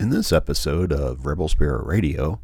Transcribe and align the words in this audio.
In 0.00 0.10
this 0.10 0.30
episode 0.32 0.92
of 0.92 1.26
Rebel 1.26 1.48
Spirit 1.48 1.84
Radio, 1.84 2.40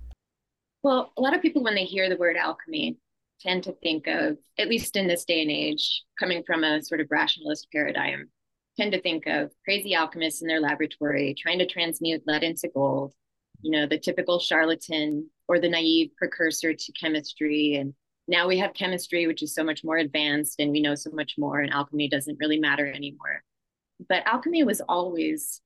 well, 0.83 1.13
a 1.17 1.21
lot 1.21 1.37
of 1.37 1.41
people, 1.41 1.63
when 1.63 1.77
they 1.77 1.85
hear 1.85 2.09
the 2.09 2.17
word 2.17 2.37
alchemy, 2.37 2.99
tend 3.41 3.63
to 3.63 3.73
think 3.81 4.09
of, 4.09 4.39
at 4.59 4.69
least 4.69 4.97
in 4.97 5.07
this 5.07 5.25
day 5.25 5.41
and 5.41 5.53
age, 5.53 6.03
coming 6.19 6.43
from 6.45 6.65
a 6.65 6.83
sort 6.83 7.01
of 7.01 7.07
rationalist 7.13 7.69
paradigm, 7.71 8.29
tend 8.77 8.91
to 8.91 9.01
think 9.01 9.27
of 9.27 9.53
crazy 9.65 9.95
alchemists 9.95 10.43
in 10.43 10.49
their 10.49 10.61
laboratory 10.61 11.33
trying 11.39 11.61
to 11.61 11.67
transmute 11.67 12.25
lead 12.27 12.43
into 12.43 12.69
gold, 12.75 13.15
you 13.63 13.71
know, 13.71 13.87
the 13.87 13.99
typical 13.99 14.41
charlatan 14.41 15.31
or 15.47 15.61
the 15.61 15.69
naive 15.69 16.11
precursor 16.17 16.75
to 16.75 16.93
chemistry. 16.93 17.77
And 17.77 17.95
now 18.27 18.49
we 18.49 18.59
have 18.59 18.75
chemistry, 18.75 19.29
which 19.29 19.45
is 19.45 19.55
so 19.55 19.63
much 19.63 19.85
more 19.85 19.99
advanced 19.99 20.59
and 20.59 20.73
we 20.73 20.81
know 20.81 20.97
so 20.97 21.11
much 21.13 21.35
more, 21.39 21.61
and 21.61 21.73
alchemy 21.73 22.09
doesn't 22.09 22.39
really 22.41 22.59
matter 22.59 22.91
anymore. 22.91 23.45
But 24.09 24.27
alchemy 24.27 24.65
was 24.65 24.81
always 24.89 25.61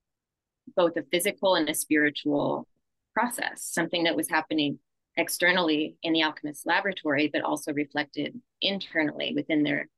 both 0.77 0.97
a 0.97 1.03
physical 1.11 1.55
and 1.55 1.69
a 1.69 1.75
spiritual 1.75 2.67
process, 3.15 3.63
something 3.63 4.05
that 4.05 4.17
was 4.17 4.29
happening 4.29 4.79
externally 5.17 5.97
in 6.03 6.13
the 6.13 6.23
alchemist's 6.23 6.65
laboratory, 6.65 7.29
but 7.33 7.43
also 7.43 7.73
reflected 7.73 8.41
internally 8.61 9.33
within 9.35 9.65
their 9.65 9.89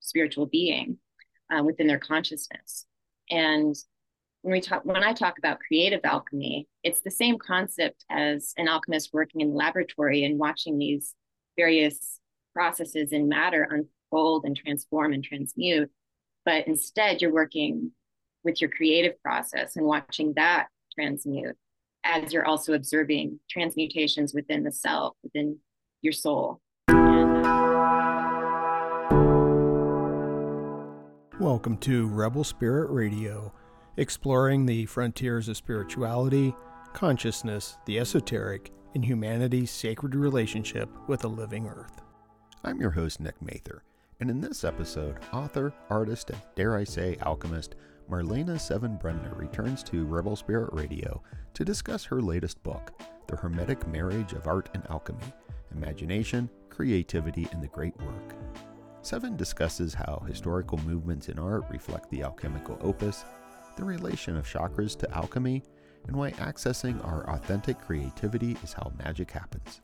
spiritual 0.00 0.46
being, 0.46 0.98
uh, 1.50 1.62
within 1.62 1.86
their 1.86 1.98
consciousness. 1.98 2.86
And 3.30 3.76
when 4.42 4.52
we 4.52 4.60
talk, 4.60 4.84
when 4.84 5.04
I 5.04 5.12
talk 5.12 5.38
about 5.38 5.60
creative 5.60 6.00
alchemy, 6.04 6.66
it's 6.82 7.00
the 7.00 7.10
same 7.10 7.38
concept 7.38 8.04
as 8.10 8.52
an 8.56 8.68
alchemist 8.68 9.10
working 9.12 9.40
in 9.40 9.50
the 9.50 9.56
laboratory 9.56 10.24
and 10.24 10.38
watching 10.38 10.78
these 10.78 11.14
various 11.56 12.18
processes 12.54 13.12
in 13.12 13.28
matter 13.28 13.68
unfold 13.70 14.44
and 14.44 14.56
transform 14.56 15.12
and 15.12 15.22
transmute. 15.22 15.90
But 16.44 16.66
instead, 16.66 17.20
you're 17.20 17.32
working 17.32 17.92
with 18.44 18.60
your 18.60 18.70
creative 18.70 19.20
process 19.22 19.76
and 19.76 19.84
watching 19.84 20.32
that 20.34 20.68
transmute 20.94 21.56
as 22.04 22.32
you're 22.32 22.46
also 22.46 22.72
observing 22.72 23.38
transmutations 23.50 24.32
within 24.32 24.64
the 24.64 24.72
self, 24.72 25.14
within 25.22 25.58
your 26.02 26.12
soul. 26.12 26.60
Uh, 26.88 27.20
Welcome 31.38 31.78
to 31.78 32.06
Rebel 32.06 32.44
Spirit 32.44 32.90
Radio, 32.90 33.52
exploring 33.96 34.66
the 34.66 34.86
frontiers 34.86 35.48
of 35.48 35.56
spirituality, 35.56 36.54
consciousness, 36.92 37.78
the 37.86 37.98
esoteric, 37.98 38.72
and 38.94 39.04
humanity's 39.04 39.70
sacred 39.70 40.14
relationship 40.14 40.88
with 41.08 41.20
the 41.20 41.28
living 41.28 41.66
earth. 41.66 42.02
I'm 42.62 42.80
your 42.80 42.90
host, 42.90 43.20
Nick 43.20 43.40
Mather, 43.40 43.84
and 44.20 44.28
in 44.30 44.40
this 44.40 44.64
episode, 44.64 45.18
author, 45.32 45.72
artist, 45.88 46.30
and 46.30 46.40
dare 46.56 46.76
I 46.76 46.84
say, 46.84 47.16
alchemist 47.22 47.74
Marlene 48.10 48.58
Seven 48.58 48.96
Bremner 48.96 49.32
returns 49.36 49.84
to 49.84 50.04
Rebel 50.04 50.34
Spirit 50.34 50.72
Radio 50.72 51.22
to 51.54 51.64
discuss 51.64 52.02
her 52.04 52.20
latest 52.20 52.60
book, 52.64 53.00
The 53.28 53.36
Hermetic 53.36 53.86
Marriage 53.86 54.32
of 54.32 54.48
Art 54.48 54.68
and 54.74 54.84
Alchemy 54.90 55.32
Imagination, 55.76 56.50
Creativity, 56.70 57.46
and 57.52 57.62
the 57.62 57.68
Great 57.68 57.96
Work. 58.00 58.34
Seven 59.02 59.36
discusses 59.36 59.94
how 59.94 60.24
historical 60.26 60.78
movements 60.78 61.28
in 61.28 61.38
art 61.38 61.62
reflect 61.70 62.10
the 62.10 62.24
alchemical 62.24 62.76
opus, 62.80 63.24
the 63.76 63.84
relation 63.84 64.36
of 64.36 64.44
chakras 64.44 64.98
to 64.98 65.10
alchemy, 65.16 65.62
and 66.08 66.16
why 66.16 66.32
accessing 66.32 67.02
our 67.06 67.30
authentic 67.30 67.78
creativity 67.80 68.56
is 68.64 68.72
how 68.72 68.90
magic 68.98 69.30
happens. 69.30 69.82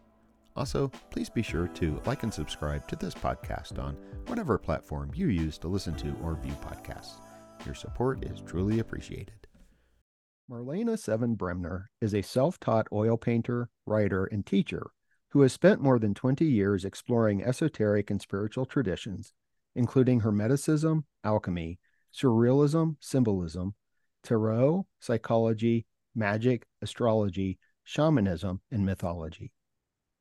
Also, 0.57 0.91
please 1.11 1.31
be 1.31 1.43
sure 1.43 1.69
to 1.69 2.01
like 2.07 2.25
and 2.25 2.35
subscribe 2.35 2.89
to 2.89 2.97
this 2.97 3.15
podcast 3.15 3.79
on 3.79 3.97
whatever 4.27 4.59
platform 4.59 5.13
you 5.15 5.29
use 5.29 5.59
to 5.59 5.69
listen 5.69 5.95
to 5.95 6.13
or 6.25 6.35
view 6.35 6.57
podcasts. 6.65 7.21
Your 7.65 7.75
support 7.75 8.25
is 8.25 8.41
truly 8.41 8.79
appreciated. 8.79 9.47
Marlene 10.51 10.97
Seven 10.99 11.35
Bremner 11.35 11.91
is 12.01 12.15
a 12.15 12.23
self 12.23 12.61
taught 12.61 12.87
oil 12.93 13.17
painter, 13.17 13.69
writer, 13.85 14.27
and 14.27 14.47
teacher 14.47 14.91
who 15.31 15.43
has 15.43 15.53
spent 15.53 15.81
more 15.81 15.99
than 15.99 16.15
20 16.15 16.45
years 16.45 16.85
exploring 16.85 17.43
esoteric 17.43 18.11
and 18.11 18.21
spiritual 18.21 18.65
traditions, 18.65 19.33
including 19.75 20.21
Hermeticism, 20.21 21.05
alchemy, 21.25 21.79
surrealism, 22.15 22.97
symbolism, 23.01 23.75
tarot, 24.23 24.87
psychology, 25.01 25.87
magic, 26.15 26.67
astrology, 26.81 27.59
shamanism, 27.85 28.61
and 28.71 28.87
mythology. 28.87 29.53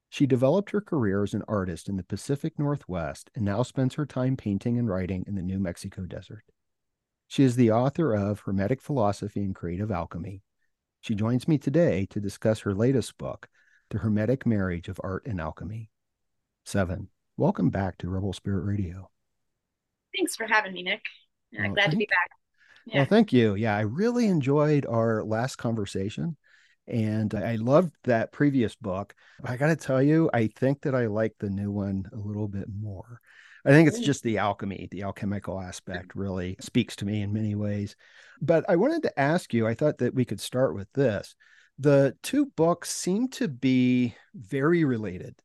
She 0.10 0.26
developed 0.26 0.72
her 0.72 0.82
career 0.82 1.24
as 1.24 1.34
an 1.34 1.44
artist 1.48 1.90
in 1.90 1.98
the 1.98 2.04
Pacific 2.04 2.58
Northwest 2.58 3.30
and 3.36 3.46
now 3.46 3.64
spends 3.64 3.96
her 3.96 4.06
time 4.06 4.38
painting 4.38 4.78
and 4.78 4.88
writing 4.88 5.24
in 5.28 5.36
the 5.36 5.42
New 5.42 5.60
Mexico 5.60 6.06
desert. 6.06 6.44
She 7.28 7.44
is 7.44 7.56
the 7.56 7.72
author 7.72 8.14
of 8.14 8.42
Hermetic 8.42 8.82
Philosophy 8.82 9.42
and 9.42 9.56
Creative 9.56 9.92
Alchemy. 9.92 10.44
She 11.02 11.16
joins 11.16 11.48
me 11.48 11.58
today 11.58 12.08
to 12.12 12.20
discuss 12.20 12.60
her 12.60 12.74
latest 12.74 13.18
book, 13.18 13.48
The 13.90 14.00
Hermetic 14.00 14.46
Marriage 14.46 14.88
of 14.88 15.00
Art 15.04 15.26
and 15.26 15.42
Alchemy. 15.42 15.90
Seven, 16.64 17.10
welcome 17.38 17.70
back 17.70 17.98
to 18.00 18.10
Rebel 18.10 18.34
Spirit 18.34 18.64
Radio. 18.64 19.10
Thanks 20.16 20.36
for 20.36 20.46
having 20.46 20.74
me, 20.74 20.84
Nick. 20.84 21.02
I'm 21.60 21.74
glad 21.74 21.92
to 21.92 21.98
be 21.98 22.06
back. 22.06 22.30
Yeah. 22.86 22.98
Well, 22.98 23.06
thank 23.06 23.34
you. 23.34 23.56
Yeah, 23.56 23.76
I 23.76 23.82
really 23.82 24.28
enjoyed 24.28 24.86
our 24.86 25.24
last 25.24 25.56
conversation 25.58 26.38
and 26.88 27.34
I 27.34 27.56
loved 27.56 27.94
that 28.04 28.32
previous 28.32 28.76
book. 28.76 29.16
I 29.44 29.58
got 29.58 29.68
to 29.68 29.76
tell 29.76 30.02
you, 30.02 30.30
I 30.34 30.48
think 30.48 30.82
that 30.82 30.94
I 30.94 31.08
like 31.08 31.34
the 31.40 31.50
new 31.50 31.72
one 31.72 32.06
a 32.14 32.18
little 32.18 32.48
bit 32.48 32.68
more. 32.70 33.20
I 33.66 33.72
think 33.72 33.88
it's 33.88 34.00
just 34.00 34.22
the 34.22 34.38
alchemy, 34.38 34.88
the 34.92 35.04
alchemical 35.04 35.60
aspect 35.60 36.16
really 36.16 36.56
speaks 36.60 36.96
to 36.98 37.06
me 37.06 37.22
in 37.22 37.34
many 37.34 37.56
ways. 37.56 37.96
But 38.40 38.64
I 38.70 38.76
wanted 38.76 39.04
to 39.04 39.20
ask 39.20 39.54
you, 39.54 39.66
I 39.66 39.74
thought 39.74 39.98
that 40.00 40.14
we 40.14 40.24
could 40.24 40.40
start 40.40 40.76
with 40.76 40.92
this. 40.94 41.36
The 41.80 42.16
two 42.22 42.46
books 42.46 42.92
seem 42.92 43.28
to 43.30 43.48
be 43.48 44.16
very 44.36 44.84
related. 44.84 45.36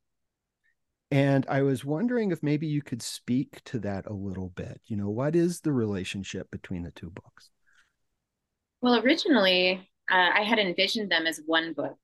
And 1.10 1.46
I 1.48 1.62
was 1.62 1.84
wondering 1.84 2.30
if 2.30 2.42
maybe 2.42 2.66
you 2.66 2.82
could 2.82 3.02
speak 3.02 3.64
to 3.64 3.78
that 3.80 4.06
a 4.06 4.12
little 4.12 4.50
bit. 4.50 4.80
You 4.84 4.96
know, 4.96 5.08
what 5.08 5.34
is 5.34 5.60
the 5.60 5.72
relationship 5.72 6.50
between 6.50 6.82
the 6.82 6.92
two 6.92 7.10
books? 7.10 7.50
Well, 8.82 9.00
originally, 9.02 9.88
uh, 10.10 10.30
I 10.34 10.42
had 10.42 10.58
envisioned 10.58 11.10
them 11.10 11.26
as 11.26 11.40
one 11.46 11.72
book, 11.72 11.96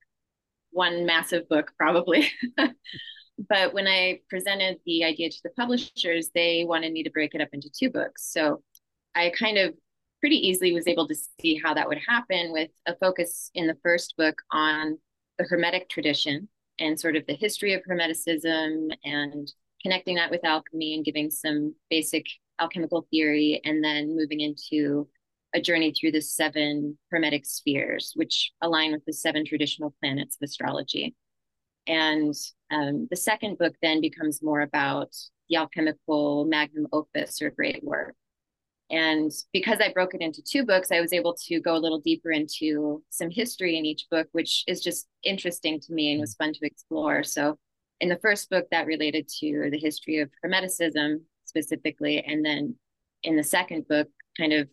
one 0.71 1.05
massive 1.05 1.49
book, 1.49 1.73
probably. 1.79 2.31
but 3.49 3.75
when 3.75 3.87
I 3.87 4.21
presented 4.29 4.79
the 4.87 5.05
idea 5.05 5.31
to 5.31 5.41
the 5.43 5.51
publishers, 5.51 6.31
they 6.35 6.65
wanted 6.67 6.93
me 6.93 7.03
to 7.03 7.11
break 7.11 7.35
it 7.35 7.41
up 7.41 7.49
into 7.53 7.71
two 7.71 7.91
books. 7.91 8.31
So 8.33 8.63
I 9.15 9.33
kind 9.39 9.59
of 9.59 9.75
pretty 10.21 10.37
easily 10.37 10.73
was 10.73 10.87
able 10.87 11.07
to 11.09 11.17
see 11.41 11.61
how 11.63 11.75
that 11.75 11.89
would 11.89 12.01
happen 12.07 12.53
with 12.53 12.71
a 12.87 12.97
focus 12.97 13.51
in 13.55 13.67
the 13.67 13.77
first 13.83 14.17
book 14.17 14.41
on 14.51 14.99
the 15.39 15.45
Hermetic 15.45 15.89
tradition 15.89 16.49
and 16.79 16.99
sort 16.99 17.17
of 17.17 17.27
the 17.27 17.35
history 17.35 17.75
of 17.75 17.83
Hermeticism 17.85 18.91
and 19.05 19.53
connecting 19.83 20.17
that 20.17 20.31
with 20.31 20.45
alchemy 20.45 20.95
and 20.95 21.05
giving 21.05 21.31
some 21.31 21.75
basic 21.91 22.27
alchemical 22.59 23.07
theory, 23.11 23.61
and 23.65 23.85
then 23.85 24.17
moving 24.17 24.41
into 24.41 25.07
a 25.55 25.61
journey 25.61 25.93
through 25.93 26.13
the 26.13 26.23
seven 26.23 26.99
Hermetic 27.11 27.45
spheres, 27.45 28.13
which 28.15 28.51
align 28.63 28.93
with 28.93 29.05
the 29.05 29.13
seven 29.13 29.45
traditional 29.45 29.95
planets 30.01 30.37
of 30.37 30.47
astrology. 30.47 31.15
And 31.87 32.35
um, 32.71 33.07
the 33.11 33.17
second 33.17 33.59
book 33.59 33.75
then 33.81 34.01
becomes 34.01 34.43
more 34.43 34.61
about 34.61 35.15
the 35.49 35.57
alchemical 35.57 36.45
magnum 36.47 36.87
opus 36.93 37.41
or 37.41 37.51
great 37.51 37.83
work. 37.85 38.15
And 38.91 39.33
because 39.53 39.79
I 39.81 39.93
broke 39.93 40.15
it 40.15 40.21
into 40.21 40.43
two 40.43 40.65
books, 40.65 40.93
I 40.93 41.01
was 41.01 41.13
able 41.13 41.35
to 41.47 41.61
go 41.61 41.77
a 41.77 41.79
little 41.79 41.99
deeper 41.99 42.31
into 42.31 43.03
some 43.11 43.31
history 43.31 43.77
in 43.77 43.85
each 43.85 44.07
book, 44.11 44.29
which 44.33 44.63
is 44.69 44.81
just 44.81 45.09
interesting 45.25 45.81
to 45.81 45.93
me 45.93 46.13
and 46.13 46.21
was 46.21 46.35
fun 46.35 46.53
to 46.53 46.67
explore. 46.67 47.25
So, 47.25 47.59
in 48.01 48.09
the 48.09 48.19
first 48.19 48.51
book, 48.51 48.67
that 48.71 48.87
related 48.87 49.27
to 49.41 49.71
the 49.71 49.79
history 49.79 50.19
of 50.21 50.31
Hermeticism 50.45 51.23
specifically. 51.47 52.23
And 52.25 52.45
then 52.45 52.77
in 53.23 53.37
the 53.37 53.43
second 53.43 53.89
book, 53.89 54.09
kind 54.37 54.53
of 54.53 54.69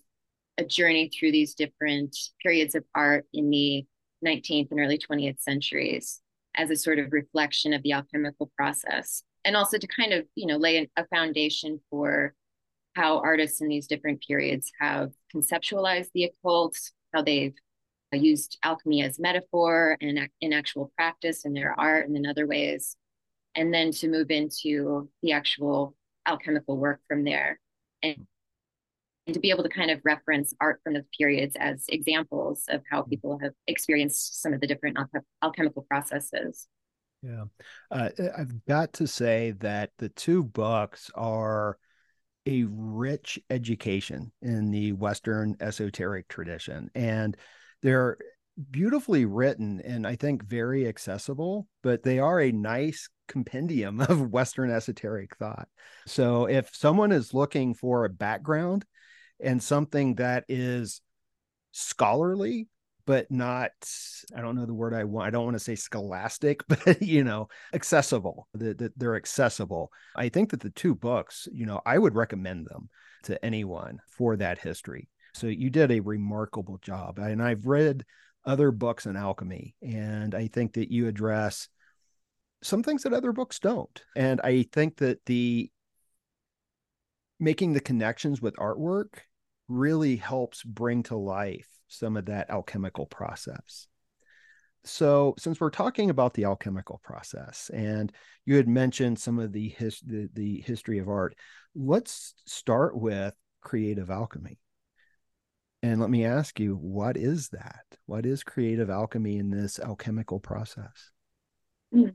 a 0.58 0.66
journey 0.66 1.10
through 1.10 1.32
these 1.32 1.56
different 1.56 2.16
periods 2.42 2.76
of 2.76 2.84
art 2.94 3.26
in 3.34 3.50
the 3.50 3.86
19th 4.26 4.72
and 4.72 4.80
early 4.80 5.00
20th 5.00 5.40
centuries 5.40 6.22
as 6.56 6.70
a 6.70 6.76
sort 6.76 7.00
of 7.00 7.12
reflection 7.12 7.74
of 7.74 7.84
the 7.84 7.94
alchemical 7.94 8.52
process. 8.56 9.24
And 9.46 9.56
also 9.56 9.78
to 9.78 9.88
kind 9.88 10.14
of 10.14 10.26
you 10.36 10.48
know 10.48 10.58
lay 10.58 10.90
a 10.96 11.08
foundation 11.08 11.80
for 11.90 12.34
how 12.96 13.20
artists 13.20 13.62
in 13.62 13.68
these 13.68 13.88
different 13.88 14.22
periods 14.26 14.72
have 14.80 15.12
conceptualized 15.34 16.10
the 16.14 16.26
occult 16.26 16.76
how 17.14 17.22
they've 17.22 17.56
used 18.12 18.58
alchemy 18.64 19.02
as 19.02 19.20
metaphor 19.20 19.98
and 20.02 20.30
in 20.42 20.54
actual 20.54 20.92
practice 20.96 21.46
in 21.46 21.54
their 21.54 21.78
art 21.80 22.08
and 22.08 22.16
in 22.16 22.26
other 22.26 22.46
ways. 22.46 22.96
And 23.56 23.74
then 23.74 23.92
to 23.94 24.08
move 24.08 24.32
into 24.32 25.10
the 25.22 25.32
actual 25.32 25.96
alchemical 26.28 26.78
work 26.78 27.02
from 27.08 27.24
there. 27.24 27.60
And 28.02 28.26
and 29.26 29.34
to 29.34 29.40
be 29.40 29.50
able 29.50 29.64
to 29.64 29.70
kind 29.70 29.92
of 29.92 30.02
reference 30.04 30.54
art 30.60 30.80
from 30.84 30.94
those 30.94 31.08
periods 31.18 31.56
as 31.60 31.86
examples 31.90 32.64
of 32.70 32.82
how 32.90 33.02
mm. 33.02 33.10
people 33.10 33.40
have 33.42 33.54
experienced 33.68 34.42
some 34.42 34.54
of 34.54 34.62
the 34.62 34.68
different 34.68 34.98
alchemical 35.42 35.84
processes. 35.84 36.68
Yeah. 37.22 37.46
Uh, 37.90 38.10
I've 38.38 38.66
got 38.66 38.94
to 38.94 39.08
say 39.08 39.52
that 39.60 39.92
the 39.98 40.10
two 40.10 40.44
books 40.44 41.10
are 41.16 41.78
a 42.46 42.66
rich 42.66 43.40
education 43.50 44.32
in 44.42 44.72
the 44.72 44.92
Western 44.92 45.56
esoteric 45.62 46.28
tradition. 46.28 46.90
And 46.94 47.38
they're 47.82 48.18
beautifully 48.70 49.26
written 49.26 49.82
and 49.82 50.06
I 50.06 50.16
think 50.16 50.44
very 50.44 50.88
accessible, 50.88 51.68
but 51.82 52.04
they 52.04 52.20
are 52.20 52.40
a 52.40 52.52
nice 52.52 53.10
compendium 53.28 54.02
of 54.10 54.30
Western 54.30 54.70
esoteric 54.70 55.38
thought. 55.38 55.68
So 56.06 56.46
if 56.46 56.76
someone 56.76 57.12
is 57.12 57.34
looking 57.34 57.74
for 57.74 58.04
a 58.04 58.10
background 58.10 58.86
and 59.44 59.62
something 59.62 60.16
that 60.16 60.46
is 60.48 61.02
scholarly, 61.72 62.68
but 63.06 63.30
not, 63.30 63.72
I 64.36 64.42
don't 64.42 64.56
know 64.56 64.66
the 64.66 64.74
word 64.74 64.94
I 64.94 65.04
want. 65.04 65.28
I 65.28 65.30
don't 65.30 65.44
want 65.44 65.56
to 65.56 65.64
say 65.64 65.76
scholastic, 65.76 66.62
but, 66.68 67.02
you 67.02 67.24
know, 67.24 67.50
accessible, 67.74 68.48
that, 68.54 68.78
that 68.78 68.98
they're 68.98 69.16
accessible. 69.16 69.92
I 70.16 70.30
think 70.30 70.52
that 70.52 70.62
the 70.62 70.70
two 70.70 70.96
books, 70.96 71.48
you 71.52 71.66
know, 71.66 71.82
I 71.86 71.98
would 71.98 72.16
recommend 72.16 72.68
them 72.68 72.90
to 73.24 73.44
anyone 73.44 74.00
for 74.08 74.36
that 74.38 74.60
history. 74.60 75.10
So 75.34 75.48
you 75.48 75.70
did 75.70 75.92
a 75.92 76.00
remarkable 76.00 76.78
job. 76.78 77.18
And 77.18 77.42
I've 77.42 77.66
read 77.66 78.06
other 78.46 78.72
books 78.72 79.08
on 79.08 79.16
alchemy, 79.16 79.76
and 79.82 80.36
I 80.36 80.48
think 80.48 80.74
that 80.74 80.92
you 80.92 81.08
address 81.08 81.70
some 82.62 82.84
things 82.84 83.04
that 83.04 83.14
other 83.14 83.32
books 83.32 83.60
don't. 83.60 84.04
And 84.16 84.42
I 84.42 84.66
think 84.72 84.98
that 84.98 85.26
the 85.26 85.70
making 87.40 87.74
the 87.74 87.80
connections 87.80 88.42
with 88.42 88.56
artwork 88.56 89.20
really 89.68 90.16
helps 90.16 90.64
bring 90.64 91.04
to 91.04 91.16
life 91.16 91.68
some 91.88 92.18
of 92.18 92.26
that 92.26 92.50
alchemical 92.50 93.06
process. 93.06 93.88
So, 94.86 95.34
since 95.38 95.62
we're 95.62 95.70
talking 95.70 96.10
about 96.10 96.34
the 96.34 96.44
alchemical 96.44 97.00
process, 97.04 97.72
and 97.74 98.12
you 98.46 98.58
had 98.58 98.68
mentioned 98.68 99.18
some 99.18 99.40
of 99.40 99.54
the 99.54 99.70
his, 99.70 100.02
the, 100.02 100.30
the 100.34 100.62
history 100.62 101.00
of 101.00 101.08
art, 101.08 101.36
let's 101.74 102.34
start 102.46 102.98
with 102.98 103.34
creative 103.62 104.10
alchemy. 104.10 104.60
And 105.84 106.02
let 106.02 106.10
me 106.10 106.26
ask 106.26 106.60
you, 106.60 106.76
what 106.76 107.16
is 107.16 107.50
that? 107.50 107.84
What 108.06 108.26
is 108.26 108.44
creative 108.44 108.90
alchemy 108.90 109.38
in 109.38 109.50
this 109.50 109.80
alchemical 109.80 110.40
process? 110.40 111.12
Hmm. 111.94 112.10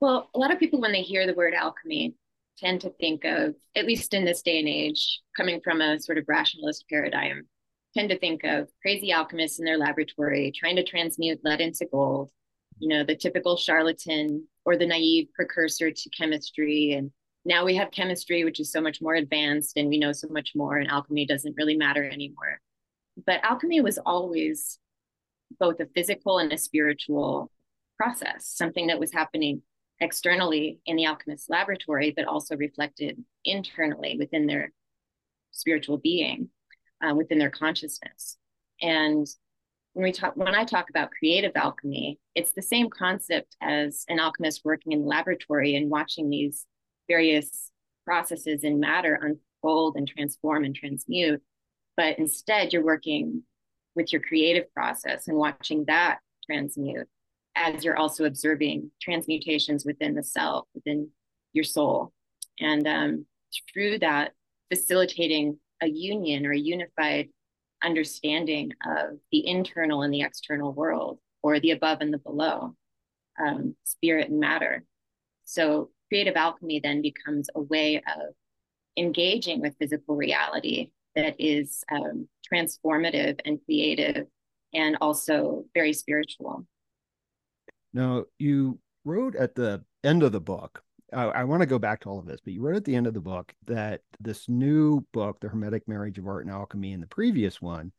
Well, 0.00 0.30
a 0.34 0.38
lot 0.38 0.52
of 0.52 0.60
people, 0.60 0.80
when 0.80 0.92
they 0.92 1.02
hear 1.02 1.26
the 1.26 1.34
word 1.34 1.54
alchemy, 1.54 2.14
tend 2.58 2.80
to 2.82 2.90
think 2.90 3.24
of, 3.24 3.54
at 3.76 3.86
least 3.86 4.14
in 4.14 4.24
this 4.24 4.42
day 4.42 4.58
and 4.58 4.68
age, 4.68 5.20
coming 5.36 5.60
from 5.62 5.80
a 5.80 6.00
sort 6.00 6.18
of 6.18 6.24
rationalist 6.28 6.84
paradigm, 6.90 7.46
tend 7.94 8.10
to 8.10 8.18
think 8.18 8.44
of 8.44 8.68
crazy 8.82 9.12
alchemists 9.12 9.58
in 9.58 9.64
their 9.64 9.78
laboratory 9.78 10.52
trying 10.54 10.76
to 10.76 10.84
transmute 10.84 11.40
lead 11.44 11.60
into 11.60 11.86
gold, 11.90 12.30
you 12.78 12.88
know, 12.88 13.04
the 13.04 13.16
typical 13.16 13.56
charlatan 13.56 14.46
or 14.64 14.76
the 14.76 14.86
naive 14.86 15.28
precursor 15.34 15.90
to 15.90 16.10
chemistry. 16.10 16.92
And 16.92 17.10
now 17.44 17.64
we 17.64 17.76
have 17.76 17.90
chemistry, 17.90 18.44
which 18.44 18.60
is 18.60 18.70
so 18.70 18.80
much 18.80 19.00
more 19.00 19.14
advanced 19.14 19.76
and 19.76 19.88
we 19.88 19.98
know 19.98 20.12
so 20.12 20.28
much 20.28 20.52
more, 20.54 20.76
and 20.76 20.90
alchemy 20.90 21.26
doesn't 21.26 21.56
really 21.56 21.76
matter 21.76 22.04
anymore. 22.04 22.60
But 23.26 23.44
alchemy 23.44 23.80
was 23.80 23.98
always 23.98 24.78
both 25.58 25.80
a 25.80 25.86
physical 25.86 26.38
and 26.38 26.52
a 26.52 26.58
spiritual 26.58 27.50
process, 27.96 28.46
something 28.46 28.88
that 28.88 29.00
was 29.00 29.12
happening 29.12 29.62
externally 30.00 30.80
in 30.86 30.96
the 30.96 31.06
alchemist's 31.06 31.48
laboratory, 31.48 32.12
but 32.14 32.24
also 32.24 32.56
reflected 32.56 33.22
internally 33.44 34.16
within 34.18 34.46
their 34.46 34.72
spiritual 35.50 35.98
being, 35.98 36.50
uh, 37.02 37.14
within 37.14 37.38
their 37.38 37.50
consciousness. 37.50 38.36
And 38.80 39.26
when 39.94 40.04
we 40.04 40.12
talk, 40.12 40.36
when 40.36 40.54
I 40.54 40.64
talk 40.64 40.90
about 40.90 41.10
creative 41.10 41.52
alchemy, 41.56 42.20
it's 42.34 42.52
the 42.52 42.62
same 42.62 42.88
concept 42.90 43.56
as 43.60 44.04
an 44.08 44.20
alchemist 44.20 44.62
working 44.64 44.92
in 44.92 45.02
the 45.02 45.08
laboratory 45.08 45.74
and 45.74 45.90
watching 45.90 46.30
these 46.30 46.66
various 47.08 47.72
processes 48.04 48.62
in 48.62 48.78
matter 48.78 49.18
unfold 49.20 49.96
and 49.96 50.06
transform 50.06 50.64
and 50.64 50.74
transmute. 50.74 51.42
But 51.96 52.18
instead, 52.18 52.72
you're 52.72 52.84
working 52.84 53.42
with 53.96 54.12
your 54.12 54.22
creative 54.22 54.72
process 54.72 55.26
and 55.26 55.36
watching 55.36 55.84
that 55.86 56.18
transmute 56.46 57.08
as 57.58 57.84
you're 57.84 57.96
also 57.96 58.24
observing 58.24 58.90
transmutations 59.02 59.84
within 59.84 60.14
the 60.14 60.22
self, 60.22 60.66
within 60.74 61.10
your 61.52 61.64
soul. 61.64 62.12
And 62.60 62.86
um, 62.86 63.26
through 63.72 63.98
that, 64.00 64.32
facilitating 64.70 65.58
a 65.82 65.88
union 65.88 66.46
or 66.46 66.52
a 66.52 66.58
unified 66.58 67.28
understanding 67.82 68.72
of 68.86 69.18
the 69.32 69.46
internal 69.46 70.02
and 70.02 70.12
the 70.12 70.22
external 70.22 70.72
world, 70.72 71.18
or 71.42 71.60
the 71.60 71.70
above 71.70 71.98
and 72.00 72.12
the 72.12 72.18
below, 72.18 72.74
um, 73.40 73.74
spirit 73.84 74.28
and 74.28 74.40
matter. 74.40 74.84
So, 75.44 75.90
creative 76.08 76.36
alchemy 76.36 76.80
then 76.82 77.02
becomes 77.02 77.48
a 77.54 77.60
way 77.60 77.96
of 77.96 78.34
engaging 78.96 79.60
with 79.60 79.76
physical 79.78 80.16
reality 80.16 80.90
that 81.14 81.36
is 81.38 81.84
um, 81.90 82.28
transformative 82.52 83.40
and 83.44 83.58
creative 83.64 84.26
and 84.74 84.96
also 85.00 85.64
very 85.74 85.92
spiritual. 85.92 86.66
Now, 87.98 88.26
you 88.38 88.78
wrote 89.04 89.34
at 89.34 89.56
the 89.56 89.82
end 90.04 90.22
of 90.22 90.30
the 90.30 90.40
book, 90.40 90.84
I, 91.12 91.24
I 91.24 91.44
want 91.44 91.62
to 91.62 91.66
go 91.66 91.80
back 91.80 92.02
to 92.02 92.08
all 92.08 92.20
of 92.20 92.26
this, 92.26 92.38
but 92.40 92.52
you 92.52 92.62
wrote 92.62 92.76
at 92.76 92.84
the 92.84 92.94
end 92.94 93.08
of 93.08 93.14
the 93.14 93.20
book 93.20 93.52
that 93.66 94.02
this 94.20 94.48
new 94.48 95.04
book, 95.12 95.40
The 95.40 95.48
Hermetic 95.48 95.88
Marriage 95.88 96.16
of 96.16 96.28
Art 96.28 96.44
and 96.44 96.54
Alchemy, 96.54 96.92
and 96.92 97.02
the 97.02 97.08
previous 97.08 97.60
one 97.60 97.90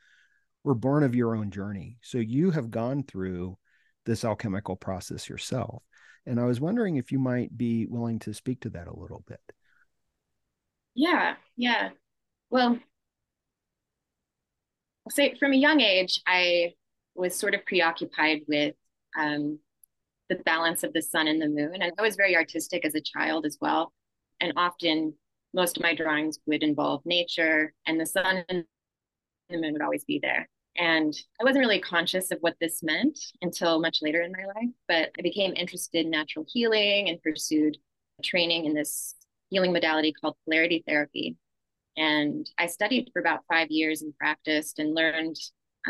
were 0.64 0.74
born 0.74 1.04
of 1.04 1.16
your 1.16 1.36
own 1.36 1.52
journey. 1.52 1.98
So 2.02 2.18
you 2.18 2.52
have 2.52 2.72
gone 2.72 3.04
through 3.04 3.58
this 4.06 4.24
alchemical 4.24 4.78
process 4.78 5.28
yourself. 5.28 5.84
And 6.26 6.40
I 6.40 6.46
was 6.46 6.62
wondering 6.62 6.96
if 6.96 7.12
you 7.12 7.20
might 7.20 7.58
be 7.58 7.86
willing 7.86 8.20
to 8.20 8.34
speak 8.34 8.62
to 8.62 8.70
that 8.70 8.88
a 8.88 8.98
little 8.98 9.26
bit. 9.28 9.42
Yeah, 10.96 11.36
yeah. 11.58 11.90
Well, 12.50 12.80
I'll 15.06 15.12
say 15.12 15.36
from 15.38 15.52
a 15.52 15.58
young 15.58 15.82
age, 15.82 16.22
I 16.26 16.76
was 17.16 17.36
sort 17.36 17.54
of 17.54 17.66
preoccupied 17.66 18.44
with 18.48 18.76
um, 19.20 19.60
the 20.30 20.36
balance 20.36 20.84
of 20.84 20.94
the 20.94 21.02
sun 21.02 21.28
and 21.28 21.42
the 21.42 21.48
moon. 21.48 21.82
And 21.82 21.92
I 21.98 22.02
was 22.02 22.16
very 22.16 22.36
artistic 22.36 22.86
as 22.86 22.96
a 22.96 23.02
child 23.02 23.46
as 23.46 23.58
well. 23.60 23.92
And 24.40 24.54
often 24.56 25.14
most 25.54 25.78
of 25.78 25.84
my 25.84 25.96
drawings 25.96 26.40
would 26.46 26.64
involve 26.64 27.06
nature 27.06 27.74
and 27.86 28.00
the 28.00 28.06
sun 28.06 28.44
and 28.48 28.64
the 29.50 29.58
moon 29.58 29.74
would 29.74 29.82
always 29.82 30.06
be 30.06 30.20
there. 30.22 30.48
And 30.78 31.14
I 31.42 31.44
wasn't 31.44 31.66
really 31.66 31.80
conscious 31.80 32.32
of 32.32 32.38
what 32.42 32.56
this 32.62 32.84
meant 32.84 33.20
until 33.42 33.82
much 33.82 34.00
later 34.02 34.22
in 34.22 34.32
my 34.32 34.46
life, 34.46 34.70
but 34.88 35.12
I 35.18 35.22
became 35.22 35.54
interested 35.56 36.06
in 36.06 36.12
natural 36.12 36.46
healing 36.48 37.10
and 37.10 37.22
pursued 37.22 37.78
training 38.24 38.66
in 38.66 38.74
this 38.74 39.16
healing 39.50 39.74
modality 39.74 40.14
called 40.14 40.36
polarity 40.46 40.84
therapy. 40.88 41.36
And 41.98 42.50
I 42.58 42.68
studied 42.68 43.10
for 43.12 43.20
about 43.20 43.44
five 43.50 43.70
years 43.72 44.04
and 44.04 44.16
practiced 44.16 44.80
and 44.80 44.96
learned 44.96 45.36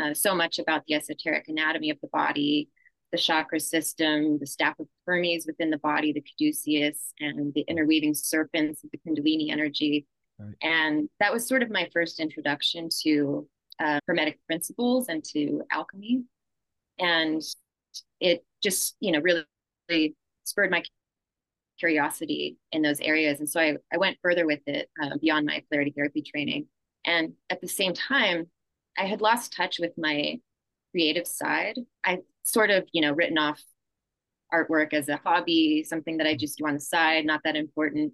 uh, 0.00 0.14
so 0.14 0.34
much 0.34 0.58
about 0.58 0.84
the 0.86 0.94
esoteric 0.94 1.46
anatomy 1.48 1.90
of 1.90 1.98
the 2.00 2.08
body, 2.12 2.68
the 3.12 3.18
chakra 3.18 3.60
system, 3.60 4.38
the 4.38 4.46
staff 4.46 4.78
of 4.78 4.86
Hermes 5.06 5.46
within 5.46 5.70
the 5.70 5.78
body, 5.78 6.12
the 6.12 6.22
caduceus, 6.22 7.12
and 7.18 7.52
the 7.54 7.62
interweaving 7.62 8.14
serpents 8.14 8.84
of 8.84 8.90
the 8.90 8.98
Kundalini 8.98 9.50
energy. 9.50 10.06
Right. 10.38 10.54
And 10.62 11.08
that 11.18 11.32
was 11.32 11.46
sort 11.46 11.62
of 11.62 11.70
my 11.70 11.88
first 11.92 12.20
introduction 12.20 12.88
to 13.02 13.48
uh, 13.80 14.00
hermetic 14.06 14.38
principles 14.46 15.08
and 15.08 15.24
to 15.24 15.62
alchemy. 15.70 16.24
And 16.98 17.42
it 18.20 18.44
just, 18.62 18.96
you 19.00 19.12
know, 19.12 19.20
really, 19.20 19.44
really 19.88 20.14
spurred 20.44 20.70
my 20.70 20.82
curiosity 21.78 22.58
in 22.72 22.82
those 22.82 23.00
areas. 23.00 23.40
And 23.40 23.48
so 23.48 23.60
I, 23.60 23.76
I 23.92 23.96
went 23.96 24.18
further 24.22 24.46
with 24.46 24.60
it 24.66 24.88
uh, 25.02 25.16
beyond 25.20 25.46
my 25.46 25.62
polarity 25.68 25.92
therapy 25.96 26.22
training. 26.22 26.66
And 27.04 27.32
at 27.48 27.60
the 27.60 27.68
same 27.68 27.94
time, 27.94 28.46
I 28.98 29.06
had 29.06 29.22
lost 29.22 29.54
touch 29.54 29.78
with 29.80 29.92
my 29.96 30.38
creative 30.90 31.26
side. 31.26 31.78
I 32.04 32.18
sort 32.44 32.70
of, 32.70 32.88
you 32.92 33.02
know, 33.02 33.12
written 33.12 33.38
off 33.38 33.62
artwork 34.52 34.92
as 34.92 35.08
a 35.08 35.20
hobby, 35.24 35.84
something 35.84 36.16
that 36.18 36.26
I 36.26 36.36
just 36.36 36.58
do 36.58 36.66
on 36.66 36.74
the 36.74 36.80
side, 36.80 37.24
not 37.24 37.40
that 37.44 37.56
important. 37.56 38.12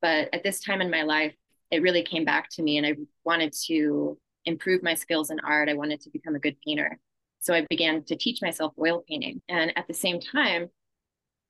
But 0.00 0.28
at 0.32 0.42
this 0.42 0.60
time 0.60 0.80
in 0.80 0.90
my 0.90 1.02
life, 1.02 1.34
it 1.70 1.82
really 1.82 2.02
came 2.02 2.24
back 2.24 2.48
to 2.50 2.62
me 2.62 2.78
and 2.78 2.86
I 2.86 2.94
wanted 3.24 3.54
to 3.66 4.18
improve 4.44 4.82
my 4.82 4.94
skills 4.94 5.30
in 5.30 5.40
art. 5.40 5.68
I 5.68 5.74
wanted 5.74 6.00
to 6.02 6.10
become 6.10 6.34
a 6.34 6.40
good 6.40 6.56
painter. 6.66 6.98
So 7.40 7.54
I 7.54 7.66
began 7.68 8.02
to 8.04 8.16
teach 8.16 8.40
myself 8.40 8.72
oil 8.78 9.02
painting. 9.08 9.42
And 9.48 9.76
at 9.76 9.86
the 9.86 9.94
same 9.94 10.20
time, 10.20 10.68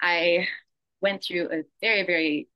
I 0.00 0.48
went 1.00 1.22
through 1.22 1.50
a 1.52 1.62
very, 1.80 2.04
very 2.04 2.48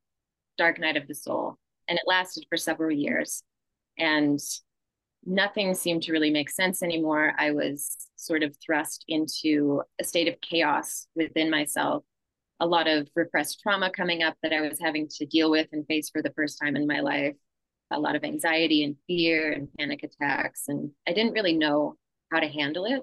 dark 0.57 0.79
night 0.79 0.97
of 0.97 1.07
the 1.07 1.15
soul. 1.15 1.57
And 1.87 1.97
it 1.97 2.03
lasted 2.05 2.45
for 2.49 2.57
several 2.57 2.91
years. 2.91 3.43
And 3.97 4.39
nothing 5.25 5.73
seemed 5.73 6.03
to 6.03 6.11
really 6.11 6.31
make 6.31 6.49
sense 6.49 6.81
anymore. 6.81 7.33
I 7.37 7.51
was 7.51 7.95
sort 8.15 8.43
of 8.43 8.55
thrust 8.63 9.05
into 9.07 9.81
a 9.99 10.03
state 10.03 10.27
of 10.27 10.39
chaos 10.41 11.07
within 11.15 11.49
myself. 11.49 12.03
A 12.59 12.67
lot 12.67 12.87
of 12.87 13.07
repressed 13.15 13.61
trauma 13.61 13.89
coming 13.89 14.21
up 14.23 14.35
that 14.43 14.53
I 14.53 14.61
was 14.61 14.79
having 14.79 15.07
to 15.17 15.25
deal 15.25 15.49
with 15.49 15.67
and 15.71 15.85
face 15.87 16.09
for 16.09 16.21
the 16.21 16.33
first 16.35 16.59
time 16.61 16.75
in 16.75 16.87
my 16.87 16.99
life. 16.99 17.35
A 17.91 17.99
lot 17.99 18.15
of 18.15 18.23
anxiety 18.23 18.83
and 18.83 18.95
fear 19.07 19.51
and 19.51 19.69
panic 19.77 20.03
attacks. 20.03 20.63
And 20.67 20.91
I 21.07 21.13
didn't 21.13 21.33
really 21.33 21.57
know 21.57 21.95
how 22.31 22.39
to 22.39 22.47
handle 22.47 22.85
it. 22.85 23.01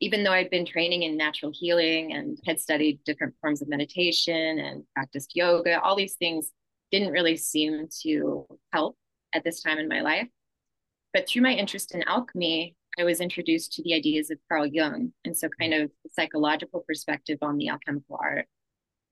Even 0.00 0.22
though 0.22 0.32
I'd 0.32 0.50
been 0.50 0.66
training 0.66 1.02
in 1.02 1.16
natural 1.16 1.52
healing 1.54 2.12
and 2.12 2.38
had 2.46 2.60
studied 2.60 3.00
different 3.04 3.34
forms 3.40 3.60
of 3.60 3.68
meditation 3.68 4.58
and 4.58 4.84
practiced 4.94 5.34
yoga, 5.34 5.80
all 5.80 5.96
these 5.96 6.14
things 6.14 6.50
didn't 6.90 7.12
really 7.12 7.36
seem 7.36 7.88
to 8.02 8.46
help 8.72 8.96
at 9.34 9.44
this 9.44 9.62
time 9.62 9.78
in 9.78 9.88
my 9.88 10.00
life. 10.00 10.28
But 11.12 11.28
through 11.28 11.42
my 11.42 11.52
interest 11.52 11.94
in 11.94 12.02
alchemy, 12.04 12.76
I 12.98 13.04
was 13.04 13.20
introduced 13.20 13.72
to 13.74 13.82
the 13.82 13.94
ideas 13.94 14.30
of 14.30 14.38
Carl 14.48 14.66
Jung. 14.66 15.12
And 15.24 15.36
so, 15.36 15.48
kind 15.60 15.74
of 15.74 15.90
psychological 16.10 16.84
perspective 16.86 17.38
on 17.42 17.56
the 17.56 17.68
alchemical 17.68 18.18
art. 18.20 18.46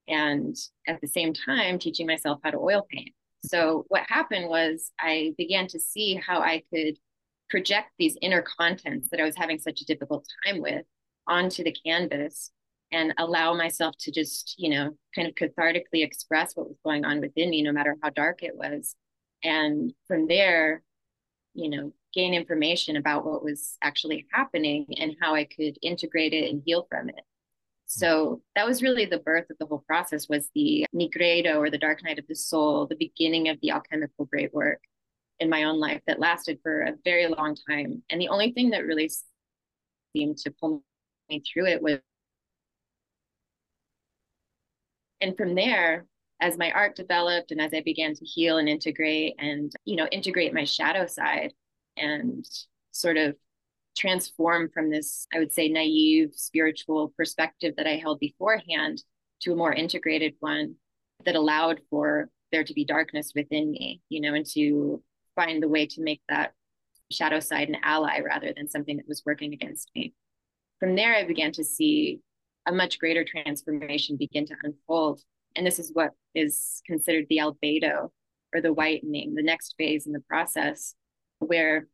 And 0.09 0.57
at 0.87 1.01
the 1.01 1.09
same 1.09 1.33
time, 1.35 1.79
teaching 1.79 2.07
myself 2.07 2.41
how 2.43 2.51
to 2.51 2.59
oil 2.59 2.87
paint. 2.91 3.11
So, 3.45 3.85
what 3.89 4.03
happened 4.09 4.49
was 4.49 4.91
I 4.99 5.35
began 5.37 5.67
to 5.69 5.81
see 5.81 6.15
how 6.15 6.41
I 6.41 6.63
could 6.73 6.99
project 7.49 7.91
these 7.99 8.17
inner 8.21 8.43
contents 8.43 9.09
that 9.11 9.21
I 9.21 9.25
was 9.25 9.37
having 9.37 9.59
such 9.59 9.81
a 9.81 9.87
difficult 9.87 10.27
time 10.45 10.61
with 10.61 10.85
onto 11.27 11.65
the 11.65 11.75
canvas 11.85 12.51
and 12.91 13.15
allow 13.19 13.55
myself 13.55 13.95
to 14.01 14.11
just, 14.11 14.55
you 14.59 14.71
know, 14.71 14.97
kind 15.15 15.29
of 15.29 15.35
cathartically 15.35 16.05
express 16.05 16.55
what 16.55 16.69
was 16.69 16.79
going 16.85 17.05
on 17.05 17.21
within 17.21 17.51
me, 17.51 17.63
no 17.63 17.73
matter 17.73 17.97
how 18.03 18.11
dark 18.11 18.43
it 18.43 18.57
was. 18.57 18.95
And 19.45 19.93
from 20.07 20.27
there, 20.27 20.83
you 21.55 21.69
know, 21.69 21.93
gain 22.15 22.35
information 22.35 22.97
about 22.97 23.25
what 23.25 23.45
was 23.45 23.77
actually 23.83 24.27
happening 24.33 24.87
and 24.99 25.17
how 25.21 25.35
I 25.35 25.45
could 25.45 25.79
integrate 25.83 26.33
it 26.33 26.51
and 26.51 26.63
heal 26.65 26.87
from 26.89 27.09
it. 27.09 27.21
So 27.87 28.43
that 28.55 28.67
was 28.67 28.83
really 28.83 29.07
the 29.07 29.19
birth 29.19 29.49
of 29.51 29.57
the 29.59 29.67
whole 29.67 29.83
process 29.87 30.29
was 30.29 30.51
the 30.55 30.87
Nigredo 30.95 31.57
or 31.57 31.71
the 31.71 31.79
dark 31.79 32.05
night 32.05 32.19
of 32.19 32.27
the 32.27 32.35
soul, 32.35 32.87
the 32.87 32.97
beginning 32.97 33.49
of 33.49 33.59
the 33.63 33.71
alchemical 33.71 34.27
great 34.27 34.53
work 34.53 34.81
in 35.41 35.49
my 35.49 35.65
own 35.65 35.79
life 35.81 36.03
that 36.07 36.21
lasted 36.21 36.59
for 36.63 36.83
a 36.83 36.95
very 37.05 37.29
long 37.29 37.57
time. 37.69 38.03
And 38.11 38.21
the 38.21 38.29
only 38.29 38.53
thing 38.53 38.71
that 38.71 38.85
really 38.85 39.11
seemed 40.15 40.37
to 40.39 40.51
pull 40.51 40.83
me 41.31 41.41
through 41.41 41.67
it 41.67 41.83
was 41.83 41.99
and 45.21 45.37
from 45.37 45.55
there 45.55 46.07
as 46.41 46.57
my 46.57 46.71
art 46.73 46.97
developed 46.97 47.51
and 47.51 47.61
as 47.61 47.73
i 47.75 47.83
began 47.85 48.15
to 48.15 48.25
heal 48.25 48.59
and 48.59 48.69
integrate 48.69 49.35
and 49.39 49.73
you 49.85 49.97
know 49.97 50.07
integrate 50.07 50.55
my 50.55 50.65
shadow 50.65 51.07
side 51.07 51.53
and 51.97 52.45
sort 52.93 53.17
of 53.17 53.35
transform 53.97 54.69
from 54.73 54.91
this 54.91 55.27
i 55.35 55.39
would 55.39 55.53
say 55.53 55.69
naive 55.69 56.31
spiritual 56.35 57.13
perspective 57.17 57.75
that 57.77 57.87
i 57.87 57.97
held 57.97 58.21
beforehand 58.21 59.03
to 59.41 59.53
a 59.53 59.57
more 59.57 59.73
integrated 59.73 60.35
one 60.41 60.75
that 61.25 61.35
allowed 61.35 61.81
for 61.91 62.29
there 62.53 62.65
to 62.65 62.75
be 62.75 62.85
darkness 62.85 63.33
within 63.35 63.71
me 63.71 64.01
you 64.09 64.21
know 64.21 64.35
and 64.35 64.47
to 64.47 65.03
find 65.35 65.63
the 65.63 65.69
way 65.69 65.87
to 65.87 66.03
make 66.03 66.21
that 66.29 66.53
shadow 67.11 67.41
side 67.41 67.69
an 67.69 67.77
ally 67.83 68.21
rather 68.21 68.53
than 68.57 68.69
something 68.69 68.97
that 68.97 69.09
was 69.09 69.23
working 69.25 69.53
against 69.53 69.91
me 69.95 70.15
from 70.79 70.95
there 70.95 71.15
i 71.15 71.25
began 71.25 71.51
to 71.51 71.65
see 71.65 72.21
a 72.69 72.73
much 72.73 72.99
greater 72.99 73.25
transformation 73.25 74.17
begin 74.17 74.47
to 74.47 74.55
unfold. 74.63 75.21
And 75.59 75.67
this 75.67 75.81
is 75.81 75.91
what 75.93 76.13
is 76.37 76.81
considered 76.87 77.27
the 77.29 77.39
albedo 77.39 78.11
or 78.55 78.61
the 78.63 78.73
whitening, 78.73 79.35
the 79.35 79.43
next 79.43 79.75
phase 79.77 80.07
in 80.07 80.13
the 80.13 80.21
process, 80.21 80.95
where 81.41 81.89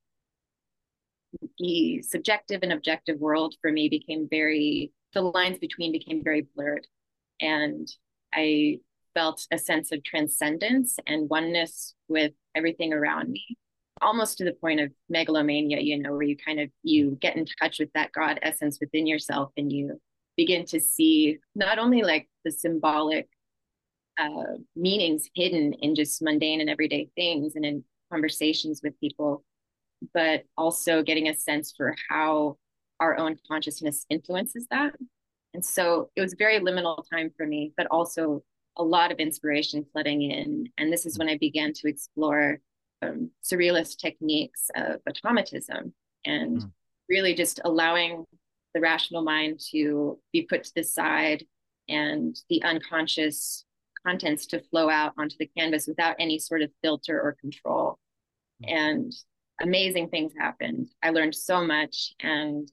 the 1.59 2.02
subjective 2.02 2.61
and 2.62 2.73
objective 2.73 3.18
world 3.18 3.54
for 3.62 3.73
me 3.73 3.88
became 3.88 4.28
very, 4.30 4.92
the 5.14 5.23
lines 5.23 5.59
between 5.59 5.92
became 5.92 6.23
very 6.23 6.47
blurred. 6.54 6.87
And 7.40 7.88
I 8.35 8.80
felt 9.14 9.47
a 9.50 9.56
sense 9.56 9.92
of 9.92 10.04
transcendence 10.04 10.99
and 11.06 11.30
oneness 11.30 11.94
with 12.09 12.33
everything 12.54 12.92
around 12.92 13.30
me 13.30 13.56
almost 14.02 14.37
to 14.38 14.44
the 14.44 14.52
point 14.52 14.80
of 14.80 14.90
megalomania 15.09 15.78
you 15.80 15.97
know 15.97 16.11
where 16.11 16.23
you 16.23 16.37
kind 16.37 16.59
of 16.59 16.68
you 16.83 17.16
get 17.21 17.37
in 17.37 17.47
touch 17.61 17.78
with 17.78 17.88
that 17.94 18.11
god 18.12 18.40
essence 18.42 18.78
within 18.80 19.06
yourself 19.06 19.52
and 19.56 19.73
you 19.73 20.00
begin 20.37 20.64
to 20.64 20.80
see 20.80 21.38
not 21.54 21.78
only 21.78 22.02
like 22.02 22.28
the 22.44 22.50
symbolic 22.50 23.28
uh, 24.18 24.59
meanings 24.76 25.28
hidden 25.35 25.73
in 25.75 25.94
just 25.94 26.23
mundane 26.23 26.61
and 26.61 26.71
everyday 26.71 27.09
things 27.14 27.56
and 27.56 27.64
in 27.64 27.85
conversations 28.12 28.80
with 28.83 28.99
people, 29.00 29.44
but 30.12 30.44
also 30.56 31.02
getting 31.02 31.28
a 31.28 31.35
sense 31.35 31.73
for 31.76 31.94
how 32.09 32.56
our 33.00 33.16
own 33.16 33.37
consciousness 33.49 34.06
influences 34.09 34.66
that. 34.71 34.94
And 35.52 35.64
so 35.64 36.11
it 36.16 36.21
was 36.21 36.33
a 36.33 36.37
very 36.37 36.61
liminal 36.61 37.04
time 37.11 37.30
for 37.37 37.47
me, 37.47 37.73
but 37.76 37.87
also 37.90 38.42
a 38.76 38.83
lot 38.83 39.12
of 39.12 39.18
inspiration 39.18 39.87
flooding 39.92 40.23
in. 40.23 40.68
And 40.78 40.92
this 40.92 41.06
is 41.06 41.18
when 41.18 41.28
I 41.28 41.38
began 41.38 41.73
to 41.75 41.88
explore 41.88 42.61
um, 43.02 43.30
surrealist 43.44 43.99
techniques 43.99 44.71
of 44.75 45.00
automatism 45.09 45.92
and 46.25 46.59
mm. 46.59 46.73
really 47.09 47.35
just 47.35 47.61
allowing 47.64 48.25
the 48.75 48.80
rational 48.80 49.23
mind 49.23 49.61
to 49.71 50.18
be 50.33 50.42
put 50.42 50.64
to 50.64 50.73
the 50.75 50.83
side 50.83 51.44
and 51.88 52.37
the 52.49 52.62
unconscious 52.64 53.64
contents 54.07 54.47
to 54.47 54.63
flow 54.71 54.89
out 54.89 55.13
onto 55.19 55.37
the 55.39 55.51
canvas 55.57 55.87
without 55.87 56.17
any 56.19 56.39
sort 56.39 56.63
of 56.63 56.71
filter 56.83 57.21
or 57.21 57.37
control. 57.41 57.99
Hmm. 58.65 58.77
And 58.77 59.13
amazing 59.61 60.09
things 60.09 60.33
happened. 60.39 60.89
I 61.03 61.11
learned 61.11 61.35
so 61.35 61.65
much. 61.65 62.13
And, 62.21 62.71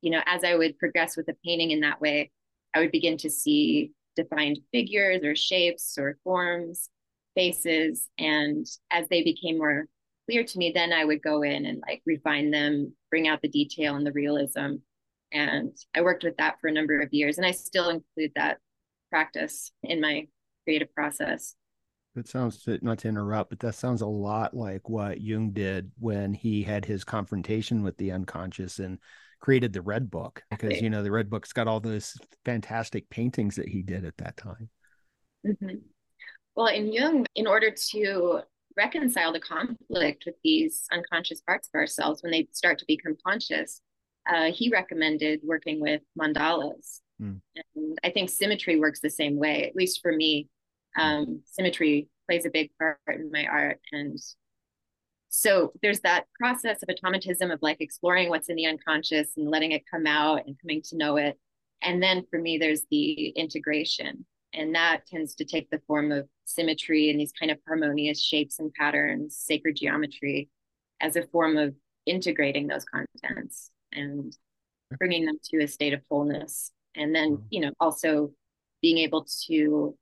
you 0.00 0.10
know, 0.10 0.22
as 0.26 0.44
I 0.44 0.54
would 0.54 0.78
progress 0.78 1.16
with 1.16 1.26
the 1.26 1.36
painting 1.44 1.70
in 1.70 1.80
that 1.80 2.00
way, 2.00 2.30
I 2.74 2.80
would 2.80 2.92
begin 2.92 3.16
to 3.18 3.30
see 3.30 3.92
defined 4.16 4.60
figures 4.72 5.22
or 5.24 5.34
shapes 5.34 5.96
or 5.98 6.18
forms, 6.24 6.88
faces. 7.34 8.08
And 8.18 8.66
as 8.90 9.08
they 9.08 9.22
became 9.22 9.58
more 9.58 9.86
clear 10.28 10.44
to 10.44 10.58
me, 10.58 10.72
then 10.72 10.92
I 10.92 11.04
would 11.04 11.22
go 11.22 11.42
in 11.42 11.66
and 11.66 11.82
like 11.86 12.02
refine 12.06 12.50
them, 12.50 12.92
bring 13.10 13.26
out 13.26 13.42
the 13.42 13.48
detail 13.48 13.96
and 13.96 14.06
the 14.06 14.12
realism. 14.12 14.76
And 15.32 15.76
I 15.94 16.02
worked 16.02 16.24
with 16.24 16.36
that 16.38 16.60
for 16.60 16.68
a 16.68 16.72
number 16.72 17.00
of 17.00 17.12
years, 17.12 17.38
and 17.38 17.46
I 17.46 17.52
still 17.52 17.88
include 17.88 18.32
that 18.34 18.58
practice 19.10 19.70
in 19.82 20.00
my 20.00 20.26
creative 20.64 20.94
process. 20.94 21.54
That 22.14 22.28
sounds 22.28 22.66
not 22.82 22.98
to 23.00 23.08
interrupt, 23.08 23.50
but 23.50 23.60
that 23.60 23.76
sounds 23.76 24.00
a 24.00 24.06
lot 24.06 24.52
like 24.52 24.88
what 24.88 25.20
Jung 25.20 25.52
did 25.52 25.92
when 25.98 26.34
he 26.34 26.62
had 26.62 26.84
his 26.84 27.04
confrontation 27.04 27.84
with 27.84 27.96
the 27.98 28.10
unconscious 28.10 28.80
and 28.80 28.98
created 29.40 29.72
the 29.72 29.82
Red 29.82 30.10
Book. 30.10 30.42
Because 30.50 30.82
you 30.82 30.90
know 30.90 31.02
the 31.02 31.12
Red 31.12 31.30
Book's 31.30 31.52
got 31.52 31.68
all 31.68 31.78
those 31.78 32.16
fantastic 32.44 33.08
paintings 33.10 33.56
that 33.56 33.68
he 33.68 33.82
did 33.82 34.04
at 34.04 34.16
that 34.18 34.36
time. 34.36 34.68
Mm-hmm. 35.46 35.76
Well, 36.56 36.66
in 36.66 36.92
Jung, 36.92 37.26
in 37.36 37.46
order 37.46 37.72
to 37.92 38.40
reconcile 38.76 39.32
the 39.32 39.40
conflict 39.40 40.24
with 40.26 40.34
these 40.42 40.86
unconscious 40.92 41.40
parts 41.40 41.68
of 41.72 41.78
ourselves 41.78 42.22
when 42.22 42.32
they 42.32 42.48
start 42.52 42.78
to 42.78 42.84
become 42.86 43.16
conscious, 43.24 43.80
uh, 44.28 44.50
he 44.52 44.70
recommended 44.70 45.40
working 45.44 45.80
with 45.80 46.02
mandalas. 46.18 47.00
Mm. 47.20 47.40
And 47.74 47.98
I 48.04 48.10
think 48.10 48.30
symmetry 48.30 48.78
works 48.78 49.00
the 49.00 49.10
same 49.10 49.36
way, 49.36 49.66
at 49.66 49.76
least 49.76 50.00
for 50.02 50.12
me. 50.12 50.48
Hmm. 50.96 51.02
Um, 51.02 51.40
symmetry 51.44 52.08
plays 52.28 52.46
a 52.46 52.50
big 52.50 52.70
part 52.78 52.98
in 53.08 53.30
my 53.32 53.46
art. 53.46 53.80
And 53.92 54.18
so 55.28 55.72
there's 55.82 56.00
that 56.00 56.26
process 56.38 56.82
of 56.82 56.88
automatism 56.88 57.50
of 57.50 57.60
like 57.62 57.80
exploring 57.80 58.28
what's 58.28 58.48
in 58.48 58.56
the 58.56 58.66
unconscious 58.66 59.30
and 59.36 59.50
letting 59.50 59.72
it 59.72 59.84
come 59.88 60.06
out 60.06 60.46
and 60.46 60.58
coming 60.60 60.82
to 60.86 60.96
know 60.96 61.16
it. 61.16 61.38
And 61.82 62.02
then 62.02 62.24
for 62.30 62.38
me, 62.38 62.58
there's 62.58 62.82
the 62.90 63.28
integration. 63.28 64.26
And 64.52 64.74
that 64.74 65.06
tends 65.06 65.36
to 65.36 65.44
take 65.44 65.70
the 65.70 65.80
form 65.86 66.10
of 66.10 66.28
symmetry 66.44 67.10
and 67.10 67.20
these 67.20 67.32
kind 67.32 67.52
of 67.52 67.58
harmonious 67.66 68.20
shapes 68.20 68.58
and 68.58 68.72
patterns, 68.74 69.36
sacred 69.36 69.76
geometry, 69.76 70.48
as 71.00 71.14
a 71.14 71.26
form 71.28 71.56
of 71.56 71.74
integrating 72.06 72.66
those 72.66 72.84
contents 72.84 73.70
and 73.92 74.36
bringing 74.98 75.24
them 75.24 75.38
to 75.44 75.62
a 75.62 75.68
state 75.68 75.92
of 75.92 76.00
wholeness 76.10 76.72
and 76.96 77.14
then 77.14 77.36
mm-hmm. 77.36 77.46
you 77.50 77.60
know 77.60 77.72
also 77.80 78.30
being 78.82 78.98
able 78.98 79.26
to 79.46 79.96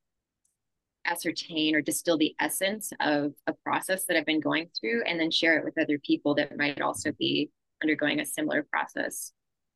ascertain 1.05 1.75
or 1.75 1.81
distill 1.81 2.17
the 2.17 2.35
essence 2.39 2.91
of 2.99 3.33
a 3.47 3.53
process 3.63 4.05
that 4.05 4.17
i've 4.17 4.25
been 4.25 4.39
going 4.39 4.69
through 4.79 5.01
and 5.03 5.19
then 5.19 5.31
share 5.31 5.57
it 5.57 5.63
with 5.63 5.77
other 5.81 5.99
people 5.99 6.35
that 6.35 6.57
might 6.57 6.81
also 6.81 7.11
be 7.17 7.49
undergoing 7.81 8.19
a 8.19 8.25
similar 8.25 8.65
process 8.71 9.31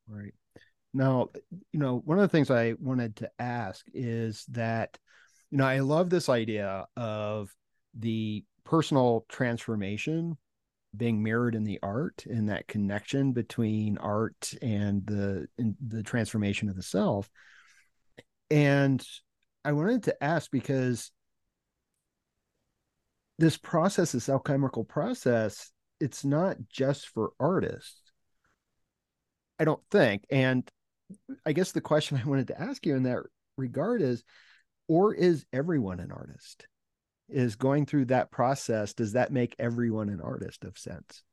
right 0.08 0.34
now 0.94 1.30
you 1.72 1.80
know 1.80 2.02
one 2.06 2.20
of 2.20 2.22
the 2.22 2.28
things 2.28 2.52
i 2.52 2.74
wanted 2.80 3.16
to 3.16 3.30
ask 3.40 3.86
is 3.94 4.46
that 4.50 4.98
you 5.50 5.58
know 5.58 5.66
i 5.66 5.80
love 5.80 6.10
this 6.10 6.30
idea 6.30 6.86
of 6.98 7.50
the 7.98 8.44
personal 8.66 9.26
transformation 9.30 10.38
being 10.96 11.24
mirrored 11.24 11.56
in 11.56 11.64
the 11.64 11.80
art 11.82 12.26
and 12.30 12.50
that 12.50 12.68
connection 12.68 13.32
between 13.32 13.98
art 13.98 14.54
and 14.62 15.06
the 15.06 15.48
the 15.58 16.04
transformation 16.04 16.70
of 16.70 16.76
the 16.76 16.84
self. 16.84 17.30
And 18.52 19.06
i 19.66 19.72
wanted 19.72 20.04
to 20.04 20.24
ask 20.24 20.52
because 20.52 21.12
this 23.40 23.58
process 23.58 24.12
this 24.12 24.30
alchemical 24.30 24.84
process 24.84 25.72
it's 26.00 26.26
not 26.26 26.58
just 26.70 27.08
for 27.08 27.32
artists 27.40 28.12
i 29.60 29.66
don't 29.66 29.82
think. 29.90 30.26
And 30.30 30.70
i 31.46 31.54
guess 31.54 31.72
the 31.72 31.82
question 31.82 32.18
i 32.24 32.28
wanted 32.28 32.48
to 32.48 32.62
ask 32.62 32.86
you 32.86 32.96
in 32.96 33.04
that 33.04 33.20
regard 33.58 34.02
is 34.02 34.24
or 34.88 35.14
is 35.14 35.46
everyone 35.54 36.00
an 36.00 36.12
artist 36.12 36.68
is 37.30 37.56
going 37.56 37.86
through 37.86 38.06
that 38.06 38.32
process 38.32 38.94
does 38.94 39.14
that 39.14 39.32
make 39.32 39.56
everyone 39.60 40.10
an 40.10 40.22
artist 40.22 40.64
of 40.64 40.78
sense 40.78 41.24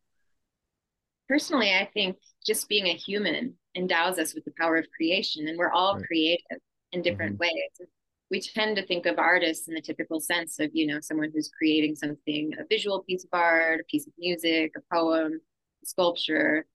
personally 1.28 1.72
i 1.74 1.88
think 1.92 2.16
just 2.46 2.68
being 2.68 2.86
a 2.86 2.94
human 2.94 3.54
endows 3.76 4.18
us 4.18 4.34
with 4.34 4.44
the 4.44 4.52
power 4.58 4.76
of 4.76 4.86
creation 4.96 5.48
and 5.48 5.58
we're 5.58 5.72
all 5.72 5.96
right. 5.96 6.06
creative 6.06 6.58
in 6.92 7.02
different 7.02 7.34
mm-hmm. 7.34 7.42
ways 7.42 7.88
we 8.30 8.40
tend 8.40 8.76
to 8.76 8.86
think 8.86 9.06
of 9.06 9.18
artists 9.18 9.66
in 9.66 9.74
the 9.74 9.80
typical 9.80 10.20
sense 10.20 10.58
of 10.58 10.70
you 10.72 10.86
know 10.86 11.00
someone 11.00 11.30
who's 11.34 11.50
creating 11.56 11.94
something 11.94 12.52
a 12.58 12.64
visual 12.68 13.02
piece 13.02 13.24
of 13.24 13.30
art 13.32 13.80
a 13.80 13.84
piece 13.84 14.06
of 14.06 14.12
music 14.18 14.72
a 14.76 14.94
poem 14.94 15.40
a 15.82 15.86
sculpture 15.86 16.66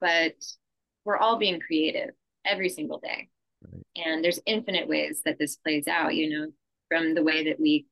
but 0.00 0.34
we're 1.04 1.16
all 1.16 1.38
being 1.38 1.60
creative 1.60 2.10
every 2.44 2.68
single 2.68 2.98
day. 2.98 3.28
Right. 3.62 4.06
And 4.06 4.24
there's 4.24 4.40
infinite 4.46 4.88
ways 4.88 5.22
that 5.24 5.38
this 5.38 5.56
plays 5.56 5.88
out, 5.88 6.14
you 6.14 6.30
know, 6.30 6.46
from 6.88 7.14
the 7.14 7.22
way 7.22 7.44
that 7.44 7.60
we 7.60 7.86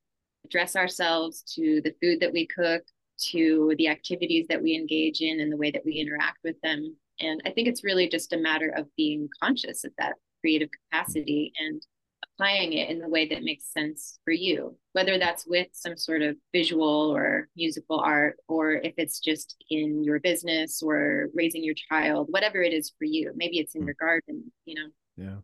dress 0.50 0.76
ourselves 0.76 1.42
to 1.54 1.80
the 1.82 1.94
food 2.00 2.20
that 2.20 2.32
we 2.32 2.46
cook 2.46 2.82
to 3.18 3.74
the 3.78 3.88
activities 3.88 4.46
that 4.48 4.62
we 4.62 4.74
engage 4.74 5.20
in 5.20 5.40
and 5.40 5.50
the 5.50 5.56
way 5.56 5.70
that 5.70 5.84
we 5.84 5.94
interact 5.94 6.38
with 6.44 6.60
them. 6.62 6.96
And 7.20 7.40
I 7.46 7.50
think 7.50 7.66
it's 7.68 7.84
really 7.84 8.08
just 8.08 8.32
a 8.32 8.38
matter 8.38 8.72
of 8.76 8.94
being 8.96 9.28
conscious 9.42 9.84
of 9.84 9.92
that 9.98 10.14
creative 10.40 10.68
capacity 10.90 11.52
and 11.58 11.82
applying 12.24 12.74
it 12.74 12.90
in 12.90 12.98
the 12.98 13.08
way 13.08 13.26
that 13.28 13.42
makes 13.42 13.72
sense 13.72 14.18
for 14.24 14.32
you, 14.32 14.76
whether 14.92 15.18
that's 15.18 15.46
with 15.46 15.68
some 15.72 15.96
sort 15.96 16.20
of 16.20 16.36
visual 16.52 17.14
or 17.14 17.48
musical 17.56 17.98
art, 17.98 18.36
or 18.48 18.72
if 18.72 18.94
it's 18.98 19.20
just 19.20 19.56
in 19.70 20.04
your 20.04 20.20
business 20.20 20.82
or 20.82 21.28
raising 21.34 21.64
your 21.64 21.74
child, 21.74 22.28
whatever 22.30 22.62
it 22.62 22.74
is 22.74 22.92
for 22.98 23.04
you. 23.04 23.32
Maybe 23.34 23.58
it's 23.58 23.74
in 23.74 23.82
hmm. 23.82 23.88
your 23.88 23.96
garden, 23.98 24.52
you 24.66 24.74
know. 24.74 24.88
Yeah. 25.16 25.36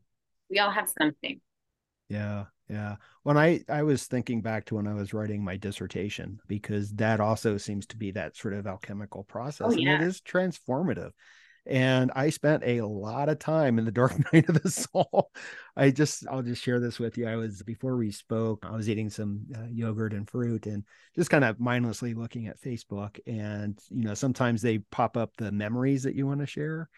We 0.51 0.59
all 0.59 0.71
have 0.71 0.91
something. 1.01 1.41
Yeah. 2.11 2.45
Yeah. 2.69 2.97
When 3.23 3.37
I 3.37 3.61
I 3.69 3.83
was 3.83 4.07
thinking 4.07 4.40
back 4.40 4.66
to 4.66 4.76
when 4.76 4.87
I 4.87 4.95
was 4.95 5.12
writing 5.12 5.45
my 5.45 5.57
dissertation 5.57 6.40
because 6.49 6.90
that 6.92 7.21
also 7.21 7.59
seems 7.59 7.87
to 7.87 7.97
be 7.97 8.12
that 8.12 8.37
sort 8.37 8.54
of 8.54 8.66
alchemical 8.66 9.25
process 9.25 9.69
oh, 9.71 9.73
yeah. 9.73 9.95
and 9.95 10.02
it 10.02 10.07
is 10.07 10.21
transformative. 10.21 11.11
And 11.64 12.11
I 12.16 12.31
spent 12.31 12.64
a 12.66 12.81
lot 12.81 13.28
of 13.28 13.38
time 13.38 13.78
in 13.78 13.85
the 13.85 13.92
dark 13.92 14.12
night 14.33 14.49
of 14.49 14.62
the 14.62 14.71
soul. 14.71 15.31
I 15.76 15.90
just 15.90 16.26
I'll 16.28 16.42
just 16.42 16.62
share 16.62 16.81
this 16.81 16.99
with 16.99 17.16
you. 17.16 17.28
I 17.28 17.37
was 17.37 17.62
before 17.62 17.97
we 17.97 18.11
spoke, 18.11 18.64
I 18.66 18.75
was 18.75 18.88
eating 18.88 19.11
some 19.11 19.42
uh, 19.54 19.66
yogurt 19.71 20.12
and 20.12 20.28
fruit 20.28 20.66
and 20.66 20.85
just 21.14 21.31
kind 21.31 21.45
of 21.45 21.61
mindlessly 21.61 22.14
looking 22.14 22.47
at 22.49 22.61
Facebook 22.61 23.19
and 23.26 23.78
you 23.90 24.04
know, 24.04 24.14
sometimes 24.14 24.62
they 24.62 24.78
pop 24.78 25.16
up 25.16 25.37
the 25.37 25.52
memories 25.52 26.02
that 26.04 26.14
you 26.14 26.26
want 26.26 26.40
to 26.40 26.47
share. 26.47 26.88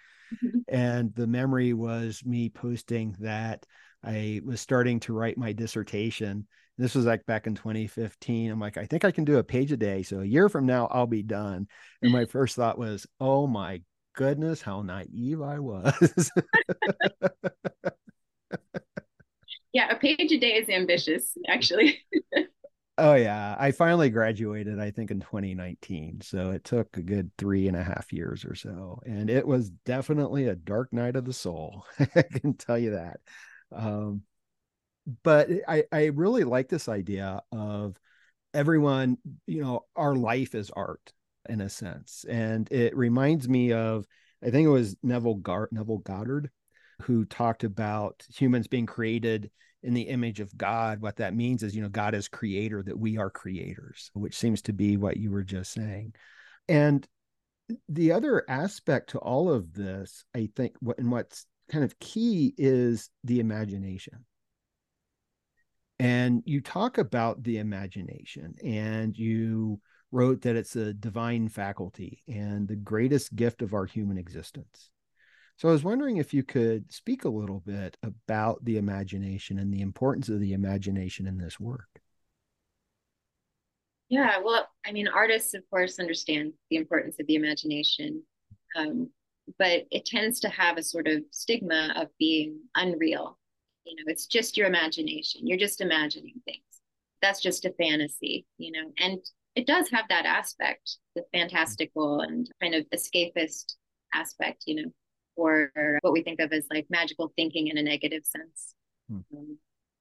Mm-hmm. 0.45 0.59
And 0.69 1.15
the 1.15 1.27
memory 1.27 1.75
was 1.75 2.23
me 2.25 2.49
posting 2.49 3.15
that 3.21 3.67
I 4.05 4.41
was 4.45 4.61
starting 4.61 5.01
to 5.01 5.13
write 5.13 5.39
my 5.39 5.53
dissertation. 5.53 6.47
This 6.77 6.95
was 6.95 7.07
like 7.07 7.25
back 7.27 7.47
in 7.47 7.55
2015. 7.55 8.51
I'm 8.51 8.61
like, 8.61 8.77
I 8.77 8.87
think 8.87 9.05
I 9.05 9.11
can 9.11 9.25
do 9.25 9.39
a 9.39 9.45
page 9.45 9.73
a 9.73 9.77
day. 9.77 10.03
So 10.03 10.21
a 10.21 10.25
year 10.25 10.49
from 10.49 10.67
now, 10.67 10.89
I'll 10.91 11.07
be 11.07 11.23
done. 11.23 11.69
And 12.03 12.13
my 12.13 12.25
mm. 12.25 12.31
first 12.31 12.57
thought 12.57 12.79
was, 12.79 13.07
oh 13.21 13.47
my 13.47 13.81
goodness, 14.15 14.61
how 14.61 14.83
naive 14.83 15.41
I 15.43 15.59
was. 15.61 16.31
yeah, 19.73 19.91
a 19.91 19.97
page 19.97 20.33
a 20.33 20.39
day 20.39 20.55
is 20.55 20.69
ambitious, 20.69 21.37
actually. 21.49 22.01
oh, 22.99 23.15
yeah. 23.15 23.57
I 23.59 23.71
finally 23.73 24.11
graduated, 24.11 24.81
I 24.81 24.91
think, 24.91 25.11
in 25.11 25.21
2019. 25.21 26.23
So 26.23 26.51
it 26.51 26.65
took 26.65 26.97
a 26.97 27.03
good 27.03 27.31
three 27.39 27.69
and 27.69 27.77
a 27.77 27.83
half 27.83 28.13
years 28.13 28.45
or 28.45 28.55
so. 28.55 29.01
And 29.05 29.31
it 29.31 29.47
was 29.47 29.71
definitely 29.71 30.49
a 30.49 30.57
dark 30.57 30.93
night 30.93 31.17
of 31.17 31.25
the 31.25 31.33
soul. 31.33 31.85
I 32.17 32.23
can 32.23 32.55
tell 32.55 32.79
you 32.79 32.93
that. 32.93 33.21
Um, 33.75 34.23
but 35.23 35.49
I, 35.69 35.85
I 35.93 36.05
really 36.07 36.45
like 36.45 36.69
this 36.69 36.89
idea 36.89 37.43
of 37.53 37.99
everyone, 38.55 39.19
you 39.47 39.63
know, 39.63 39.85
our 39.97 40.15
life 40.15 40.55
is 40.55 40.71
art 40.71 41.13
in 41.49 41.61
a 41.61 41.69
sense. 41.69 42.25
And 42.29 42.71
it 42.73 42.97
reminds 42.97 43.49
me 43.49 43.73
of, 43.73 44.07
I 44.43 44.51
think 44.51 44.67
it 44.67 44.71
was 44.71 44.97
Neville, 45.03 45.37
Gar- 45.37 45.69
Neville 45.73 45.99
Goddard 45.99 46.51
who 47.03 47.25
talked 47.25 47.65
about 47.65 48.25
humans 48.35 48.69
being 48.69 48.87
created 48.87 49.51
in 49.83 49.95
the 49.95 50.03
image 50.03 50.41
of 50.41 50.57
God. 50.57 51.01
What 51.01 51.17
that 51.17 51.35
means 51.35 51.63
is, 51.63 51.75
you 51.75 51.83
know, 51.83 51.89
God 51.89 52.15
is 52.15 52.29
creator, 52.29 52.83
that 52.83 52.99
we 52.99 53.19
are 53.19 53.31
creators, 53.31 54.11
which 54.15 54.37
seems 54.37 54.63
to 54.63 54.73
be 54.73 54.97
what 54.97 55.17
you 55.17 55.31
were 55.31 55.43
just 55.43 55.73
saying. 55.73 56.15
And 56.69 57.07
the 57.89 58.13
other 58.13 58.45
aspect 58.49 59.11
to 59.11 59.19
all 59.19 59.53
of 59.53 59.75
this, 59.75 60.25
I 60.35 60.49
think, 60.55 60.77
what 60.81 60.99
and 60.99 61.11
what's 61.11 61.47
kind 61.71 61.85
of 61.85 61.99
key 61.99 62.55
is 62.57 63.11
the 63.25 63.41
imagination. 63.41 64.25
And 65.99 66.43
you 66.45 66.61
talk 66.61 66.99
about 66.99 67.43
the 67.43 67.59
imagination 67.59 68.55
and 68.65 69.17
you 69.17 69.81
wrote 70.11 70.43
that 70.43 70.57
it's 70.57 70.77
a 70.77 70.93
divine 70.93 71.49
faculty 71.49 72.23
and 72.29 72.69
the 72.69 72.77
greatest 72.77 73.35
gift 73.35 73.63
of 73.63 73.75
our 73.75 73.87
human 73.87 74.19
existence. 74.19 74.91
So 75.57 75.69
I 75.69 75.73
was 75.73 75.85
wondering 75.85 76.17
if 76.17 76.35
you 76.35 76.43
could 76.43 76.93
speak 76.93 77.25
a 77.25 77.29
little 77.29 77.61
bit 77.61 77.97
about 78.03 78.65
the 78.65 78.77
imagination 78.77 79.59
and 79.59 79.73
the 79.73 79.83
importance 79.83 80.29
of 80.29 80.41
the 80.41 80.53
imagination 80.53 81.27
in 81.27 81.39
this 81.39 81.61
work. 81.61 81.89
Yeah, 84.09 84.39
well, 84.45 84.69
I 84.85 84.93
mean, 84.93 85.09
artists, 85.09 85.55
of 85.55 85.63
course, 85.71 85.99
understand 85.99 86.53
the 86.71 86.77
importance 86.77 87.17
of 87.21 87.27
the 87.27 87.37
imagination. 87.37 88.23
Um, 88.77 89.11
but 89.59 89.85
it 89.91 90.05
tends 90.07 90.41
to 90.41 90.49
have 90.49 90.79
a 90.79 90.83
sort 90.83 91.07
of 91.07 91.23
stigma 91.31 91.93
of 91.97 92.09
being 92.19 92.61
unreal. 92.75 93.39
You 93.85 93.97
know, 93.97 94.11
it's 94.11 94.27
just 94.27 94.57
your 94.57 94.67
imagination. 94.67 95.47
You're 95.47 95.59
just 95.59 95.81
imagining 95.81 96.41
things. 96.45 96.63
That's 97.21 97.41
just 97.41 97.65
a 97.65 97.75
fantasy, 97.79 98.47
you 98.59 98.73
know, 98.73 98.93
and 98.99 99.19
it 99.55 99.67
does 99.67 99.89
have 99.91 100.07
that 100.09 100.27
aspect, 100.27 100.99
the 101.15 101.25
fantastical 101.33 102.21
and 102.21 102.51
kind 102.61 102.75
of 102.75 102.87
escapist 102.91 103.75
aspect, 104.13 104.65
you 104.67 104.77
know, 104.77 104.91
or 105.37 105.71
what 106.01 106.13
we 106.13 106.23
think 106.23 106.41
of 106.41 106.53
as 106.53 106.67
like 106.71 106.87
magical 106.91 107.33
thinking 107.37 107.69
in 107.69 107.79
a 107.79 107.83
negative 107.83 108.25
sense, 108.25 108.75
hmm. 109.09 109.21
um, 109.37 109.59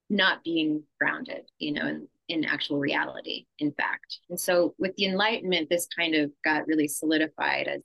not 0.09 0.43
being 0.43 0.83
grounded, 0.99 1.49
you 1.59 1.71
know, 1.71 1.87
in, 1.87 2.07
in 2.29 2.45
actual 2.45 2.79
reality, 2.79 3.45
in 3.59 3.71
fact. 3.71 4.19
And 4.29 4.39
so 4.39 4.75
with 4.77 4.95
the 4.95 5.05
Enlightenment, 5.05 5.69
this 5.69 5.87
kind 5.95 6.15
of 6.15 6.31
got 6.43 6.67
really 6.67 6.87
solidified 6.87 7.67
as, 7.67 7.81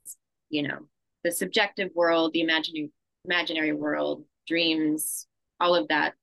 you 0.51 0.63
know, 0.63 0.79
the 1.25 1.33
subjective 1.33 1.91
world, 1.95 2.33
the 2.33 2.41
imaginary 2.41 2.91
imaginary 3.25 3.73
world, 3.73 4.25
dreams, 4.47 5.27
all 5.61 5.75
of 5.75 5.89
that 5.89 6.15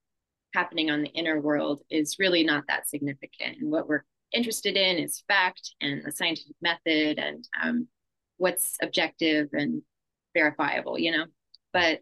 happening 0.54 0.90
on 0.90 1.02
the 1.02 1.10
inner 1.10 1.40
world 1.40 1.82
is 1.90 2.18
really 2.18 2.44
not 2.44 2.64
that 2.68 2.88
significant. 2.88 3.58
And 3.60 3.70
what 3.70 3.88
we're 3.88 4.06
interested 4.32 4.76
in 4.76 4.98
is 4.98 5.24
fact 5.28 5.76
and 5.82 6.04
the 6.04 6.12
scientific 6.12 6.56
method 6.62 7.20
and 7.20 7.48
um, 7.62 7.88
what's 8.38 8.78
objective 8.82 9.50
and 9.54 9.82
verifiable, 10.34 10.98
you 10.98 11.12
know. 11.12 11.26
But 11.74 12.02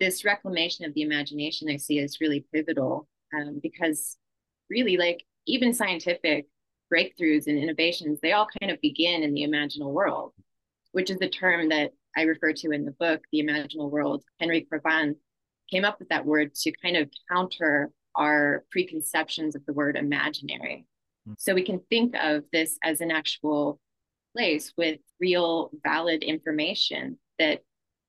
this 0.00 0.24
reclamation 0.24 0.84
of 0.84 0.94
the 0.94 1.02
imagination 1.02 1.68
I 1.70 1.76
see 1.76 1.98
is 1.98 2.20
really 2.20 2.44
pivotal 2.52 3.08
um, 3.34 3.60
because 3.62 4.16
really, 4.68 4.96
like 4.96 5.24
even 5.46 5.72
scientific 5.72 6.46
breakthroughs 6.92 7.46
and 7.46 7.58
innovations, 7.58 8.18
they 8.20 8.32
all 8.32 8.48
kind 8.60 8.72
of 8.72 8.80
begin 8.80 9.22
in 9.22 9.32
the 9.32 9.42
imaginal 9.42 9.92
world, 9.92 10.32
which 10.92 11.10
is 11.10 11.18
the 11.18 11.28
term 11.28 11.68
that 11.68 11.92
I 12.16 12.22
refer 12.22 12.52
to 12.52 12.70
in 12.70 12.84
the 12.84 12.92
book, 12.92 13.22
The 13.32 13.42
Imaginal 13.42 13.90
World, 13.90 14.22
Henry 14.40 14.62
Corbin 14.62 15.16
came 15.70 15.84
up 15.84 15.98
with 15.98 16.08
that 16.08 16.26
word 16.26 16.54
to 16.54 16.72
kind 16.82 16.96
of 16.96 17.08
counter 17.30 17.90
our 18.16 18.64
preconceptions 18.70 19.54
of 19.54 19.64
the 19.66 19.72
word 19.72 19.96
imaginary. 19.96 20.86
Mm-hmm. 21.28 21.34
So 21.38 21.54
we 21.54 21.62
can 21.62 21.80
think 21.90 22.14
of 22.20 22.44
this 22.52 22.78
as 22.82 23.00
an 23.00 23.10
actual 23.10 23.80
place 24.34 24.72
with 24.76 24.98
real, 25.20 25.70
valid 25.84 26.22
information 26.22 27.18
that 27.38 27.62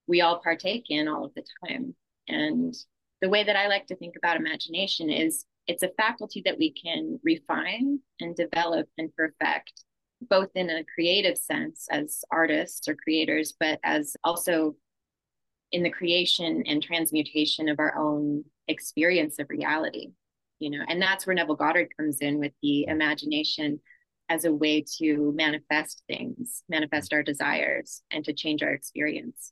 we 0.08 0.22
all 0.22 0.40
partake 0.40 0.86
in 0.90 1.08
all 1.08 1.26
of 1.26 1.34
the 1.36 1.44
time. 1.66 1.96
And 2.28 2.74
the 3.22 3.30
way 3.30 3.44
that 3.44 3.56
I 3.56 3.68
like 3.68 3.88
to 3.88 3.96
think 3.96 4.16
about 4.18 4.38
imagination 4.38 5.10
is 5.10 5.46
it's 5.68 5.84
a 5.84 5.92
faculty 5.98 6.42
that 6.46 6.58
we 6.58 6.72
can 6.72 7.20
refine 7.24 8.00
and 8.20 8.36
develop 8.36 8.88
and 8.98 9.16
perfect 9.16 9.84
both 10.30 10.50
in 10.56 10.70
a 10.70 10.84
creative 10.84 11.38
sense 11.38 11.88
as 11.90 12.24
artists 12.32 12.88
or 12.88 12.96
creators, 12.96 13.54
but 13.60 13.80
as 13.84 14.16
also 14.24 14.76
in 15.72 15.84
the 15.84 15.90
creation 15.90 16.64
and 16.66 16.84
transmutation 16.84 17.70
of 17.70 17.80
our 17.80 17.98
own 17.98 18.44
experience 18.68 19.40
of 19.40 19.50
reality. 19.50 20.12
You 20.60 20.70
know, 20.70 20.86
and 20.88 21.02
that's 21.02 21.26
where 21.26 21.36
Neville 21.36 21.56
Goddard 21.56 21.92
comes 21.98 22.20
in 22.22 22.38
with 22.38 22.52
the 22.62 22.86
imagination 22.86 23.80
as 24.30 24.46
a 24.46 24.54
way 24.54 24.86
to 25.00 25.34
manifest 25.36 26.04
things, 26.08 26.64
manifest 26.70 27.14
our 27.14 27.24
desires, 27.24 28.04
and 28.12 28.24
to 28.26 28.34
change 28.34 28.62
our 28.62 28.72
experience. 28.72 29.52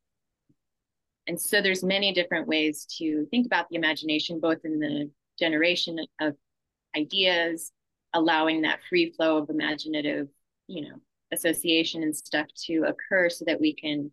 And 1.27 1.39
so 1.39 1.61
there's 1.61 1.83
many 1.83 2.13
different 2.13 2.47
ways 2.47 2.85
to 2.97 3.25
think 3.31 3.45
about 3.45 3.69
the 3.69 3.75
imagination, 3.75 4.39
both 4.39 4.59
in 4.63 4.79
the 4.79 5.09
generation 5.37 5.99
of 6.21 6.35
ideas, 6.95 7.71
allowing 8.13 8.61
that 8.61 8.79
free 8.89 9.11
flow 9.11 9.37
of 9.37 9.49
imaginative 9.49 10.27
you 10.69 10.87
know 10.87 10.95
association 11.31 12.03
and 12.03 12.15
stuff 12.15 12.47
to 12.55 12.85
occur 12.87 13.29
so 13.29 13.43
that 13.45 13.59
we 13.59 13.73
can 13.73 14.11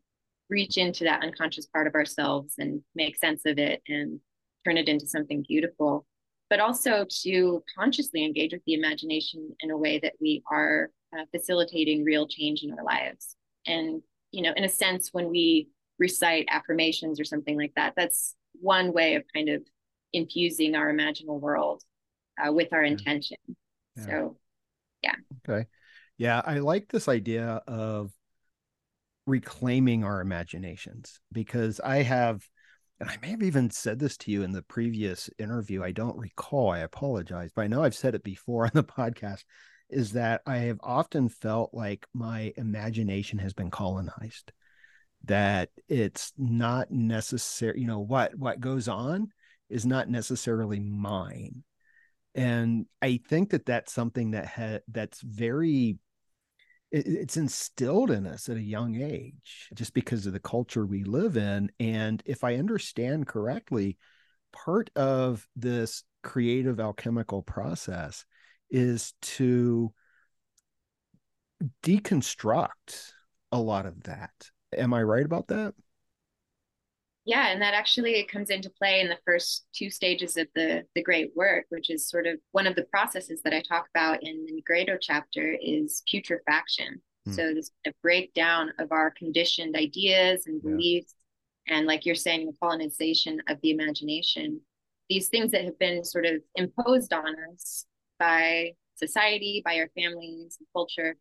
reach 0.48 0.76
into 0.76 1.04
that 1.04 1.22
unconscious 1.22 1.66
part 1.66 1.86
of 1.86 1.94
ourselves 1.94 2.54
and 2.58 2.80
make 2.94 3.16
sense 3.16 3.42
of 3.46 3.58
it 3.58 3.82
and 3.88 4.20
turn 4.64 4.76
it 4.76 4.88
into 4.88 5.06
something 5.06 5.44
beautiful. 5.46 6.06
But 6.48 6.60
also 6.60 7.04
to 7.22 7.64
consciously 7.76 8.24
engage 8.24 8.52
with 8.52 8.62
the 8.66 8.74
imagination 8.74 9.50
in 9.60 9.70
a 9.70 9.76
way 9.76 9.98
that 10.00 10.12
we 10.20 10.42
are 10.50 10.90
uh, 11.16 11.24
facilitating 11.34 12.04
real 12.04 12.28
change 12.28 12.62
in 12.62 12.72
our 12.72 12.84
lives. 12.84 13.36
And 13.66 14.02
you 14.32 14.42
know 14.42 14.52
in 14.56 14.64
a 14.64 14.68
sense 14.68 15.10
when 15.12 15.30
we 15.30 15.68
recite 15.98 16.46
affirmations 16.50 17.18
or 17.18 17.24
something 17.24 17.56
like 17.56 17.72
that 17.74 17.94
that's 17.96 18.34
one 18.60 18.92
way 18.92 19.14
of 19.14 19.24
kind 19.34 19.48
of 19.48 19.62
infusing 20.12 20.74
our 20.74 20.92
imaginal 20.92 21.40
world 21.40 21.82
uh, 22.38 22.52
with 22.52 22.72
our 22.72 22.82
intention. 22.82 23.38
Yeah. 23.96 24.04
so 24.04 24.36
yeah. 25.02 25.14
Okay 25.48 25.66
yeah, 26.18 26.40
I 26.44 26.58
like 26.58 26.88
this 26.88 27.08
idea 27.08 27.62
of 27.66 28.10
reclaiming 29.26 30.04
our 30.04 30.20
imaginations 30.20 31.20
because 31.32 31.80
I 31.80 32.02
have, 32.02 32.46
and 33.00 33.10
I 33.10 33.18
may 33.20 33.30
have 33.30 33.42
even 33.42 33.70
said 33.70 33.98
this 33.98 34.16
to 34.18 34.30
you 34.30 34.42
in 34.42 34.52
the 34.52 34.62
previous 34.62 35.28
interview. 35.38 35.82
I 35.82 35.92
don't 35.92 36.16
recall. 36.16 36.70
I 36.70 36.78
apologize, 36.78 37.50
but 37.54 37.62
I 37.62 37.66
know 37.66 37.82
I've 37.82 37.94
said 37.94 38.14
it 38.14 38.22
before 38.22 38.64
on 38.64 38.70
the 38.74 38.84
podcast. 38.84 39.44
Is 39.88 40.12
that 40.12 40.42
I 40.46 40.58
have 40.58 40.80
often 40.82 41.28
felt 41.28 41.72
like 41.72 42.06
my 42.12 42.52
imagination 42.56 43.38
has 43.38 43.52
been 43.52 43.70
colonized, 43.70 44.50
that 45.26 45.68
it's 45.88 46.32
not 46.36 46.90
necessary, 46.90 47.80
you 47.80 47.86
know, 47.86 48.00
what 48.00 48.34
what 48.34 48.58
goes 48.58 48.88
on 48.88 49.28
is 49.68 49.86
not 49.86 50.08
necessarily 50.08 50.80
mine. 50.80 51.62
And 52.34 52.86
I 53.00 53.20
think 53.28 53.50
that 53.50 53.64
that's 53.64 53.92
something 53.92 54.32
that 54.32 54.46
ha- 54.46 54.80
that's 54.88 55.20
very 55.20 55.98
it's 56.92 57.36
instilled 57.36 58.10
in 58.10 58.26
us 58.26 58.48
at 58.48 58.56
a 58.56 58.62
young 58.62 58.94
age 58.96 59.68
just 59.74 59.92
because 59.92 60.26
of 60.26 60.32
the 60.32 60.40
culture 60.40 60.86
we 60.86 61.04
live 61.04 61.36
in. 61.36 61.70
And 61.80 62.22
if 62.24 62.44
i 62.44 62.54
understand 62.56 63.26
correctly 63.26 63.98
part 64.52 64.90
of 64.96 65.46
this 65.56 66.04
creative 66.22 66.80
alchemical 66.80 67.42
process 67.42 68.24
is 68.70 69.14
to 69.22 69.92
deconstruct 71.82 73.12
a 73.52 73.58
lot 73.58 73.86
of 73.86 74.02
that. 74.04 74.32
Am 74.76 74.94
i 74.94 75.02
right 75.02 75.24
about 75.24 75.48
that 75.48 75.74
yeah 77.26 77.48
and 77.48 77.60
that 77.60 77.74
actually 77.74 78.22
comes 78.24 78.48
into 78.48 78.70
play 78.70 79.00
in 79.00 79.08
the 79.08 79.18
first 79.26 79.66
two 79.74 79.90
stages 79.90 80.36
of 80.36 80.46
the 80.54 80.84
the 80.94 81.02
great 81.02 81.30
work 81.36 81.66
which 81.68 81.90
is 81.90 82.08
sort 82.08 82.26
of 82.26 82.38
one 82.52 82.66
of 82.66 82.74
the 82.74 82.84
processes 82.84 83.42
that 83.42 83.52
i 83.52 83.60
talk 83.60 83.86
about 83.94 84.22
in 84.22 84.46
the 84.46 84.62
nigredo 84.62 84.96
chapter 84.98 85.56
is 85.60 86.02
putrefaction 86.10 87.00
mm. 87.28 87.34
so 87.34 87.52
this 87.52 87.70
a 87.86 87.92
breakdown 88.02 88.72
of 88.78 88.90
our 88.92 89.10
conditioned 89.10 89.76
ideas 89.76 90.46
and 90.46 90.62
beliefs 90.62 91.14
yeah. 91.66 91.76
and 91.76 91.86
like 91.86 92.06
you're 92.06 92.14
saying 92.14 92.46
the 92.46 92.56
colonization 92.60 93.42
of 93.48 93.60
the 93.60 93.70
imagination 93.70 94.60
these 95.10 95.28
things 95.28 95.50
that 95.52 95.64
have 95.64 95.78
been 95.78 96.04
sort 96.04 96.24
of 96.24 96.40
imposed 96.54 97.12
on 97.12 97.34
us 97.52 97.84
by 98.18 98.70
society 98.94 99.62
by 99.64 99.78
our 99.78 99.90
families 99.94 100.56
and 100.58 100.66
culture 100.72 101.16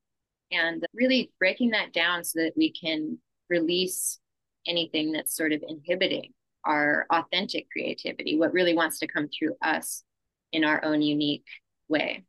and 0.52 0.86
really 0.94 1.32
breaking 1.40 1.72
that 1.72 1.92
down 1.92 2.24
so 2.24 2.40
that 2.40 2.54
we 2.56 2.72
can 2.72 3.18
release 3.50 4.20
anything 4.68 5.12
that's 5.12 5.36
sort 5.36 5.52
of 5.52 5.64
inhibiting 5.68 6.34
our 6.66 7.06
authentic 7.12 7.68
creativity, 7.72 8.38
what 8.38 8.54
really 8.54 8.74
wants 8.74 9.00
to 9.00 9.08
come 9.08 9.28
through 9.28 9.56
us 9.62 10.04
in 10.52 10.64
our 10.64 10.84
own 10.84 11.02
unique 11.02 11.46
way. 11.88 12.24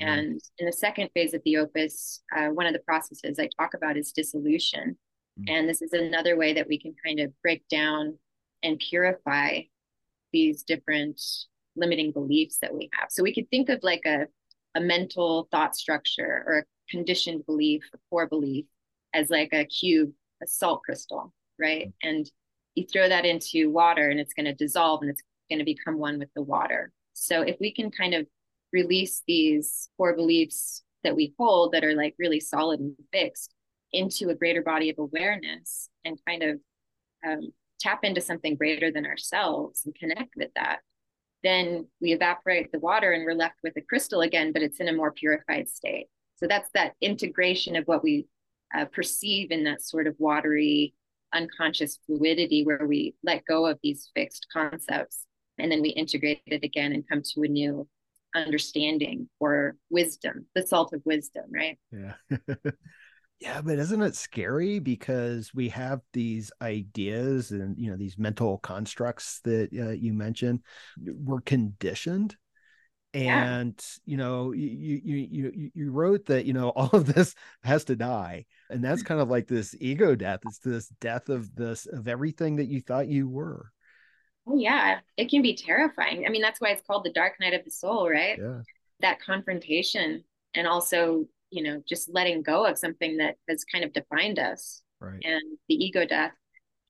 Mm-hmm. 0.00 0.10
And 0.10 0.40
in 0.58 0.66
the 0.66 0.72
second 0.72 1.10
phase 1.14 1.34
of 1.34 1.42
the 1.44 1.58
opus, 1.58 2.22
uh, 2.36 2.48
one 2.48 2.66
of 2.66 2.72
the 2.72 2.80
processes 2.80 3.38
I 3.38 3.48
talk 3.58 3.74
about 3.74 3.96
is 3.96 4.12
dissolution. 4.12 4.96
Mm-hmm. 5.38 5.54
And 5.54 5.68
this 5.68 5.82
is 5.82 5.92
another 5.92 6.36
way 6.36 6.54
that 6.54 6.68
we 6.68 6.78
can 6.78 6.94
kind 7.04 7.20
of 7.20 7.32
break 7.42 7.66
down 7.68 8.18
and 8.62 8.78
purify 8.78 9.60
these 10.32 10.62
different 10.62 11.20
limiting 11.76 12.12
beliefs 12.12 12.58
that 12.60 12.74
we 12.74 12.90
have. 12.98 13.08
So 13.10 13.22
we 13.22 13.34
could 13.34 13.48
think 13.50 13.68
of 13.68 13.80
like 13.82 14.02
a, 14.04 14.26
a 14.74 14.80
mental 14.80 15.48
thought 15.50 15.76
structure 15.76 16.42
or 16.46 16.58
a 16.58 16.64
conditioned 16.90 17.46
belief, 17.46 17.82
a 17.94 17.98
core 18.10 18.26
belief, 18.26 18.66
as 19.14 19.30
like 19.30 19.50
a 19.52 19.64
cube 19.64 20.12
a 20.42 20.46
salt 20.46 20.82
crystal, 20.82 21.32
right? 21.58 21.88
Mm-hmm. 21.88 22.08
And 22.08 22.30
you 22.74 22.86
throw 22.86 23.08
that 23.08 23.24
into 23.24 23.70
water 23.70 24.08
and 24.08 24.20
it's 24.20 24.34
going 24.34 24.46
to 24.46 24.54
dissolve 24.54 25.02
and 25.02 25.10
it's 25.10 25.22
going 25.50 25.58
to 25.58 25.64
become 25.64 25.98
one 25.98 26.18
with 26.18 26.28
the 26.34 26.42
water. 26.42 26.92
So 27.14 27.42
if 27.42 27.56
we 27.60 27.72
can 27.72 27.90
kind 27.90 28.14
of 28.14 28.26
release 28.72 29.22
these 29.26 29.88
core 29.96 30.14
beliefs 30.14 30.82
that 31.04 31.16
we 31.16 31.34
hold 31.38 31.72
that 31.72 31.84
are 31.84 31.94
like 31.94 32.14
really 32.18 32.40
solid 32.40 32.80
and 32.80 32.94
fixed 33.12 33.54
into 33.92 34.28
a 34.28 34.34
greater 34.34 34.62
body 34.62 34.90
of 34.90 34.98
awareness 34.98 35.88
and 36.04 36.18
kind 36.26 36.42
of 36.42 36.60
um, 37.26 37.52
tap 37.80 38.00
into 38.04 38.20
something 38.20 38.54
greater 38.54 38.90
than 38.90 39.06
ourselves 39.06 39.82
and 39.84 39.94
connect 39.94 40.34
with 40.36 40.50
that, 40.54 40.80
then 41.42 41.86
we 42.00 42.12
evaporate 42.12 42.70
the 42.72 42.80
water 42.80 43.12
and 43.12 43.24
we're 43.24 43.34
left 43.34 43.56
with 43.62 43.76
a 43.76 43.80
crystal 43.80 44.20
again, 44.20 44.52
but 44.52 44.62
it's 44.62 44.80
in 44.80 44.88
a 44.88 44.92
more 44.92 45.12
purified 45.12 45.68
state. 45.68 46.08
So 46.36 46.46
that's 46.46 46.70
that 46.74 46.94
integration 47.00 47.76
of 47.76 47.84
what 47.86 48.02
we 48.02 48.26
uh, 48.76 48.84
perceive 48.86 49.50
in 49.50 49.64
that 49.64 49.82
sort 49.82 50.06
of 50.06 50.14
watery, 50.18 50.94
unconscious 51.32 51.98
fluidity 52.06 52.64
where 52.64 52.86
we 52.86 53.14
let 53.22 53.44
go 53.44 53.66
of 53.66 53.78
these 53.82 54.10
fixed 54.14 54.46
concepts 54.52 55.24
and 55.58 55.70
then 55.70 55.82
we 55.82 55.90
integrate 55.90 56.40
it 56.46 56.64
again 56.64 56.92
and 56.92 57.08
come 57.08 57.22
to 57.22 57.42
a 57.42 57.48
new 57.48 57.86
understanding 58.34 59.28
or 59.40 59.76
wisdom, 59.90 60.46
the 60.54 60.66
salt 60.66 60.92
of 60.92 61.02
wisdom, 61.04 61.44
right? 61.52 61.78
Yeah. 61.90 62.14
yeah, 63.40 63.60
but 63.60 63.78
isn't 63.78 64.02
it 64.02 64.14
scary 64.14 64.78
because 64.78 65.52
we 65.54 65.68
have 65.70 66.00
these 66.12 66.50
ideas 66.62 67.50
and 67.50 67.76
you 67.78 67.90
know 67.90 67.96
these 67.96 68.18
mental 68.18 68.58
constructs 68.58 69.40
that 69.44 69.70
uh, 69.78 69.90
you 69.90 70.12
mentioned 70.12 70.60
we're 71.00 71.40
conditioned 71.40 72.36
and 73.26 73.74
yeah. 73.78 74.10
you 74.10 74.16
know 74.16 74.52
you, 74.52 75.00
you 75.04 75.28
you 75.30 75.70
you 75.74 75.90
wrote 75.90 76.26
that 76.26 76.44
you 76.44 76.52
know 76.52 76.68
all 76.76 76.90
of 76.92 77.12
this 77.12 77.34
has 77.62 77.84
to 77.84 77.96
die 77.96 78.46
and 78.70 78.84
that's 78.84 79.02
kind 79.02 79.20
of 79.20 79.28
like 79.28 79.46
this 79.46 79.74
ego 79.80 80.14
death. 80.14 80.40
It's 80.46 80.58
this 80.58 80.88
death 81.00 81.28
of 81.28 81.54
this 81.54 81.86
of 81.86 82.08
everything 82.08 82.56
that 82.56 82.66
you 82.66 82.80
thought 82.80 83.08
you 83.08 83.28
were. 83.28 83.72
Oh 84.46 84.56
yeah. 84.56 85.00
It 85.16 85.28
can 85.30 85.42
be 85.42 85.56
terrifying. 85.56 86.24
I 86.26 86.30
mean 86.30 86.42
that's 86.42 86.60
why 86.60 86.70
it's 86.70 86.82
called 86.86 87.04
the 87.04 87.12
dark 87.12 87.34
night 87.40 87.54
of 87.54 87.64
the 87.64 87.70
soul 87.70 88.08
right? 88.08 88.38
Yeah. 88.38 88.60
That 89.00 89.20
confrontation 89.20 90.24
and 90.54 90.66
also 90.66 91.26
you 91.50 91.62
know 91.62 91.82
just 91.88 92.12
letting 92.12 92.42
go 92.42 92.66
of 92.66 92.78
something 92.78 93.16
that 93.18 93.36
has 93.48 93.64
kind 93.64 93.84
of 93.84 93.92
defined 93.92 94.38
us 94.38 94.82
right. 95.00 95.20
and 95.24 95.42
the 95.68 95.74
ego 95.74 96.04
death 96.04 96.32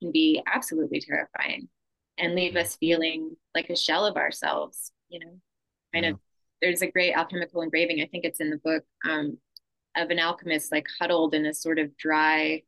can 0.00 0.12
be 0.12 0.42
absolutely 0.52 1.00
terrifying 1.00 1.68
and 2.18 2.34
leave 2.34 2.56
us 2.56 2.76
feeling 2.76 3.36
like 3.54 3.70
a 3.70 3.76
shell 3.76 4.04
of 4.04 4.16
ourselves 4.16 4.92
you 5.08 5.20
know 5.20 5.38
kind 5.98 6.04
yeah. 6.04 6.10
of 6.12 6.18
there's 6.60 6.82
a 6.82 6.90
great 6.90 7.14
alchemical 7.14 7.62
engraving 7.62 8.00
i 8.02 8.06
think 8.06 8.24
it's 8.24 8.40
in 8.40 8.50
the 8.50 8.58
book 8.58 8.84
um, 9.08 9.38
of 9.96 10.10
an 10.10 10.18
alchemist 10.18 10.72
like 10.72 10.86
huddled 11.00 11.34
in 11.34 11.46
a 11.46 11.54
sort 11.54 11.78
of 11.78 11.96
dry 11.96 12.62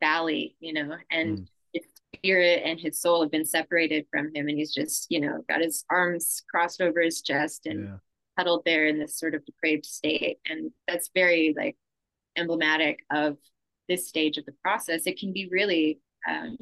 valley 0.00 0.56
you 0.60 0.72
know 0.72 0.94
and 1.10 1.38
mm. 1.38 1.46
his 1.72 1.84
spirit 2.14 2.62
and 2.64 2.80
his 2.80 3.00
soul 3.00 3.22
have 3.22 3.30
been 3.30 3.44
separated 3.44 4.06
from 4.10 4.34
him 4.34 4.48
and 4.48 4.58
he's 4.58 4.72
just 4.72 5.06
you 5.10 5.20
know 5.20 5.42
got 5.48 5.60
his 5.60 5.84
arms 5.90 6.42
crossed 6.50 6.80
over 6.80 7.00
his 7.00 7.22
chest 7.22 7.66
and 7.66 7.84
yeah. 7.84 7.96
huddled 8.38 8.62
there 8.64 8.86
in 8.86 8.98
this 8.98 9.18
sort 9.18 9.34
of 9.34 9.44
depraved 9.44 9.84
state 9.84 10.38
and 10.48 10.70
that's 10.86 11.10
very 11.14 11.54
like 11.56 11.76
emblematic 12.36 13.00
of 13.10 13.36
this 13.88 14.08
stage 14.08 14.38
of 14.38 14.46
the 14.46 14.54
process 14.62 15.06
it 15.06 15.18
can 15.18 15.32
be 15.32 15.48
really 15.50 16.00
um, 16.28 16.56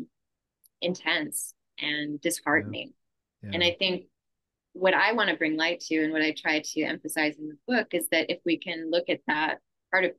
intense 0.80 1.54
and 1.78 2.20
disheartening 2.20 2.92
yeah. 3.42 3.50
And 3.52 3.62
i 3.62 3.76
think 3.78 4.06
what 4.78 4.94
I 4.94 5.12
want 5.12 5.30
to 5.30 5.36
bring 5.36 5.56
light 5.56 5.80
to 5.80 6.02
and 6.02 6.12
what 6.12 6.22
I 6.22 6.34
try 6.36 6.60
to 6.64 6.82
emphasize 6.82 7.36
in 7.38 7.48
the 7.48 7.58
book 7.66 7.88
is 7.92 8.08
that 8.10 8.30
if 8.30 8.38
we 8.44 8.58
can 8.58 8.90
look 8.90 9.08
at 9.08 9.20
that 9.26 9.58
part 9.90 10.04
of 10.04 10.12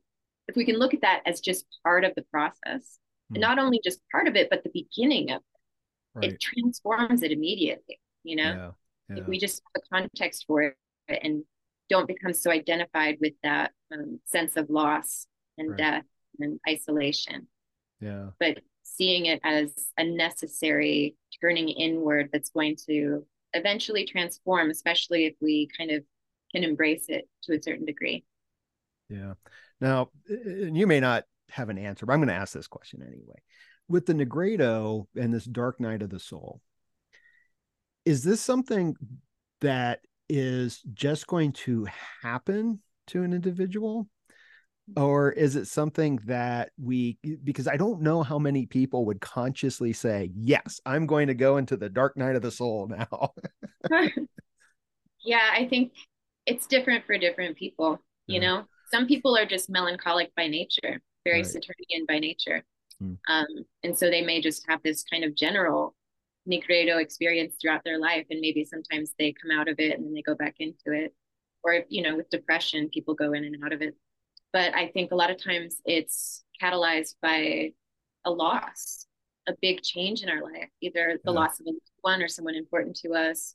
if 0.48 0.56
we 0.56 0.64
can 0.64 0.78
look 0.78 0.94
at 0.94 1.02
that 1.02 1.22
as 1.26 1.40
just 1.40 1.64
part 1.84 2.04
of 2.04 2.12
the 2.16 2.24
process, 2.30 2.98
mm. 3.30 3.34
and 3.34 3.40
not 3.40 3.58
only 3.58 3.80
just 3.84 4.00
part 4.10 4.26
of 4.26 4.34
it, 4.34 4.48
but 4.50 4.64
the 4.64 4.70
beginning 4.70 5.30
of 5.30 5.36
it, 5.36 6.18
right. 6.18 6.32
it 6.32 6.40
transforms 6.40 7.22
it 7.22 7.32
immediately. 7.32 8.00
You 8.24 8.36
know, 8.36 8.42
yeah. 8.42 8.70
Yeah. 9.08 9.22
if 9.22 9.28
we 9.28 9.38
just 9.38 9.62
have 9.74 9.82
a 9.82 9.94
context 9.94 10.44
for 10.46 10.62
it 10.62 10.74
and 11.08 11.44
don't 11.88 12.06
become 12.06 12.32
so 12.32 12.50
identified 12.50 13.18
with 13.20 13.34
that 13.42 13.72
um, 13.92 14.20
sense 14.24 14.56
of 14.56 14.70
loss 14.70 15.26
and 15.58 15.70
right. 15.70 15.78
death 15.78 16.04
and 16.38 16.60
isolation. 16.68 17.48
Yeah. 18.00 18.30
But 18.38 18.60
seeing 18.82 19.26
it 19.26 19.40
as 19.44 19.72
a 19.96 20.04
necessary 20.04 21.16
turning 21.40 21.68
inward 21.68 22.30
that's 22.32 22.50
going 22.50 22.76
to 22.86 23.24
eventually 23.54 24.04
transform, 24.06 24.70
especially 24.70 25.26
if 25.26 25.34
we 25.40 25.68
kind 25.76 25.90
of 25.90 26.04
can 26.52 26.64
embrace 26.64 27.06
it 27.08 27.28
to 27.44 27.54
a 27.54 27.62
certain 27.62 27.84
degree. 27.84 28.24
Yeah. 29.08 29.34
Now, 29.80 30.10
you 30.28 30.86
may 30.86 31.00
not 31.00 31.24
have 31.50 31.68
an 31.68 31.78
answer, 31.78 32.06
but 32.06 32.12
I'm 32.12 32.20
going 32.20 32.28
to 32.28 32.34
ask 32.34 32.52
this 32.52 32.68
question 32.68 33.02
anyway. 33.02 33.42
With 33.88 34.06
the 34.06 34.14
Nigredo 34.14 35.06
and 35.16 35.34
this 35.34 35.44
dark 35.44 35.80
night 35.80 36.02
of 36.02 36.10
the 36.10 36.20
soul, 36.20 36.60
is 38.04 38.22
this 38.22 38.40
something 38.40 38.94
that 39.60 40.00
is 40.28 40.80
just 40.94 41.26
going 41.26 41.52
to 41.52 41.88
happen 42.22 42.80
to 43.08 43.22
an 43.22 43.32
individual? 43.32 44.08
Or 44.96 45.32
is 45.32 45.56
it 45.56 45.66
something 45.66 46.18
that 46.24 46.70
we 46.82 47.18
because 47.44 47.68
i 47.68 47.76
don't 47.76 48.00
know 48.00 48.22
how 48.22 48.38
many 48.38 48.66
people 48.66 49.04
would 49.04 49.20
consciously 49.20 49.92
say 49.92 50.30
yes 50.34 50.80
i'm 50.86 51.06
going 51.06 51.26
to 51.26 51.34
go 51.34 51.56
into 51.56 51.76
the 51.76 51.88
dark 51.88 52.16
night 52.16 52.36
of 52.36 52.42
the 52.42 52.50
soul 52.50 52.88
now 52.88 53.32
yeah 55.24 55.50
i 55.52 55.66
think 55.68 55.92
it's 56.46 56.66
different 56.66 57.04
for 57.06 57.16
different 57.18 57.56
people 57.56 57.98
you 58.26 58.40
yeah. 58.40 58.48
know 58.48 58.64
some 58.90 59.06
people 59.06 59.36
are 59.36 59.46
just 59.46 59.70
melancholic 59.70 60.34
by 60.34 60.46
nature 60.46 61.00
very 61.24 61.38
right. 61.38 61.46
saturnian 61.46 62.06
by 62.08 62.18
nature 62.18 62.64
hmm. 62.98 63.14
um, 63.28 63.46
and 63.82 63.96
so 63.96 64.10
they 64.10 64.22
may 64.22 64.40
just 64.40 64.64
have 64.68 64.82
this 64.82 65.04
kind 65.10 65.24
of 65.24 65.34
general 65.34 65.94
nigredo 66.48 67.00
experience 67.00 67.54
throughout 67.60 67.84
their 67.84 67.98
life 67.98 68.26
and 68.30 68.40
maybe 68.40 68.64
sometimes 68.64 69.12
they 69.18 69.32
come 69.32 69.56
out 69.56 69.68
of 69.68 69.78
it 69.78 69.96
and 69.96 70.06
then 70.06 70.14
they 70.14 70.22
go 70.22 70.34
back 70.34 70.54
into 70.58 70.92
it 70.92 71.14
or 71.62 71.84
you 71.88 72.02
know 72.02 72.16
with 72.16 72.30
depression 72.30 72.88
people 72.92 73.14
go 73.14 73.32
in 73.32 73.44
and 73.44 73.56
out 73.64 73.72
of 73.72 73.82
it 73.82 73.94
but 74.52 74.74
I 74.74 74.88
think 74.88 75.12
a 75.12 75.16
lot 75.16 75.30
of 75.30 75.42
times 75.42 75.76
it's 75.84 76.44
catalyzed 76.60 77.14
by 77.22 77.72
a 78.24 78.30
loss, 78.30 79.06
a 79.48 79.54
big 79.60 79.82
change 79.82 80.22
in 80.22 80.28
our 80.28 80.42
life, 80.42 80.68
either 80.80 81.18
the 81.24 81.32
Yeah. 81.32 81.40
loss 81.40 81.60
of 81.60 81.66
a 81.66 81.72
one 82.02 82.22
or 82.22 82.28
someone 82.28 82.54
important 82.54 82.96
to 82.96 83.12
us, 83.14 83.54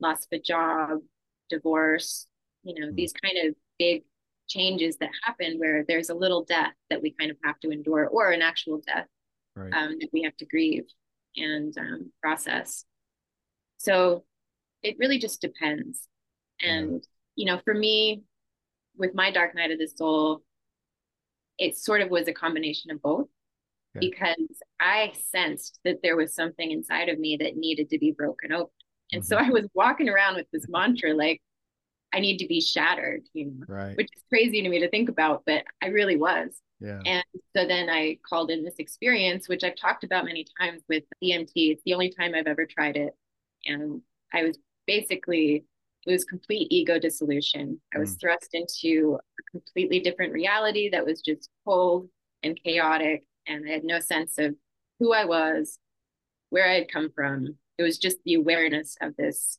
loss 0.00 0.24
of 0.26 0.32
a 0.32 0.38
job, 0.38 1.00
divorce, 1.48 2.26
you 2.62 2.74
know, 2.80 2.92
Mm. 2.92 2.96
these 2.96 3.12
kind 3.12 3.38
of 3.48 3.56
big 3.78 4.04
changes 4.48 4.96
that 4.98 5.10
happen 5.22 5.58
where 5.58 5.84
there's 5.84 6.10
a 6.10 6.14
little 6.14 6.44
death 6.44 6.74
that 6.90 7.02
we 7.02 7.10
kind 7.12 7.30
of 7.30 7.36
have 7.44 7.58
to 7.60 7.70
endure 7.70 8.06
or 8.08 8.30
an 8.30 8.42
actual 8.42 8.80
death 8.86 9.08
Right. 9.54 9.72
um, 9.74 9.98
that 9.98 10.10
we 10.12 10.22
have 10.22 10.36
to 10.38 10.46
grieve 10.46 10.86
and 11.36 11.76
um, 11.78 12.12
process. 12.22 12.84
So 13.78 14.24
it 14.82 14.96
really 14.98 15.18
just 15.18 15.40
depends. 15.40 16.08
And, 16.62 17.06
you 17.34 17.46
know, 17.46 17.58
for 17.64 17.74
me, 17.74 18.22
with 18.96 19.14
my 19.14 19.30
Dark 19.30 19.54
Night 19.54 19.70
of 19.70 19.78
the 19.78 19.88
Soul, 19.88 20.42
it 21.58 21.76
sort 21.76 22.00
of 22.00 22.10
was 22.10 22.28
a 22.28 22.32
combination 22.32 22.90
of 22.90 23.00
both 23.00 23.28
Okay. 23.96 24.08
because 24.08 24.62
I 24.80 25.12
sensed 25.30 25.80
that 25.84 26.00
there 26.02 26.16
was 26.16 26.34
something 26.34 26.70
inside 26.70 27.08
of 27.08 27.18
me 27.18 27.36
that 27.40 27.56
needed 27.56 27.90
to 27.90 27.98
be 27.98 28.10
broken 28.12 28.52
open. 28.52 28.70
And 29.12 29.24
so 29.24 29.36
mm-hmm. 29.36 29.46
I 29.46 29.50
was 29.50 29.68
walking 29.74 30.08
around 30.08 30.36
with 30.36 30.46
this 30.52 30.66
mantra 30.68 31.14
like, 31.14 31.40
I 32.12 32.20
need 32.20 32.38
to 32.38 32.46
be 32.46 32.60
shattered, 32.60 33.22
you 33.32 33.46
know, 33.46 33.64
right. 33.68 33.96
which 33.96 34.08
is 34.14 34.22
crazy 34.28 34.62
to 34.62 34.68
me 34.68 34.80
to 34.80 34.88
think 34.88 35.08
about, 35.08 35.42
but 35.46 35.64
I 35.82 35.88
really 35.88 36.16
was. 36.16 36.60
Yeah. 36.80 37.00
And 37.04 37.24
so 37.54 37.66
then 37.66 37.88
I 37.88 38.18
called 38.28 38.50
in 38.50 38.64
this 38.64 38.76
experience, 38.78 39.48
which 39.48 39.64
I've 39.64 39.76
talked 39.76 40.04
about 40.04 40.24
many 40.24 40.46
times 40.60 40.82
with 40.88 41.04
DMT. 41.22 41.50
It's 41.54 41.82
the 41.84 41.94
only 41.94 42.10
time 42.10 42.34
I've 42.34 42.46
ever 42.46 42.66
tried 42.66 42.96
it. 42.96 43.14
And 43.64 44.02
I 44.32 44.44
was 44.44 44.58
basically, 44.86 45.64
it 46.06 46.12
was 46.12 46.24
complete 46.24 46.68
ego 46.70 46.98
dissolution. 46.98 47.80
I 47.94 47.98
was 47.98 48.14
thrust 48.14 48.50
into 48.52 49.18
a 49.18 49.42
completely 49.50 50.00
different 50.00 50.32
reality 50.32 50.90
that 50.90 51.04
was 51.04 51.20
just 51.20 51.50
cold 51.64 52.08
and 52.42 52.58
chaotic. 52.62 53.24
And 53.46 53.68
I 53.68 53.72
had 53.72 53.84
no 53.84 54.00
sense 54.00 54.38
of 54.38 54.54
who 55.00 55.12
I 55.12 55.24
was, 55.24 55.78
where 56.50 56.68
I 56.68 56.74
had 56.74 56.90
come 56.90 57.10
from. 57.12 57.56
It 57.78 57.82
was 57.82 57.98
just 57.98 58.18
the 58.24 58.34
awareness 58.34 58.96
of 59.00 59.16
this, 59.16 59.58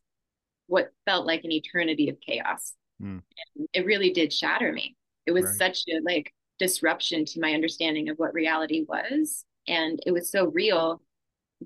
what 0.67 0.91
felt 1.05 1.25
like 1.25 1.43
an 1.43 1.51
eternity 1.51 2.09
of 2.09 2.19
chaos. 2.19 2.73
Mm. 3.01 3.21
And 3.57 3.67
it 3.73 3.85
really 3.85 4.11
did 4.11 4.31
shatter 4.31 4.71
me. 4.71 4.95
It 5.25 5.31
was 5.31 5.45
Right. 5.45 5.55
such 5.55 5.83
a 5.89 5.99
like 6.01 6.33
disruption 6.59 7.25
to 7.25 7.39
my 7.41 7.53
understanding 7.53 8.09
of 8.09 8.17
what 8.17 8.33
reality 8.33 8.85
was. 8.87 9.45
And 9.67 10.01
it 10.05 10.11
was 10.11 10.31
so 10.31 10.45
real 10.47 11.01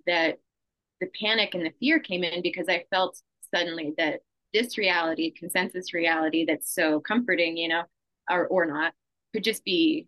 that 0.07 0.39
the 0.99 1.07
panic 1.19 1.53
and 1.53 1.65
the 1.65 1.73
fear 1.79 1.99
came 1.99 2.23
in 2.23 2.41
because 2.41 2.67
I 2.67 2.85
felt 2.89 3.21
suddenly 3.53 3.93
that 3.97 4.21
this 4.53 4.77
reality, 4.77 5.31
consensus 5.31 5.93
reality 5.93 6.45
that's 6.45 6.73
so 6.73 6.99
comforting, 6.99 7.57
you 7.57 7.67
know, 7.67 7.83
or 8.29 8.47
or 8.47 8.65
not, 8.65 8.93
could 9.33 9.43
just 9.43 9.63
be 9.63 10.07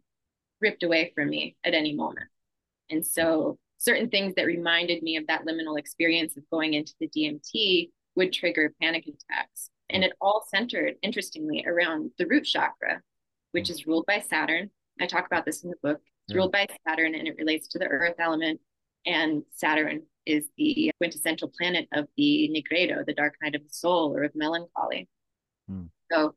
ripped 0.61 0.83
away 0.83 1.11
from 1.15 1.29
me 1.29 1.55
at 1.63 1.73
any 1.73 1.93
moment. 1.93 2.27
And 2.89 3.05
so 3.05 3.57
certain 3.77 4.09
things 4.09 4.33
that 4.35 4.45
reminded 4.45 5.03
me 5.03 5.17
of 5.17 5.27
that 5.27 5.45
liminal 5.45 5.77
experience 5.77 6.37
of 6.37 6.49
going 6.49 6.73
into 6.73 6.93
the 6.99 7.09
DMT 7.09 7.89
would 8.15 8.31
trigger 8.31 8.73
panic 8.81 9.05
attacks. 9.07 9.69
And 9.89 10.03
it 10.03 10.13
all 10.21 10.45
centered, 10.47 10.95
interestingly, 11.01 11.65
around 11.67 12.11
the 12.17 12.25
root 12.25 12.45
chakra, 12.45 13.01
which 13.51 13.67
mm. 13.67 13.71
is 13.71 13.85
ruled 13.85 14.05
by 14.05 14.19
Saturn. 14.19 14.69
I 15.01 15.07
talk 15.07 15.25
about 15.25 15.45
this 15.45 15.63
in 15.63 15.69
the 15.69 15.75
book. 15.83 16.01
It's 16.27 16.35
ruled 16.35 16.53
by 16.53 16.67
Saturn 16.87 17.15
and 17.15 17.27
it 17.27 17.35
relates 17.37 17.67
to 17.69 17.79
the 17.79 17.87
earth 17.87 18.15
element. 18.19 18.61
And 19.05 19.43
Saturn 19.51 20.03
is 20.25 20.45
the 20.57 20.91
quintessential 20.97 21.51
planet 21.57 21.87
of 21.93 22.07
the 22.17 22.49
Nigredo, 22.49 23.05
the 23.05 23.13
dark 23.13 23.35
night 23.41 23.55
of 23.55 23.63
the 23.63 23.73
soul 23.73 24.15
or 24.15 24.23
of 24.23 24.31
melancholy. 24.35 25.09
Hmm. 25.67 25.85
So 26.11 26.35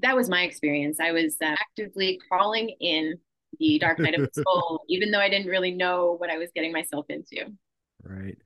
that 0.00 0.16
was 0.16 0.28
my 0.28 0.42
experience. 0.42 0.98
I 1.00 1.12
was 1.12 1.36
uh, 1.42 1.54
actively 1.60 2.18
crawling 2.28 2.74
in 2.80 3.14
the 3.58 3.78
dark 3.78 3.98
night 3.98 4.18
of 4.18 4.28
the 4.32 4.42
soul, 4.46 4.82
even 4.88 5.10
though 5.10 5.20
I 5.20 5.28
didn't 5.28 5.48
really 5.48 5.72
know 5.72 6.16
what 6.18 6.30
I 6.30 6.38
was 6.38 6.50
getting 6.54 6.72
myself 6.72 7.06
into. 7.08 7.52
Right. 8.02 8.36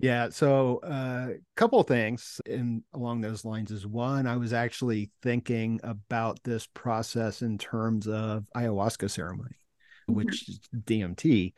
Yeah. 0.00 0.28
So 0.30 0.80
a 0.82 0.86
uh, 0.86 1.28
couple 1.56 1.80
of 1.80 1.86
things 1.86 2.40
in 2.46 2.82
along 2.92 3.20
those 3.20 3.44
lines 3.44 3.70
is 3.70 3.86
one, 3.86 4.26
I 4.26 4.36
was 4.36 4.52
actually 4.52 5.10
thinking 5.22 5.80
about 5.84 6.42
this 6.42 6.66
process 6.74 7.42
in 7.42 7.58
terms 7.58 8.08
of 8.08 8.44
ayahuasca 8.56 9.10
ceremony, 9.10 9.56
which 10.06 10.48
is 10.48 10.60
DMT, 10.74 11.54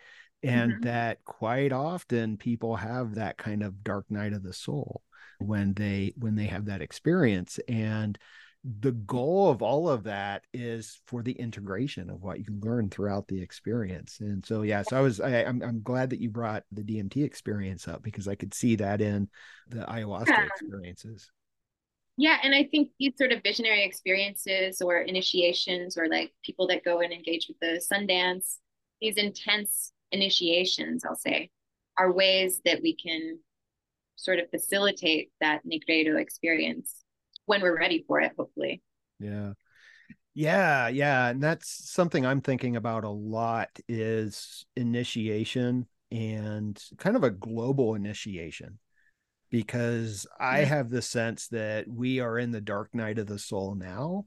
and 0.46 0.72
Mhm. 0.72 0.82
that 0.82 1.24
quite 1.24 1.72
often 1.72 2.36
people 2.36 2.76
have 2.76 3.14
that 3.14 3.36
kind 3.36 3.62
of 3.62 3.82
dark 3.84 4.10
night 4.10 4.32
of 4.32 4.42
the 4.42 4.52
soul 4.52 5.02
when 5.38 5.74
they 5.74 6.12
when 6.16 6.34
they 6.34 6.46
have 6.46 6.66
that 6.66 6.80
experience 6.82 7.58
and 7.68 8.18
the 8.80 8.92
goal 8.92 9.48
of 9.48 9.62
all 9.62 9.88
of 9.88 10.04
that 10.04 10.44
is 10.52 11.00
for 11.06 11.22
the 11.22 11.32
integration 11.32 12.10
of 12.10 12.22
what 12.22 12.40
you 12.40 12.58
learn 12.60 12.90
throughout 12.90 13.28
the 13.28 13.40
experience 13.40 14.18
and 14.20 14.44
so 14.44 14.62
yeah 14.62 14.82
so 14.82 14.96
i 14.96 15.00
was 15.00 15.20
I, 15.20 15.44
I'm, 15.44 15.62
I'm 15.62 15.82
glad 15.82 16.10
that 16.10 16.20
you 16.20 16.30
brought 16.30 16.64
the 16.72 16.82
dmt 16.82 17.22
experience 17.24 17.86
up 17.86 18.02
because 18.02 18.26
i 18.26 18.34
could 18.34 18.54
see 18.54 18.76
that 18.76 19.00
in 19.00 19.28
the 19.68 19.80
ayahuasca 19.84 20.38
Yeah. 20.38 20.46
experiences 20.46 21.30
Yeah, 22.18 22.38
and 22.42 22.54
I 22.54 22.64
think 22.64 22.90
these 22.98 23.12
sort 23.18 23.32
of 23.32 23.42
visionary 23.42 23.84
experiences 23.84 24.80
or 24.80 25.00
initiations 25.00 25.98
or 25.98 26.08
like 26.08 26.32
people 26.42 26.66
that 26.68 26.84
go 26.84 27.00
and 27.00 27.12
engage 27.12 27.46
with 27.48 27.58
the 27.60 27.80
Sundance, 27.92 28.56
these 29.02 29.16
intense 29.16 29.92
initiations, 30.12 31.04
I'll 31.04 31.16
say, 31.16 31.50
are 31.98 32.12
ways 32.12 32.60
that 32.64 32.80
we 32.82 32.94
can 32.94 33.38
sort 34.16 34.38
of 34.38 34.50
facilitate 34.50 35.30
that 35.40 35.62
Nigredo 35.66 36.20
experience 36.20 37.04
when 37.46 37.62
we're 37.62 37.78
ready 37.78 38.04
for 38.06 38.20
it, 38.20 38.32
hopefully. 38.38 38.82
yeah. 39.18 39.52
Yeah 40.34 40.88
yeah 40.88 41.28
and 41.28 41.42
that's 41.42 41.90
something 41.90 42.26
i'm 42.26 42.42
thinking 42.42 42.76
about 42.76 43.04
a 43.04 43.08
lot 43.08 43.70
is 43.88 44.66
initiation 44.76 45.86
and 46.10 46.78
kind 46.98 47.16
of 47.16 47.24
a 47.24 47.30
global 47.30 47.94
initiation 47.94 48.78
because 49.50 50.26
i 50.38 50.58
have 50.58 50.90
the 50.90 51.00
sense 51.00 51.48
that 51.48 51.88
we 51.88 52.20
are 52.20 52.38
in 52.38 52.50
the 52.50 52.60
dark 52.60 52.94
night 52.94 53.18
of 53.18 53.26
the 53.26 53.38
soul 53.38 53.74
now. 53.74 54.26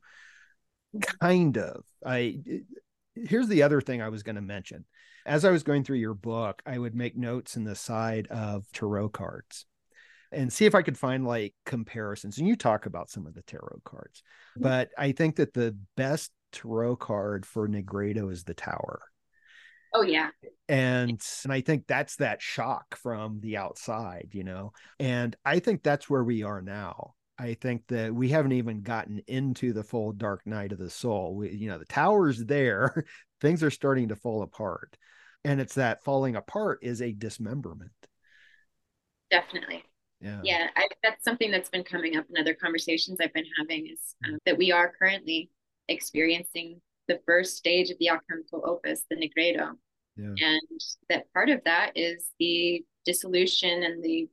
Kind 1.22 1.60
of. 1.60 1.84
I 2.04 2.39
here's 3.13 3.48
the 3.48 3.62
other 3.62 3.80
thing 3.80 4.02
i 4.02 4.10
was 4.10 4.24
going 4.24 4.36
to 4.36 4.42
mention 4.42 4.86
as 5.30 5.46
i 5.46 5.52
was 5.52 5.63
going 5.63 5.84
through 5.84 5.98
your 5.98 6.13
book 6.13 6.62
i 6.65 6.78
would 6.78 6.96
make 6.96 7.15
notes 7.15 7.56
in 7.56 7.63
the 7.63 7.76
side 7.76 8.28
of 8.28 8.65
tarot 8.74 9.10
cards 9.10 9.65
and 10.32 10.52
see 10.52 10.65
if 10.65 10.76
i 10.76 10.82
could 10.82 10.98
find 10.98 11.26
like 11.26 11.54
comparisons 11.65 12.38
and 12.38 12.48
you 12.48 12.56
talk 12.56 12.86
about 12.86 13.10
some 13.10 13.26
of 13.26 13.34
the 13.34 13.42
tarot 13.44 13.80
cards 13.86 14.24
Mhm. 14.58 14.63
but 14.63 14.89
i 14.98 15.12
think 15.12 15.38
that 15.38 15.54
the 15.54 15.78
best 15.96 16.32
tarot 16.52 16.96
card 16.96 17.46
for 17.46 17.68
nigredo 17.70 18.32
is 18.32 18.44
the 18.44 18.56
tower. 18.56 19.02
Oh, 19.94 20.02
yeah. 20.04 20.30
and 20.68 21.20
and 21.44 21.54
i 21.54 21.62
think 21.62 21.86
that's 21.88 22.15
that 22.18 22.42
shock 22.42 22.96
from 22.98 23.39
the 23.39 23.58
outside 23.58 24.30
you 24.34 24.44
know 24.44 24.72
and 25.00 25.36
i 25.46 25.60
think 25.60 25.82
that's 25.84 26.10
where 26.10 26.24
we 26.24 26.44
are 26.44 26.62
now. 26.62 27.13
I 27.42 27.54
think 27.54 27.88
that 27.88 28.13
we 28.13 28.28
haven't 28.28 28.52
even 28.52 28.82
gotten 28.82 29.22
into 29.26 29.72
the 29.72 29.82
full 29.82 30.12
dark 30.12 30.46
night 30.46 30.74
of 30.74 30.78
the 30.78 30.89
soul. 30.89 31.36
We, 31.36 31.52
you 31.52 31.70
know 31.70 31.78
the 31.78 31.86
tower's 31.86 32.44
there. 32.44 33.06
Things 33.39 33.63
are 33.63 33.72
starting 33.72 34.10
to 34.10 34.18
fall 34.18 34.42
apart 34.42 34.98
and 35.43 35.60
it's 35.62 35.75
that 35.75 36.04
falling 36.04 36.36
apart 36.36 36.80
is 36.82 37.02
a 37.02 37.12
dismemberment 37.12 37.91
Definitely. 39.32 39.84
yeah 40.21 40.41
Yeah, 40.43 40.67
I, 40.75 40.88
that's 41.04 41.23
something 41.23 41.52
that's 41.52 41.69
been 41.69 41.84
coming 41.84 42.17
up 42.17 42.25
in 42.30 42.38
other 42.38 42.54
conversations 42.54 43.19
I've 43.21 43.34
been 43.34 43.45
having 43.58 43.88
is 43.88 44.15
um, 44.28 44.39
that 44.45 44.58
we 44.58 44.71
are 44.71 44.91
currently 44.97 45.49
experiencing 45.88 46.82
the 47.08 47.19
first 47.25 47.58
stage 47.58 47.89
of 47.89 47.97
the 47.99 48.10
alchemical 48.10 48.63
opus, 48.65 49.04
the 49.10 49.15
Nigredo. 49.17 49.71
yeah 50.15 50.38
And 50.39 50.82
that 51.10 51.32
part 51.34 51.49
of 51.49 51.62
that 51.65 51.91
is 51.95 52.32
the 52.39 52.84
dissolution 53.06 53.84
and 53.84 54.04
the 54.04 54.30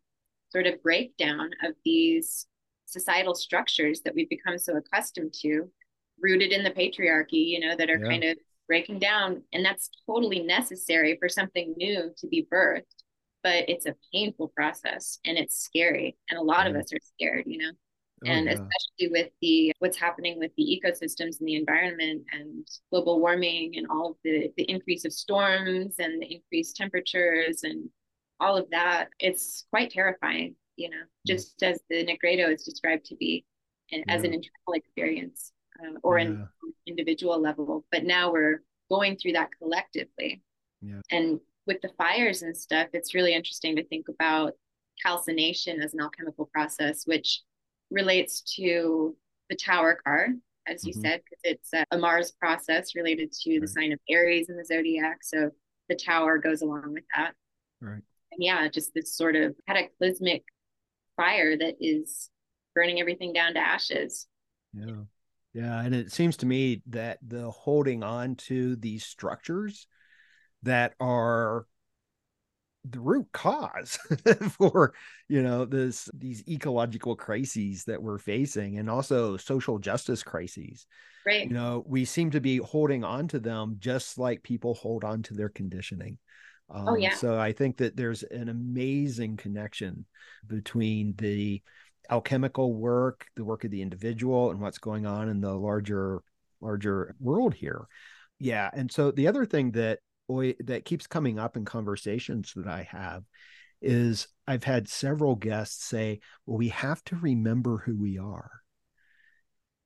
sort 0.50 0.66
of 0.66 0.82
breakdown 0.82 1.50
of 1.64 1.74
these 1.84 2.46
societal 2.86 3.34
structures 3.34 4.02
that 4.02 4.14
we've 4.14 4.28
become 4.28 4.58
so 4.58 4.76
accustomed 4.76 5.34
to, 5.42 5.70
rooted 6.20 6.52
in 6.52 6.62
the 6.64 6.70
patriarchy, 6.70 7.46
you 7.48 7.60
know, 7.60 7.76
that 7.76 7.90
are 7.90 7.98
Yeah. 7.98 8.08
kind 8.08 8.24
of 8.24 8.36
breaking 8.68 8.98
down. 8.98 9.42
And 9.52 9.64
that's 9.64 9.90
totally 10.06 10.40
necessary 10.40 11.16
for 11.18 11.28
something 11.28 11.74
new 11.76 12.12
to 12.18 12.26
be 12.28 12.46
birthed. 12.52 12.82
But 13.42 13.68
it's 13.68 13.86
a 13.86 13.94
painful 14.12 14.48
process 14.56 15.18
and 15.24 15.38
it's 15.38 15.56
scary. 15.58 16.16
And 16.30 16.38
a 16.38 16.42
lot 16.42 16.66
of 16.66 16.74
us 16.76 16.92
are 16.92 16.98
scared, 17.14 17.44
you 17.46 17.58
know 17.58 17.72
Oh, 18.24 18.28
and 18.30 18.48
yeah. 18.48 18.54
especially 18.54 19.08
with 19.10 19.30
the 19.42 19.72
what's 19.78 19.98
happening 19.98 20.38
with 20.38 20.50
the 20.56 20.80
ecosystems 20.82 21.38
and 21.38 21.46
the 21.46 21.54
environment 21.54 22.24
and 22.32 22.66
global 22.90 23.20
warming 23.20 23.76
and 23.76 23.86
all 23.90 24.12
of 24.12 24.16
the 24.24 24.50
the 24.56 24.64
increase 24.64 25.04
of 25.04 25.12
storms 25.12 25.96
and 25.98 26.20
the 26.22 26.34
increased 26.34 26.76
temperatures 26.76 27.62
and 27.62 27.90
all 28.40 28.56
of 28.56 28.68
that 28.70 29.08
it's 29.18 29.66
quite 29.70 29.90
terrifying 29.90 30.56
you 30.76 30.88
know 30.88 31.02
just 31.26 31.62
as 31.62 31.78
the 31.90 32.06
nigredo 32.06 32.52
is 32.52 32.64
described 32.64 33.04
to 33.04 33.16
be 33.16 33.44
and 33.92 34.02
as 34.08 34.24
an 34.24 34.32
Yeah. 34.32 34.36
internal 34.36 34.72
experience 34.74 35.52
uh, 35.84 35.98
or 36.02 36.18
Yeah. 36.18 36.24
an 36.26 36.48
individual 36.86 37.40
level 37.40 37.84
but 37.90 38.04
now 38.04 38.32
we're 38.32 38.62
going 38.90 39.16
through 39.16 39.32
that 39.32 39.50
collectively 39.58 40.42
Yeah. 40.82 41.00
and 41.10 41.40
with 41.66 41.80
the 41.82 41.90
fires 41.98 42.42
and 42.42 42.56
stuff 42.56 42.88
it's 42.92 43.14
really 43.14 43.34
interesting 43.34 43.76
to 43.76 43.84
think 43.84 44.08
about 44.08 44.52
calcination 45.02 45.80
as 45.82 45.94
an 45.94 46.00
alchemical 46.00 46.46
process 46.46 47.06
which 47.06 47.42
relates 47.90 48.40
to 48.56 49.16
the 49.48 49.54
tower 49.56 50.00
card, 50.02 50.40
as 50.66 50.84
you 50.84 50.92
Mhm. 50.92 51.00
said, 51.02 51.22
because 51.24 51.40
it's 51.44 51.72
a, 51.72 51.84
a 51.92 51.98
Mars 51.98 52.32
process 52.32 52.96
related 52.96 53.30
to 53.42 53.60
the 53.60 53.68
sign 53.68 53.92
of 53.92 54.00
Aries 54.08 54.48
in 54.48 54.56
the 54.56 54.64
zodiac. 54.64 55.22
So 55.22 55.52
the 55.88 55.94
tower 55.94 56.38
goes 56.38 56.62
along 56.62 56.94
with 56.94 57.04
that. 57.14 57.34
Right. 57.80 58.02
And 58.32 58.42
yeah, 58.42 58.66
just 58.68 58.92
this 58.92 59.14
sort 59.14 59.36
of 59.36 59.54
cataclysmic 59.68 60.44
fire 61.14 61.56
that 61.56 61.76
is 61.78 62.28
burning 62.74 62.98
everything 63.00 63.32
down 63.32 63.54
to 63.54 63.60
ashes. 63.60 64.26
Yeah. 64.72 65.04
Yeah. 65.56 65.80
And 65.80 65.94
it 65.94 66.12
seems 66.12 66.36
to 66.38 66.46
me 66.46 66.82
that 66.88 67.18
the 67.26 67.50
holding 67.50 68.02
on 68.02 68.36
to 68.36 68.76
these 68.76 69.06
structures 69.06 69.86
that 70.64 70.92
are 71.00 71.66
the 72.88 73.00
root 73.00 73.26
cause 73.32 73.98
for 74.50 74.92
you 75.28 75.42
know 75.42 75.64
this 75.64 76.10
these 76.14 76.46
ecological 76.46 77.16
crises 77.16 77.84
that 77.84 78.00
we're 78.00 78.18
facing 78.18 78.78
and 78.78 78.90
also 78.90 79.38
social 79.38 79.78
justice 79.78 80.22
crises. 80.22 80.86
Right. 81.24 81.48
You 81.48 81.54
know 81.54 81.82
we 81.86 82.04
seem 82.04 82.32
to 82.32 82.40
be 82.40 82.58
holding 82.58 83.02
on 83.02 83.26
to 83.28 83.40
them 83.40 83.76
just 83.78 84.18
like 84.18 84.42
people 84.42 84.74
hold 84.74 85.04
on 85.04 85.22
to 85.22 85.34
their 85.34 85.48
conditioning. 85.48 86.18
Um, 86.68 86.88
oh 86.88 86.96
yeah. 86.96 87.14
so 87.14 87.38
i 87.38 87.52
think 87.52 87.76
that 87.76 87.96
there's 87.96 88.24
an 88.24 88.48
amazing 88.48 89.36
connection 89.36 90.04
between 90.48 91.14
the 91.16 91.62
alchemical 92.10 92.74
work 92.74 93.26
the 93.36 93.44
work 93.44 93.64
of 93.64 93.70
the 93.70 93.82
individual 93.82 94.50
and 94.50 94.60
what's 94.60 94.78
going 94.78 95.06
on 95.06 95.28
in 95.28 95.40
the 95.40 95.52
larger 95.52 96.22
larger 96.60 97.14
world 97.20 97.54
here 97.54 97.86
yeah 98.38 98.70
and 98.72 98.90
so 98.90 99.10
the 99.10 99.28
other 99.28 99.44
thing 99.44 99.70
that 99.72 99.98
that 100.28 100.84
keeps 100.84 101.06
coming 101.06 101.38
up 101.38 101.56
in 101.56 101.64
conversations 101.64 102.52
that 102.56 102.66
I 102.66 102.88
have 102.90 103.22
is 103.80 104.28
I've 104.46 104.64
had 104.64 104.88
several 104.88 105.36
guests 105.36 105.84
say, 105.84 106.20
well, 106.46 106.58
we 106.58 106.68
have 106.68 107.04
to 107.04 107.16
remember 107.16 107.78
who 107.78 107.96
we 107.96 108.18
are. 108.18 108.50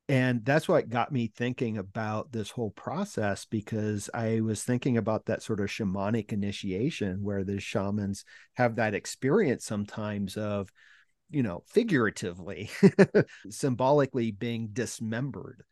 And 0.08 0.44
that's 0.44 0.66
what 0.66 0.88
got 0.88 1.12
me 1.12 1.28
thinking 1.28 1.78
about 1.78 2.32
this 2.32 2.50
whole 2.50 2.70
process 2.70 3.44
because 3.44 4.10
I 4.12 4.40
was 4.40 4.64
thinking 4.64 4.96
about 4.96 5.26
that 5.26 5.42
sort 5.42 5.60
of 5.60 5.68
shamanic 5.68 6.32
initiation 6.32 7.22
where 7.22 7.44
the 7.44 7.60
shamans 7.60 8.24
have 8.54 8.76
that 8.76 8.94
experience 8.94 9.64
sometimes 9.64 10.36
of, 10.36 10.68
you 11.30 11.42
know, 11.42 11.62
figuratively, 11.68 12.70
symbolically 13.50 14.30
being 14.30 14.68
dismembered 14.72 15.64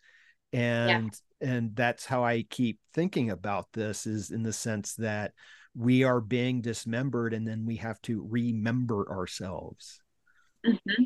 and 0.53 1.12
yeah. 1.40 1.49
and 1.49 1.77
that's 1.77 2.07
how 2.07 2.25
i 2.25 2.42
keep 2.42 2.79
thinking 2.94 3.31
about 3.31 3.66
this 3.73 4.07
is 4.07 4.31
in 4.31 4.42
the 4.42 4.53
sense 4.53 4.94
that 4.94 5.33
we 5.75 6.05
are 6.05 6.21
being 6.21 6.61
dismembered 6.61 7.35
and 7.35 7.47
then 7.47 7.66
we 7.66 7.77
have 7.77 8.01
to 8.01 8.27
remember 8.31 9.11
ourselves 9.11 10.01
mm-hmm. 10.66 11.03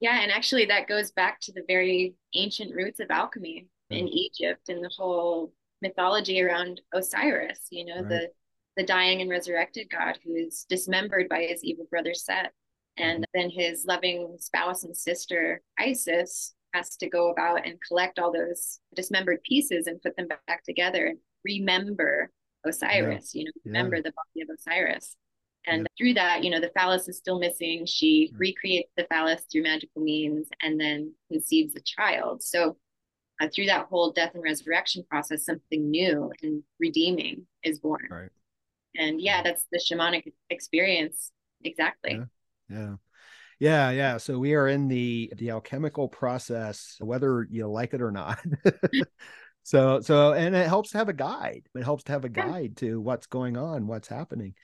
yeah 0.00 0.20
and 0.20 0.30
actually 0.30 0.66
that 0.66 0.86
goes 0.86 1.10
back 1.12 1.40
to 1.40 1.52
the 1.52 1.64
very 1.66 2.14
ancient 2.34 2.74
roots 2.74 3.00
of 3.00 3.10
alchemy 3.10 3.66
mm-hmm. 3.90 4.00
in 4.00 4.08
egypt 4.08 4.68
and 4.68 4.84
the 4.84 4.92
whole 4.96 5.52
mythology 5.80 6.42
around 6.42 6.80
osiris 6.92 7.66
you 7.70 7.84
know 7.84 8.00
right. 8.02 8.08
the 8.08 8.28
the 8.76 8.84
dying 8.84 9.22
and 9.22 9.30
resurrected 9.30 9.86
god 9.90 10.18
who 10.24 10.34
is 10.34 10.66
dismembered 10.68 11.28
by 11.30 11.42
his 11.42 11.64
evil 11.64 11.86
brother 11.90 12.12
set 12.12 12.52
and 12.96 13.22
mm-hmm. 13.24 13.40
then 13.40 13.50
his 13.50 13.84
loving 13.86 14.36
spouse 14.38 14.84
and 14.84 14.96
sister 14.96 15.60
isis 15.78 16.54
has 16.72 16.96
to 16.96 17.08
go 17.08 17.30
about 17.30 17.66
and 17.66 17.78
collect 17.86 18.18
all 18.18 18.32
those 18.32 18.80
dismembered 18.94 19.42
pieces 19.42 19.86
and 19.86 20.02
put 20.02 20.16
them 20.16 20.28
back 20.46 20.64
together 20.64 21.06
and 21.06 21.18
remember 21.44 22.30
Osiris, 22.66 23.34
yeah. 23.34 23.40
you 23.40 23.44
know, 23.44 23.52
remember 23.64 23.96
yeah. 23.96 24.02
the 24.02 24.12
body 24.12 24.42
of 24.42 24.48
Osiris. 24.58 25.16
And 25.66 25.82
yeah. 25.82 25.86
through 25.96 26.14
that, 26.14 26.44
you 26.44 26.50
know, 26.50 26.60
the 26.60 26.72
phallus 26.74 27.08
is 27.08 27.16
still 27.16 27.38
missing. 27.38 27.86
She 27.86 28.28
mm-hmm. 28.28 28.38
recreates 28.38 28.90
the 28.96 29.06
phallus 29.08 29.44
through 29.50 29.62
magical 29.62 30.02
means 30.02 30.48
and 30.62 30.80
then 30.80 31.12
conceives 31.30 31.74
a 31.76 31.80
child. 31.80 32.42
So 32.42 32.76
uh, 33.40 33.48
through 33.54 33.66
that 33.66 33.86
whole 33.86 34.12
death 34.12 34.32
and 34.34 34.42
resurrection 34.42 35.04
process, 35.08 35.44
something 35.44 35.90
new 35.90 36.32
and 36.42 36.62
redeeming 36.78 37.46
is 37.62 37.78
born. 37.78 38.08
Right. 38.10 38.30
And 38.96 39.20
yeah, 39.20 39.42
that's 39.42 39.66
the 39.72 39.78
shamanic 39.78 40.32
experience. 40.50 41.32
Exactly. 41.62 42.20
Yeah. 42.68 42.94
Yeah, 43.60 43.90
yeah. 43.90 44.16
So 44.16 44.38
we 44.38 44.54
are 44.54 44.68
in 44.68 44.88
the 44.88 45.32
the 45.36 45.50
alchemical 45.50 46.08
process, 46.08 46.96
whether 47.00 47.46
you 47.48 47.68
like 47.68 47.94
it 47.94 48.02
or 48.02 48.10
not. 48.10 48.38
so 49.62 50.00
so 50.00 50.32
and 50.32 50.54
it 50.54 50.66
helps 50.66 50.90
to 50.90 50.98
have 50.98 51.08
a 51.08 51.14
guide. 51.14 51.62
It 51.74 51.84
helps 51.84 52.04
to 52.04 52.12
have 52.12 52.24
a 52.24 52.28
guide 52.28 52.76
to 52.78 53.00
what's 53.00 53.26
going 53.26 53.56
on, 53.56 53.86
what's 53.86 54.08
happening. 54.08 54.54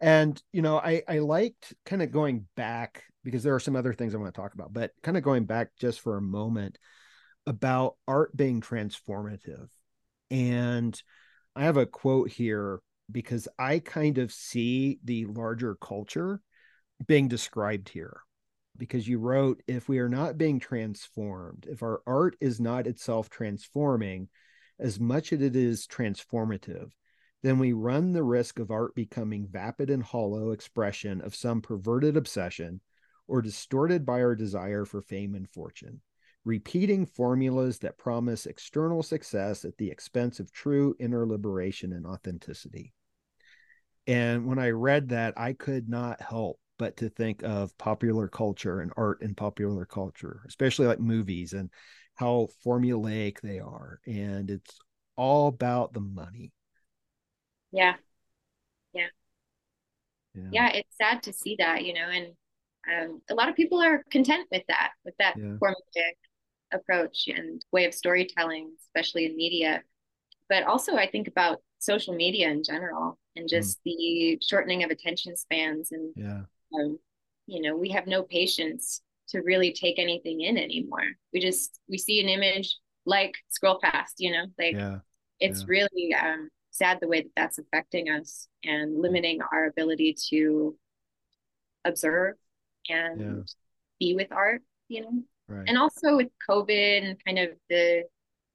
And 0.00 0.40
you 0.52 0.62
know, 0.62 0.78
I 0.78 1.02
I 1.08 1.18
liked 1.20 1.74
kind 1.86 2.02
of 2.02 2.10
going 2.10 2.46
back 2.54 3.04
because 3.24 3.42
there 3.42 3.54
are 3.54 3.60
some 3.60 3.76
other 3.76 3.94
things 3.94 4.14
I 4.14 4.18
want 4.18 4.34
to 4.34 4.40
talk 4.40 4.54
about, 4.54 4.72
but 4.72 4.92
kind 5.02 5.16
of 5.16 5.22
going 5.22 5.46
back 5.46 5.70
just 5.78 6.00
for 6.00 6.16
a 6.16 6.22
moment 6.22 6.78
about 7.46 7.96
art 8.06 8.36
being 8.36 8.60
transformative. 8.60 9.68
And 10.30 11.00
I 11.56 11.64
have 11.64 11.76
a 11.76 11.86
quote 11.86 12.30
here 12.30 12.80
because 13.10 13.48
I 13.58 13.78
kind 13.78 14.18
of 14.18 14.32
see 14.32 14.98
the 15.04 15.26
larger 15.26 15.74
culture 15.76 16.40
being 17.06 17.28
described 17.28 17.88
here 17.88 18.20
because 18.76 19.06
you 19.06 19.18
wrote 19.18 19.62
if 19.66 19.88
we 19.88 19.98
are 19.98 20.08
not 20.08 20.38
being 20.38 20.58
transformed, 20.58 21.66
if 21.70 21.82
our 21.82 22.02
art 22.06 22.36
is 22.40 22.60
not 22.60 22.86
itself 22.86 23.30
transforming 23.30 24.28
as 24.78 24.98
much 24.98 25.32
as 25.32 25.40
it 25.40 25.54
is 25.54 25.86
transformative, 25.86 26.90
then 27.42 27.58
we 27.58 27.72
run 27.72 28.12
the 28.12 28.22
risk 28.22 28.58
of 28.58 28.70
art 28.70 28.94
becoming 28.94 29.46
vapid 29.46 29.90
and 29.90 30.02
hollow 30.02 30.50
expression 30.50 31.20
of 31.20 31.34
some 31.34 31.60
perverted 31.60 32.16
obsession 32.16 32.80
or 33.28 33.42
distorted 33.42 34.04
by 34.04 34.20
our 34.20 34.34
desire 34.34 34.84
for 34.84 35.00
fame 35.00 35.34
and 35.34 35.48
fortune, 35.50 36.00
repeating 36.44 37.06
formulas 37.06 37.78
that 37.78 37.98
promise 37.98 38.46
external 38.46 39.02
success 39.02 39.64
at 39.64 39.76
the 39.76 39.90
expense 39.90 40.40
of 40.40 40.50
true 40.50 40.96
inner 40.98 41.26
liberation 41.26 41.92
and 41.92 42.06
authenticity. 42.06 42.92
And 44.06 44.46
when 44.46 44.58
I 44.58 44.70
read 44.70 45.10
that, 45.10 45.34
I 45.36 45.52
could 45.52 45.88
not 45.88 46.20
help 46.20 46.58
but 46.78 46.96
to 46.98 47.08
think 47.08 47.42
of 47.42 47.76
popular 47.78 48.28
culture 48.28 48.80
and 48.80 48.92
art 48.96 49.22
and 49.22 49.36
popular 49.36 49.84
culture, 49.84 50.42
especially 50.46 50.86
like 50.86 51.00
movies 51.00 51.52
and 51.52 51.70
how 52.14 52.48
formulaic 52.64 53.40
they 53.40 53.58
are. 53.58 54.00
And 54.06 54.50
it's 54.50 54.78
all 55.16 55.48
about 55.48 55.92
the 55.92 56.00
money. 56.00 56.52
Yeah. 57.72 57.94
Yeah. 58.92 59.06
Yeah. 60.34 60.48
yeah 60.52 60.68
it's 60.72 60.96
sad 60.96 61.22
to 61.24 61.32
see 61.32 61.56
that, 61.58 61.84
you 61.84 61.94
know, 61.94 62.08
and 62.08 62.26
um, 62.90 63.22
a 63.30 63.34
lot 63.34 63.48
of 63.48 63.56
people 63.56 63.80
are 63.80 64.04
content 64.10 64.46
with 64.50 64.62
that, 64.68 64.90
with 65.04 65.14
that 65.18 65.36
yeah. 65.36 65.56
formulaic 65.62 66.16
approach 66.72 67.28
and 67.28 67.64
way 67.72 67.84
of 67.84 67.94
storytelling, 67.94 68.72
especially 68.86 69.26
in 69.26 69.36
media. 69.36 69.82
But 70.48 70.64
also, 70.64 70.96
I 70.96 71.08
think 71.08 71.28
about 71.28 71.62
social 71.78 72.14
media 72.14 72.50
in 72.50 72.62
general 72.64 73.18
and 73.36 73.46
mm. 73.46 73.48
just 73.48 73.78
mm. 73.78 73.82
the 73.84 74.38
shortening 74.42 74.82
of 74.82 74.90
attention 74.90 75.36
spans 75.36 75.92
and 75.92 76.12
yeah 76.16 76.42
um, 76.74 76.98
you 77.46 77.60
know 77.60 77.76
we 77.76 77.90
have 77.90 78.06
no 78.06 78.22
patience 78.22 79.02
to 79.28 79.40
really 79.40 79.72
take 79.72 79.98
anything 79.98 80.40
in 80.42 80.56
anymore 80.56 81.04
we 81.32 81.40
just 81.40 81.80
we 81.88 81.98
see 81.98 82.20
an 82.20 82.28
image 82.28 82.76
like 83.06 83.34
scroll 83.48 83.78
past 83.82 84.14
you 84.18 84.32
know 84.32 84.44
like 84.58 84.74
yeah. 84.74 84.98
it's 85.40 85.60
yeah. 85.60 85.66
really 85.68 86.14
um, 86.14 86.48
sad 86.70 86.98
the 87.00 87.08
way 87.08 87.22
that 87.22 87.30
that's 87.36 87.58
affecting 87.58 88.10
us 88.10 88.48
and 88.64 89.00
limiting 89.00 89.40
our 89.52 89.66
ability 89.66 90.16
to 90.30 90.76
observe 91.84 92.34
and 92.88 93.20
yeah. 93.20 93.42
be 94.00 94.14
with 94.14 94.32
art 94.32 94.62
you 94.88 95.02
know 95.02 95.22
right. 95.48 95.64
and 95.68 95.78
also 95.78 96.16
with 96.16 96.28
covid 96.48 97.04
and 97.04 97.24
kind 97.24 97.38
of 97.38 97.50
the 97.68 98.04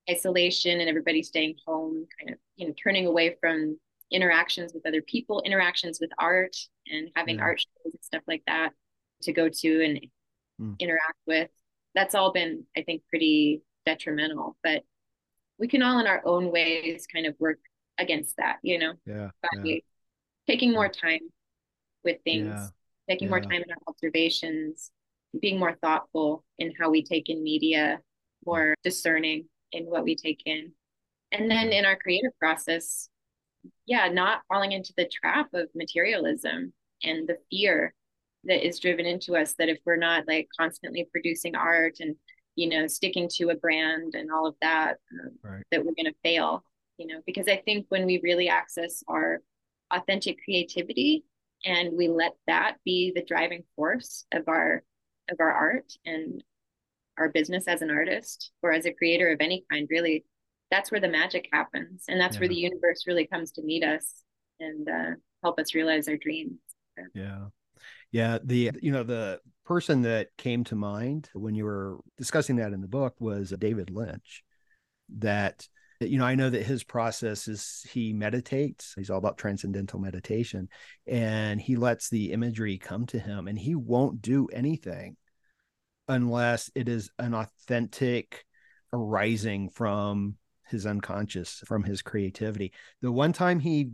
isolation 0.09 0.79
and 0.79 0.89
everybody 0.89 1.21
staying 1.21 1.55
home 1.65 2.07
kind 2.19 2.31
of 2.31 2.39
you 2.55 2.67
know 2.67 2.73
turning 2.81 3.05
away 3.05 3.35
from 3.39 3.77
interactions 4.11 4.73
with 4.73 4.85
other 4.85 5.01
people, 5.01 5.41
interactions 5.45 5.99
with 6.01 6.09
art, 6.17 6.55
and 6.87 7.09
having 7.15 7.37
yeah. 7.37 7.43
art 7.43 7.59
shows 7.59 7.93
and 7.93 8.03
stuff 8.03 8.23
like 8.27 8.43
that 8.47 8.71
to 9.23 9.33
go 9.33 9.49
to 9.49 9.83
and 9.83 9.99
mm. 10.59 10.79
interact 10.79 11.19
with. 11.27 11.49
That's 11.95 12.15
all 12.15 12.31
been, 12.31 12.65
I 12.75 12.83
think, 12.83 13.03
pretty 13.09 13.61
detrimental. 13.85 14.57
But 14.63 14.83
we 15.57 15.67
can 15.67 15.81
all, 15.81 15.99
in 15.99 16.07
our 16.07 16.21
own 16.25 16.51
ways, 16.51 17.07
kind 17.11 17.25
of 17.25 17.35
work 17.39 17.59
against 17.97 18.37
that, 18.37 18.57
you 18.63 18.79
know, 18.79 18.93
yeah, 19.05 19.29
by 19.41 19.49
yeah. 19.63 19.79
taking 20.47 20.71
more 20.71 20.87
time 20.89 21.19
with 22.03 22.17
things, 22.23 22.71
taking 23.09 23.29
more 23.29 23.41
time 23.41 23.51
in 23.51 23.71
our 23.71 23.77
observations, 23.87 24.91
being 25.41 25.59
more 25.59 25.75
thoughtful 25.81 26.43
in 26.57 26.73
how 26.79 26.89
we 26.89 27.03
take 27.03 27.29
in 27.29 27.43
media, 27.43 27.99
more 28.45 28.73
discerning 28.83 29.45
in 29.71 29.83
what 29.85 30.03
we 30.03 30.15
take 30.15 30.41
in. 30.45 30.71
And 31.31 31.51
then 31.51 31.69
in 31.69 31.85
our 31.85 31.95
creative 31.97 32.31
process, 32.39 33.09
yeah, 33.85 34.07
not 34.07 34.41
falling 34.47 34.71
into 34.71 34.93
the 34.95 35.07
trap 35.07 35.53
of 35.53 35.69
materialism 35.75 36.73
and 37.03 37.27
the 37.27 37.37
fear 37.49 37.93
that 38.45 38.65
is 38.65 38.79
driven 38.79 39.05
into 39.05 39.35
us 39.35 39.53
that 39.57 39.69
if 39.69 39.79
we're 39.85 39.97
not 39.97 40.27
like 40.27 40.47
constantly 40.57 41.07
producing 41.11 41.55
art 41.55 41.97
and 41.99 42.15
you 42.55 42.69
know 42.69 42.87
sticking 42.87 43.27
to 43.29 43.49
a 43.49 43.55
brand 43.55 44.15
and 44.15 44.31
all 44.31 44.47
of 44.47 44.55
that 44.61 44.97
um, 45.13 45.31
right. 45.43 45.63
that 45.71 45.79
we're 45.79 45.93
going 45.93 46.05
to 46.05 46.13
fail 46.23 46.63
you 46.97 47.07
know 47.07 47.19
because 47.25 47.47
i 47.47 47.57
think 47.57 47.85
when 47.89 48.05
we 48.05 48.19
really 48.23 48.47
access 48.47 49.03
our 49.07 49.41
authentic 49.91 50.37
creativity 50.43 51.23
and 51.65 51.97
we 51.97 52.07
let 52.07 52.33
that 52.47 52.77
be 52.85 53.11
the 53.13 53.23
driving 53.23 53.63
force 53.75 54.25
of 54.31 54.47
our 54.47 54.83
of 55.29 55.37
our 55.39 55.51
art 55.51 55.91
and 56.05 56.43
our 57.17 57.29
business 57.29 57.67
as 57.67 57.81
an 57.81 57.91
artist 57.91 58.51
or 58.63 58.71
as 58.71 58.85
a 58.85 58.93
creator 58.93 59.29
of 59.31 59.41
any 59.41 59.65
kind 59.71 59.87
really 59.89 60.23
that's 60.71 60.91
where 60.91 61.01
the 61.01 61.07
magic 61.07 61.49
happens 61.51 62.03
and 62.07 62.19
that's 62.19 62.35
yeah. 62.35 62.41
where 62.41 62.49
the 62.49 62.55
universe 62.55 63.05
really 63.07 63.25
comes 63.25 63.51
to 63.53 63.63
meet 63.63 63.83
us 63.83 64.23
and 64.59 64.87
uh, 64.87 65.11
help 65.43 65.59
us 65.59 65.73
realize 65.73 66.07
our 66.07 66.17
dreams. 66.17 66.59
Yeah. 67.13 67.45
Yeah. 68.11 68.39
The, 68.43 68.71
you 68.81 68.91
know, 68.91 69.03
the 69.03 69.39
person 69.65 70.01
that 70.01 70.29
came 70.37 70.63
to 70.65 70.75
mind 70.75 71.29
when 71.33 71.55
you 71.55 71.65
were 71.65 71.99
discussing 72.17 72.57
that 72.57 72.73
in 72.73 72.81
the 72.81 72.87
book 72.87 73.15
was 73.19 73.53
David 73.57 73.89
Lynch. 73.89 74.43
That, 75.17 75.67
you 75.99 76.17
know, 76.17 76.25
I 76.25 76.35
know 76.35 76.49
that 76.49 76.63
his 76.63 76.83
process 76.83 77.47
is 77.47 77.85
he 77.89 78.13
meditates, 78.13 78.93
he's 78.95 79.09
all 79.09 79.17
about 79.17 79.37
transcendental 79.37 79.99
meditation, 79.99 80.69
and 81.07 81.59
he 81.59 81.75
lets 81.77 82.09
the 82.09 82.31
imagery 82.31 82.77
come 82.77 83.05
to 83.07 83.19
him 83.19 83.47
and 83.47 83.57
he 83.57 83.75
won't 83.75 84.21
do 84.21 84.47
anything 84.53 85.17
unless 86.07 86.69
it 86.75 86.89
is 86.89 87.09
an 87.17 87.33
authentic 87.33 88.45
arising 88.93 89.69
from 89.69 90.35
his 90.69 90.85
unconscious, 90.85 91.63
from 91.65 91.83
his 91.83 92.01
creativity. 92.01 92.73
The 93.01 93.11
one 93.11 93.33
time 93.33 93.59
he 93.59 93.91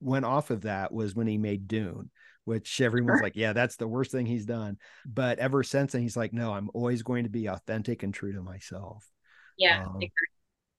went 0.00 0.24
off 0.24 0.50
of 0.50 0.62
that 0.62 0.92
was 0.92 1.14
when 1.14 1.26
he 1.26 1.38
made 1.38 1.68
Dune, 1.68 2.10
which 2.44 2.80
everyone's 2.80 3.20
like, 3.20 3.36
yeah, 3.36 3.52
that's 3.52 3.76
the 3.76 3.88
worst 3.88 4.10
thing 4.10 4.26
he's 4.26 4.46
done. 4.46 4.78
But 5.04 5.38
ever 5.38 5.62
since 5.62 5.92
then, 5.92 6.02
he's 6.02 6.16
like, 6.16 6.32
no, 6.32 6.52
I'm 6.52 6.70
always 6.72 7.02
going 7.02 7.24
to 7.24 7.30
be 7.30 7.46
authentic 7.46 8.02
and 8.02 8.14
true 8.14 8.32
to 8.32 8.42
myself. 8.42 9.04
Yeah. 9.58 9.84
Um, 9.86 10.00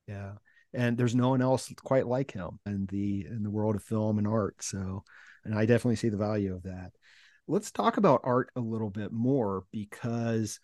yeah. 0.07 0.31
And 0.73 0.97
there's 0.97 1.15
no 1.15 1.29
one 1.29 1.41
else 1.41 1.71
quite 1.83 2.07
like 2.07 2.31
him 2.31 2.59
in 2.65 2.85
the 2.87 3.25
in 3.25 3.43
the 3.43 3.49
world 3.49 3.75
of 3.75 3.83
film 3.83 4.17
and 4.17 4.27
art. 4.27 4.63
So, 4.63 5.03
and 5.43 5.53
I 5.53 5.65
definitely 5.65 5.95
see 5.95 6.09
the 6.09 6.17
value 6.17 6.55
of 6.55 6.63
that. 6.63 6.91
Let's 7.47 7.71
talk 7.71 7.97
about 7.97 8.21
art 8.23 8.51
a 8.55 8.59
little 8.59 8.91
bit 8.91 9.11
more 9.11 9.63
because 9.71 10.59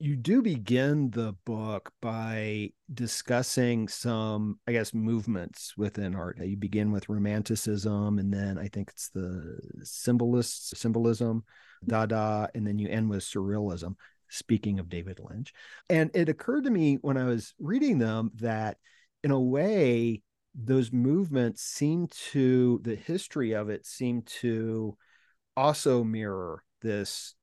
you 0.00 0.14
do 0.14 0.42
begin 0.42 1.10
the 1.10 1.34
book 1.44 1.92
by 2.00 2.70
discussing 2.92 3.88
some 3.88 4.58
i 4.68 4.72
guess 4.72 4.94
movements 4.94 5.76
within 5.76 6.14
art. 6.14 6.38
You 6.40 6.56
begin 6.56 6.92
with 6.92 7.08
romanticism 7.08 8.18
and 8.18 8.32
then 8.32 8.58
i 8.58 8.68
think 8.68 8.90
it's 8.90 9.08
the 9.10 9.58
symbolist 9.82 10.76
symbolism 10.76 11.44
dada 11.86 12.48
and 12.54 12.66
then 12.66 12.78
you 12.78 12.88
end 12.88 13.10
with 13.10 13.20
surrealism 13.20 13.96
speaking 14.28 14.78
of 14.78 14.88
david 14.88 15.18
lynch. 15.20 15.52
And 15.88 16.10
it 16.14 16.28
occurred 16.28 16.64
to 16.64 16.70
me 16.70 16.98
when 17.00 17.16
i 17.16 17.24
was 17.24 17.54
reading 17.58 17.98
them 17.98 18.30
that 18.36 18.76
in 19.24 19.30
a 19.30 19.40
way 19.40 20.22
those 20.54 20.92
movements 20.92 21.62
seem 21.62 22.08
to 22.30 22.80
the 22.82 22.94
history 22.94 23.52
of 23.52 23.68
it 23.68 23.84
seem 23.84 24.22
to 24.22 24.96
also 25.56 26.04
mirror 26.04 26.62
this 26.82 27.34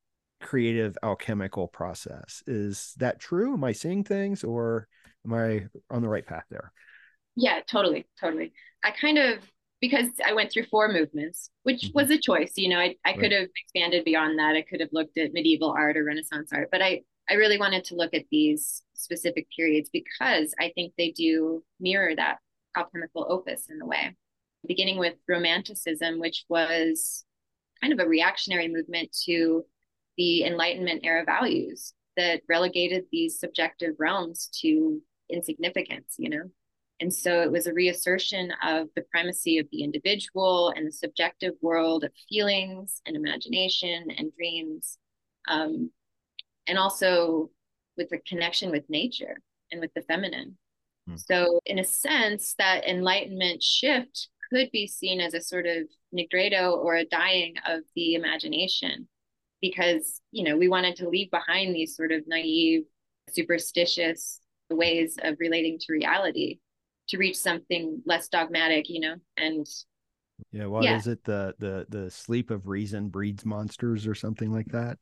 creative 0.42 0.98
alchemical 1.04 1.68
process. 1.68 2.44
Is 2.48 2.94
that 2.98 3.20
true? 3.20 3.54
Am 3.54 3.64
I 3.64 3.72
seeing 3.72 4.04
things 4.04 4.44
or 4.44 4.88
am 5.26 5.34
I 5.34 5.68
on 5.90 6.02
the 6.02 6.10
right 6.10 6.26
path 6.26 6.46
there? 6.50 6.72
Yeah, 7.36 7.60
totally, 7.70 8.06
totally. 8.20 8.54
I 8.84 8.92
kind 8.92 9.18
of 9.18 9.40
because 9.82 10.08
I 10.26 10.34
went 10.34 10.52
through 10.52 10.66
four 10.66 10.92
movements, 10.92 11.50
which 11.64 11.84
mm-hmm. 11.84 12.00
was 12.00 12.10
a 12.10 12.18
choice. 12.18 12.54
You 12.56 12.70
know, 12.70 12.80
I, 12.80 12.96
I 13.06 13.12
right. 13.12 13.20
could 13.20 13.32
have 13.32 13.50
expanded 13.64 14.06
beyond 14.06 14.40
that. 14.40 14.56
I 14.56 14.62
could 14.62 14.80
have 14.80 14.90
looked 14.92 15.18
at 15.18 15.34
medieval 15.34 15.72
art 15.72 15.98
or 15.98 16.04
Renaissance 16.04 16.52
art, 16.54 16.70
but 16.72 16.82
I, 16.82 17.02
I 17.30 17.34
really 17.36 17.58
wanted 17.58 17.84
to 17.86 17.96
look 17.96 18.14
at 18.14 18.26
these 18.32 18.82
specific 18.94 19.48
periods 19.56 19.90
because 19.92 20.54
I 20.60 20.72
think 20.76 20.94
they 20.98 21.12
do 21.12 21.64
mirror 21.80 22.16
that 22.16 22.38
alchemical 22.78 23.26
opus 23.30 23.68
in 23.70 23.82
a 23.82 23.86
way. 23.86 24.16
Beginning 24.68 24.98
with 24.98 25.16
Romanticism, 25.28 26.20
which 26.20 26.46
was 26.50 27.26
kind 27.82 27.94
of 27.94 28.00
a 28.00 28.10
reactionary 28.10 28.68
movement 28.68 29.16
to 29.26 29.66
the 30.18 30.43
Enlightenment 30.43 31.01
era 31.03 31.24
values 31.26 31.93
that 32.18 32.41
relegated 32.47 33.05
these 33.11 33.39
subjective 33.39 33.95
realms 33.99 34.49
to 34.61 35.01
insignificance, 35.30 36.16
you 36.18 36.30
know? 36.30 36.43
And 37.01 37.13
so 37.13 37.41
it 37.41 37.51
was 37.51 37.68
a 37.68 37.74
reassertion 37.74 38.53
of 38.63 38.88
the 38.95 39.03
primacy 39.11 39.57
of 39.57 39.68
the 39.72 39.84
individual 39.84 40.72
and 40.76 40.88
the 40.88 40.91
subjective 40.91 41.53
world 41.61 42.05
of 42.05 42.11
feelings 42.30 43.01
and 43.05 43.18
imagination 43.18 44.07
and 44.18 44.34
dreams. 44.36 44.97
Um, 45.47 45.91
and 46.68 46.78
also 46.78 47.49
with 47.97 48.09
the 48.09 48.20
connection 48.20 48.72
with 48.72 48.89
nature 48.89 49.38
and 49.72 49.82
with 49.82 49.93
the 49.93 50.01
feminine. 50.03 50.57
Hmm. 51.07 51.18
So, 51.18 51.59
in 51.66 51.80
a 51.80 51.84
sense, 51.84 52.55
that 52.57 52.88
enlightenment 52.88 53.61
shift 53.61 54.30
could 54.51 54.72
be 54.72 54.88
seen 54.88 55.20
as 55.20 55.34
a 55.34 55.41
sort 55.41 55.68
of 55.68 55.84
nigredo 56.13 56.72
or 56.78 56.95
a 56.95 57.05
dying 57.05 57.55
of 57.68 57.82
the 57.95 58.16
imagination 58.16 59.07
because 59.62 60.22
you 60.32 60.43
know 60.43 60.58
we 60.58 60.68
wanted 60.68 60.95
to 60.97 61.10
leave 61.10 61.32
behind 61.32 61.74
these 61.74 61.95
sort 61.95 62.12
of 62.12 62.22
naive 62.28 62.84
superstitious 63.30 64.39
ways 64.70 65.18
of 65.22 65.36
relating 65.39 65.78
to 65.80 65.93
reality 65.93 66.60
to 67.08 67.18
reach 67.18 67.38
something 67.38 68.01
less 68.06 68.28
dogmatic 68.28 68.89
you 68.89 68.99
know 68.99 69.16
and 69.38 69.66
yeah 70.51 70.66
what 70.66 70.84
yeah. 70.84 70.97
is 70.97 71.08
it? 71.08 71.24
The 71.24 71.56
the 71.60 71.86
the 71.89 72.12
sleep 72.12 72.51
of 72.51 72.68
reason 72.68 73.10
breeds 73.10 73.45
monsters 73.45 74.08
or 74.08 74.16
something 74.16 74.51
like 74.51 74.68
that? 74.68 74.97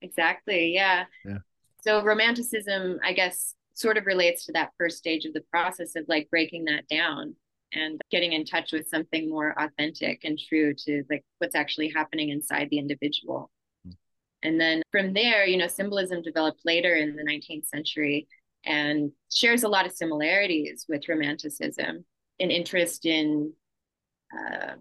Exactly 0.00 0.74
yeah. 0.74 1.04
Yeah. 1.24 1.38
So 1.82 2.02
romanticism 2.02 2.98
i 3.02 3.12
guess 3.12 3.54
sort 3.74 3.96
of 3.96 4.06
relates 4.06 4.46
to 4.46 4.52
that 4.52 4.70
first 4.78 4.98
stage 4.98 5.24
of 5.24 5.34
the 5.34 5.44
process 5.50 5.96
of 5.96 6.04
like 6.08 6.30
breaking 6.30 6.64
that 6.66 6.86
down 6.88 7.34
and 7.74 8.00
getting 8.10 8.32
in 8.32 8.44
touch 8.44 8.72
with 8.72 8.88
something 8.88 9.28
more 9.28 9.54
authentic 9.60 10.24
and 10.24 10.38
true 10.38 10.74
to 10.74 11.04
like 11.10 11.24
what's 11.38 11.54
actually 11.54 11.88
happening 11.88 12.28
inside 12.30 12.68
the 12.70 12.78
individual. 12.78 13.50
Mm. 13.86 13.94
And 14.42 14.60
then 14.60 14.82
from 14.90 15.12
there, 15.12 15.44
you 15.46 15.56
know, 15.56 15.66
symbolism 15.66 16.22
developed 16.22 16.60
later 16.64 16.94
in 16.94 17.16
the 17.16 17.24
19th 17.24 17.66
century 17.66 18.28
and 18.64 19.12
shares 19.32 19.62
a 19.62 19.68
lot 19.68 19.86
of 19.86 19.92
similarities 19.92 20.86
with 20.88 21.08
Romanticism, 21.08 22.04
an 22.40 22.50
interest 22.50 23.04
in 23.04 23.52
uh, 24.32 24.74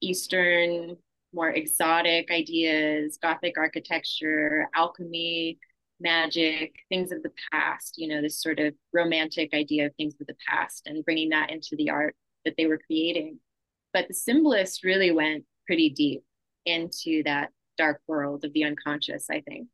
Eastern, 0.00 0.96
more 1.32 1.50
exotic 1.50 2.30
ideas, 2.30 3.18
Gothic 3.22 3.56
architecture, 3.56 4.66
alchemy, 4.74 5.58
magic, 6.00 6.74
things 6.88 7.12
of 7.12 7.22
the 7.22 7.32
past, 7.52 7.94
you 7.96 8.08
know, 8.08 8.22
this 8.22 8.40
sort 8.40 8.58
of 8.58 8.74
romantic 8.92 9.52
idea 9.54 9.86
of 9.86 9.94
things 9.96 10.14
of 10.20 10.26
the 10.26 10.36
past 10.48 10.86
and 10.86 11.04
bringing 11.04 11.30
that 11.30 11.50
into 11.50 11.76
the 11.76 11.90
art 11.90 12.14
that 12.44 12.54
they 12.56 12.66
were 12.66 12.80
creating. 12.86 13.38
But 13.92 14.08
the 14.08 14.14
symbolists 14.14 14.84
really 14.84 15.10
went 15.10 15.44
pretty 15.66 15.90
deep 15.90 16.22
into 16.66 17.22
that 17.24 17.50
dark 17.76 18.00
world 18.06 18.44
of 18.44 18.52
the 18.52 18.64
unconscious, 18.64 19.26
I 19.30 19.40
think, 19.40 19.68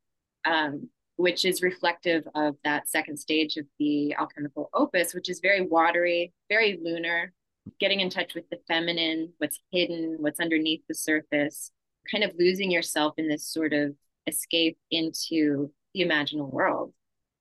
um, 0.44 0.88
which 1.16 1.44
is 1.44 1.62
reflective 1.62 2.26
of 2.34 2.56
that 2.64 2.88
second 2.88 3.16
stage 3.18 3.56
of 3.56 3.66
the 3.78 4.14
alchemical 4.14 4.70
opus, 4.74 5.14
which 5.14 5.28
is 5.28 5.40
very 5.40 5.62
watery, 5.62 6.32
very 6.48 6.78
lunar, 6.82 7.32
getting 7.80 8.00
in 8.00 8.10
touch 8.10 8.34
with 8.34 8.48
the 8.50 8.58
feminine, 8.68 9.32
what's 9.38 9.60
hidden, 9.72 10.16
what's 10.20 10.40
underneath 10.40 10.82
the 10.88 10.94
surface, 10.94 11.72
kind 12.10 12.24
of 12.24 12.32
losing 12.38 12.70
yourself 12.70 13.14
in 13.16 13.28
this 13.28 13.46
sort 13.46 13.72
of 13.72 13.94
escape 14.26 14.78
into 14.90 15.70
the 15.96 16.04
imaginal 16.04 16.52
world. 16.52 16.92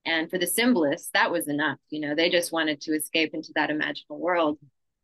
And 0.06 0.30
for 0.30 0.38
the 0.38 0.48
symbolists, 0.48 1.10
that 1.14 1.32
was 1.32 1.48
enough. 1.48 1.80
You 1.90 2.00
know, 2.00 2.16
they 2.16 2.30
just 2.30 2.52
wanted 2.52 2.82
to 2.82 2.94
escape 2.94 3.34
into 3.34 3.52
that 3.56 3.70
imaginal 3.70 4.20
world, 4.20 4.60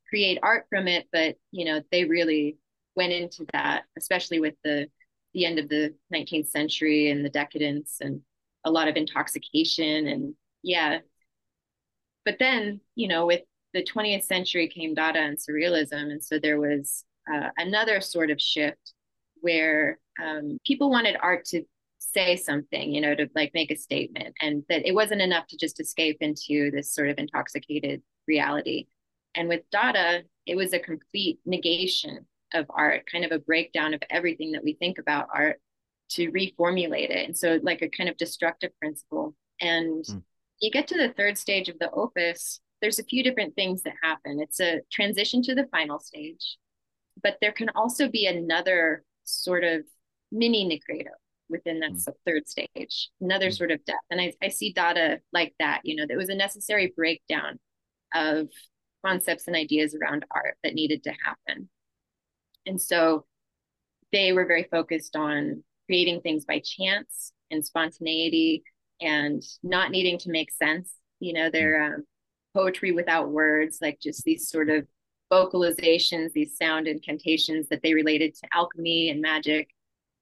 create 0.08 0.40
art 0.42 0.66
from 0.70 0.88
it. 0.88 1.08
But, 1.12 1.36
you 1.52 1.66
know, 1.66 1.82
they 1.92 2.06
really 2.06 2.58
went 2.96 3.14
into 3.14 3.46
that, 3.54 3.84
especially 3.98 4.40
with 4.40 4.56
the 4.64 4.88
the 5.34 5.46
end 5.46 5.60
of 5.60 5.70
the 5.70 5.96
19th 6.14 6.50
century 6.50 7.10
and 7.10 7.24
the 7.24 7.30
decadence 7.30 8.00
and 8.02 8.20
a 8.66 8.72
lot 8.72 8.90
of 8.90 8.98
intoxication 8.98 10.08
and 10.08 10.36
yeah. 10.62 11.00
But 12.26 12.36
then, 12.38 12.82
you 12.96 13.08
know, 13.08 13.26
with 13.26 13.42
the 13.74 13.82
20th 13.84 14.26
century 14.26 14.68
came 14.68 14.94
Dada 14.94 15.20
and 15.20 15.38
Surrealism. 15.38 16.12
And 16.12 16.22
so 16.22 16.38
there 16.38 16.60
was 16.60 17.06
uh, 17.34 17.48
another 17.58 18.02
sort 18.02 18.30
of 18.30 18.42
shift 18.42 18.94
where 19.40 20.00
um, 20.22 20.60
people 20.68 20.90
wanted 20.90 21.16
art 21.22 21.46
to 21.46 21.64
say 22.14 22.36
something, 22.36 22.94
you 22.94 23.02
know, 23.02 23.16
to 23.16 23.30
like 23.36 23.52
make 23.54 23.72
a 23.72 23.76
statement, 23.76 24.36
and 24.42 24.64
that 24.70 24.88
it 24.88 24.94
wasn't 24.94 25.22
enough 25.22 25.48
to 25.48 25.58
just 25.58 25.80
escape 25.80 26.18
into 26.22 26.72
this 26.72 26.94
sort 26.94 27.10
of 27.10 27.18
intoxicated 27.18 28.02
reality. 28.28 28.88
And 29.36 29.48
with 29.48 29.62
Dada, 29.72 30.24
it 30.46 30.56
was 30.56 30.74
a 30.74 30.80
complete 30.80 31.40
negation 31.46 32.26
of 32.54 32.66
art, 32.70 33.04
kind 33.10 33.24
of 33.24 33.32
a 33.32 33.40
breakdown 33.40 33.94
of 33.94 34.02
everything 34.10 34.52
that 34.52 34.64
we 34.64 34.74
think 34.74 34.98
about 34.98 35.30
art 35.34 35.60
to 36.10 36.32
reformulate 36.32 37.10
it. 37.10 37.26
And 37.26 37.38
so, 37.38 37.60
like 37.64 37.82
a 37.82 37.90
kind 37.90 38.10
of 38.10 38.18
destructive 38.18 38.72
principle. 38.80 39.36
And 39.62 40.04
mm. 40.04 40.24
you 40.60 40.72
get 40.72 40.88
to 40.88 40.98
the 40.98 41.14
third 41.14 41.38
stage 41.38 41.70
of 41.70 41.80
the 41.80 41.92
opus, 41.92 42.60
there's 42.82 43.00
a 43.00 43.04
few 43.04 43.24
different 43.24 43.56
things 43.56 43.84
that 43.84 43.94
happen. 44.02 44.40
It's 44.42 44.60
a 44.60 44.82
transition 44.92 45.42
to 45.44 45.56
the 45.56 45.68
final 45.72 46.00
stage, 46.00 46.58
but 47.22 47.38
there 47.42 47.52
can 47.52 47.70
also 47.76 48.10
be 48.10 48.26
another 48.26 49.04
sort 49.24 49.64
of 49.64 49.84
mini 50.32 50.66
Nigredo 50.66 51.12
within 51.52 51.80
that 51.82 51.92
mm. 51.92 52.14
third 52.26 52.48
stage, 52.48 53.10
another 53.20 53.50
mm. 53.50 53.58
sort 53.58 53.72
of 53.72 53.84
death. 53.86 53.96
And 54.10 54.20
I, 54.20 54.34
I 54.42 54.50
see 54.50 54.74
Dada 54.74 55.20
like 55.34 55.54
that, 55.60 55.82
you 55.84 55.96
know, 55.96 56.06
that 56.08 56.18
was 56.18 56.30
a 56.30 56.36
necessary 56.36 56.94
breakdown 56.96 57.60
of 58.14 58.48
concepts 59.06 59.48
and 59.48 59.56
ideas 59.56 59.96
around 59.96 60.26
art 60.32 60.58
that 60.64 60.74
needed 60.74 61.04
to 61.04 61.14
happen. 61.24 61.70
And 62.66 62.82
so 62.82 63.26
they 64.12 64.34
were 64.34 64.46
very 64.46 64.68
focused 64.70 65.16
on 65.16 65.64
creating 65.88 66.22
things 66.22 66.46
by 66.46 66.62
chance 66.64 67.34
and 67.50 67.66
spontaneity 67.66 68.64
and 69.02 69.44
not 69.64 69.92
needing 69.92 70.18
to 70.20 70.32
make 70.32 70.52
sense. 70.52 70.94
You 71.20 71.34
know, 71.34 71.50
their 71.50 71.80
mm. 71.80 71.96
um, 71.96 72.04
poetry 72.54 72.92
without 72.92 73.30
words, 73.30 73.80
like 73.82 74.00
just 74.02 74.24
these 74.24 74.50
sort 74.50 74.70
of 74.70 74.88
vocalizations, 75.32 76.34
these 76.34 76.58
sound 76.58 76.88
incantations 76.88 77.68
that 77.70 77.82
they 77.82 77.94
related 77.94 78.36
to 78.36 78.48
alchemy 78.54 79.10
and 79.10 79.22
magic. 79.22 79.70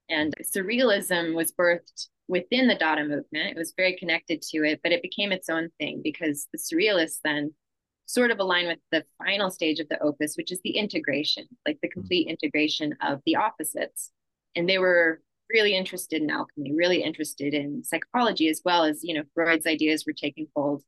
And 0.10 0.34
surrealism 0.44 1.36
was 1.36 1.52
birthed 1.52 2.08
within 2.28 2.68
the 2.68 2.76
Dada 2.76 3.02
movement. 3.04 3.52
It 3.52 3.58
was 3.58 3.74
very 3.76 3.96
connected 3.98 4.42
to 4.44 4.64
it, 4.64 4.82
but 4.84 4.92
it 4.92 5.02
became 5.02 5.32
its 5.32 5.50
own 5.50 5.70
thing 5.80 6.02
because 6.04 6.48
the 6.52 6.60
surrealists 6.60 7.20
then 7.24 7.54
sort 8.06 8.32
of 8.32 8.40
align 8.40 8.68
with 8.68 8.80
the 8.92 9.06
final 9.24 9.52
stage 9.52 9.80
of 9.80 9.88
the 9.90 10.02
opus, 10.02 10.36
which 10.36 10.52
is 10.52 10.60
the 10.64 10.72
integration, 10.72 11.46
like 11.68 11.80
the 11.82 11.88
mm-hmm. 11.88 12.00
complete 12.00 12.28
integration 12.28 12.96
of 13.02 13.22
the 13.26 13.36
opposites. 13.36 14.12
And 14.56 14.68
they 14.68 14.80
were 14.80 15.22
really 15.52 15.76
interested 15.76 16.22
in 16.22 16.30
alchemy, 16.30 16.74
really 16.76 17.04
interested 17.04 17.54
in 17.54 17.84
psychology 17.84 18.50
as 18.50 18.62
well 18.66 18.84
as, 18.84 19.04
you 19.04 19.14
know, 19.14 19.24
Freud's 19.34 19.68
ideas 19.68 20.06
were 20.06 20.14
taking 20.14 20.48
hold 20.56 20.84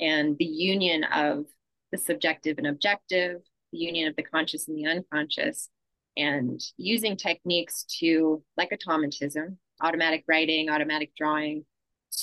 and 0.00 0.36
the 0.38 0.44
union 0.44 1.04
of 1.04 1.44
the 1.92 1.98
subjective 1.98 2.58
and 2.58 2.66
objective, 2.66 3.40
the 3.72 3.78
union 3.78 4.08
of 4.08 4.16
the 4.16 4.22
conscious 4.22 4.68
and 4.68 4.76
the 4.76 4.86
unconscious, 4.86 5.68
and 6.18 6.60
using 6.76 7.16
techniques 7.16 7.84
to, 8.00 8.42
like 8.56 8.72
automatism, 8.72 9.58
automatic 9.80 10.24
writing, 10.28 10.68
automatic 10.68 11.12
drawing, 11.16 11.64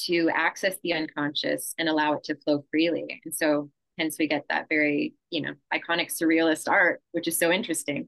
to 0.06 0.30
access 0.34 0.76
the 0.84 0.94
unconscious 0.94 1.74
and 1.80 1.88
allow 1.88 2.14
it 2.14 2.24
to 2.26 2.36
flow 2.36 2.66
freely. 2.70 3.22
And 3.24 3.34
so, 3.34 3.72
hence, 3.98 4.18
we 4.20 4.28
get 4.28 4.46
that 4.50 4.68
very, 4.70 5.16
you 5.30 5.42
know, 5.42 5.54
iconic 5.74 6.12
surrealist 6.12 6.70
art, 6.70 7.02
which 7.14 7.28
is 7.28 7.40
so 7.40 7.52
interesting 7.52 8.08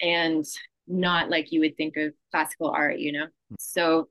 and 0.00 0.44
not 0.86 1.30
like 1.30 1.50
you 1.50 1.60
would 1.60 1.76
think 1.76 1.96
of 1.96 2.12
classical 2.30 2.70
art, 2.70 2.98
you 2.98 3.12
know? 3.12 3.24
Hmm. 3.24 3.54
So, 3.58 4.08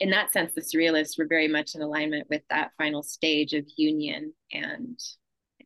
in 0.00 0.10
that 0.10 0.32
sense, 0.32 0.52
the 0.54 0.62
surrealists 0.62 1.18
were 1.18 1.26
very 1.26 1.46
much 1.46 1.74
in 1.74 1.82
alignment 1.82 2.26
with 2.30 2.42
that 2.48 2.72
final 2.78 3.02
stage 3.02 3.52
of 3.52 3.66
union. 3.76 4.32
And 4.50 4.98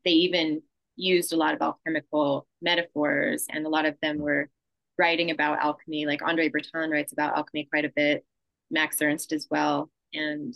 they 0.04 0.10
even 0.10 0.60
used 0.96 1.32
a 1.32 1.36
lot 1.36 1.54
of 1.54 1.62
alchemical 1.62 2.46
metaphors, 2.60 3.46
and 3.48 3.64
a 3.64 3.68
lot 3.68 3.86
of 3.86 3.96
them 4.02 4.18
were 4.18 4.50
writing 4.98 5.30
about 5.30 5.60
alchemy. 5.60 6.06
Like 6.06 6.22
Andre 6.22 6.48
Breton 6.48 6.90
writes 6.90 7.12
about 7.12 7.36
alchemy 7.36 7.68
quite 7.70 7.84
a 7.84 7.92
bit, 7.94 8.24
Max 8.70 9.00
Ernst 9.02 9.32
as 9.32 9.46
well. 9.50 9.90
And 10.12 10.54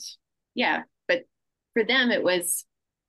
yeah, 0.55 0.83
but 1.07 1.23
for 1.75 1.85
them, 1.85 2.11
it 2.11 2.23
was 2.23 2.65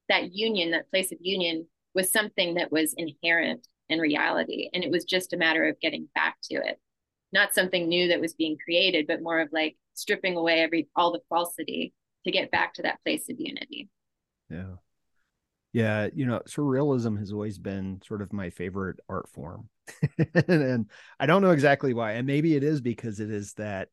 that 0.08 0.34
union, 0.34 0.72
that 0.72 0.90
place 0.90 1.12
of 1.12 1.20
union 1.22 1.68
was 1.94 2.12
something 2.12 2.56
that 2.56 2.72
was 2.72 2.94
inherent 2.98 3.68
in 3.90 4.00
reality. 4.00 4.70
And 4.74 4.84
it 4.84 4.92
was 4.92 5.06
just 5.06 5.34
a 5.34 5.38
matter 5.38 5.68
of 5.68 5.80
getting 5.80 6.08
back 6.16 6.38
to 6.44 6.56
it. 6.56 6.80
Not 7.32 7.54
something 7.54 7.88
new 7.88 8.08
that 8.08 8.22
was 8.22 8.34
being 8.34 8.58
created, 8.64 9.06
but 9.08 9.22
more 9.22 9.40
of 9.40 9.50
like 9.52 9.78
stripping 9.94 10.36
away 10.36 10.62
every 10.62 10.88
all 10.96 11.12
the 11.12 11.22
falsity 11.30 11.94
to 12.26 12.32
get 12.32 12.52
back 12.52 12.74
to 12.76 12.82
that 12.84 13.00
place 13.04 13.30
of 13.30 13.40
unity. 13.40 13.90
Yeah. 14.50 14.76
Yeah, 15.72 16.10
you 16.14 16.26
know, 16.26 16.42
surrealism 16.48 17.20
has 17.20 17.32
always 17.32 17.60
been 17.60 18.02
sort 18.06 18.22
of 18.22 18.34
my 18.34 18.50
favorite 18.50 19.00
art 19.08 19.30
form. 19.30 19.70
and, 20.48 20.90
I 21.20 21.26
don't 21.26 21.42
know 21.42 21.52
exactly 21.52 21.94
why. 21.94 22.14
And 22.14 22.26
maybe 22.26 22.56
it 22.56 22.64
is 22.64 22.82
because 22.82 23.20
it 23.20 23.30
is 23.30 23.54
that 23.54 23.90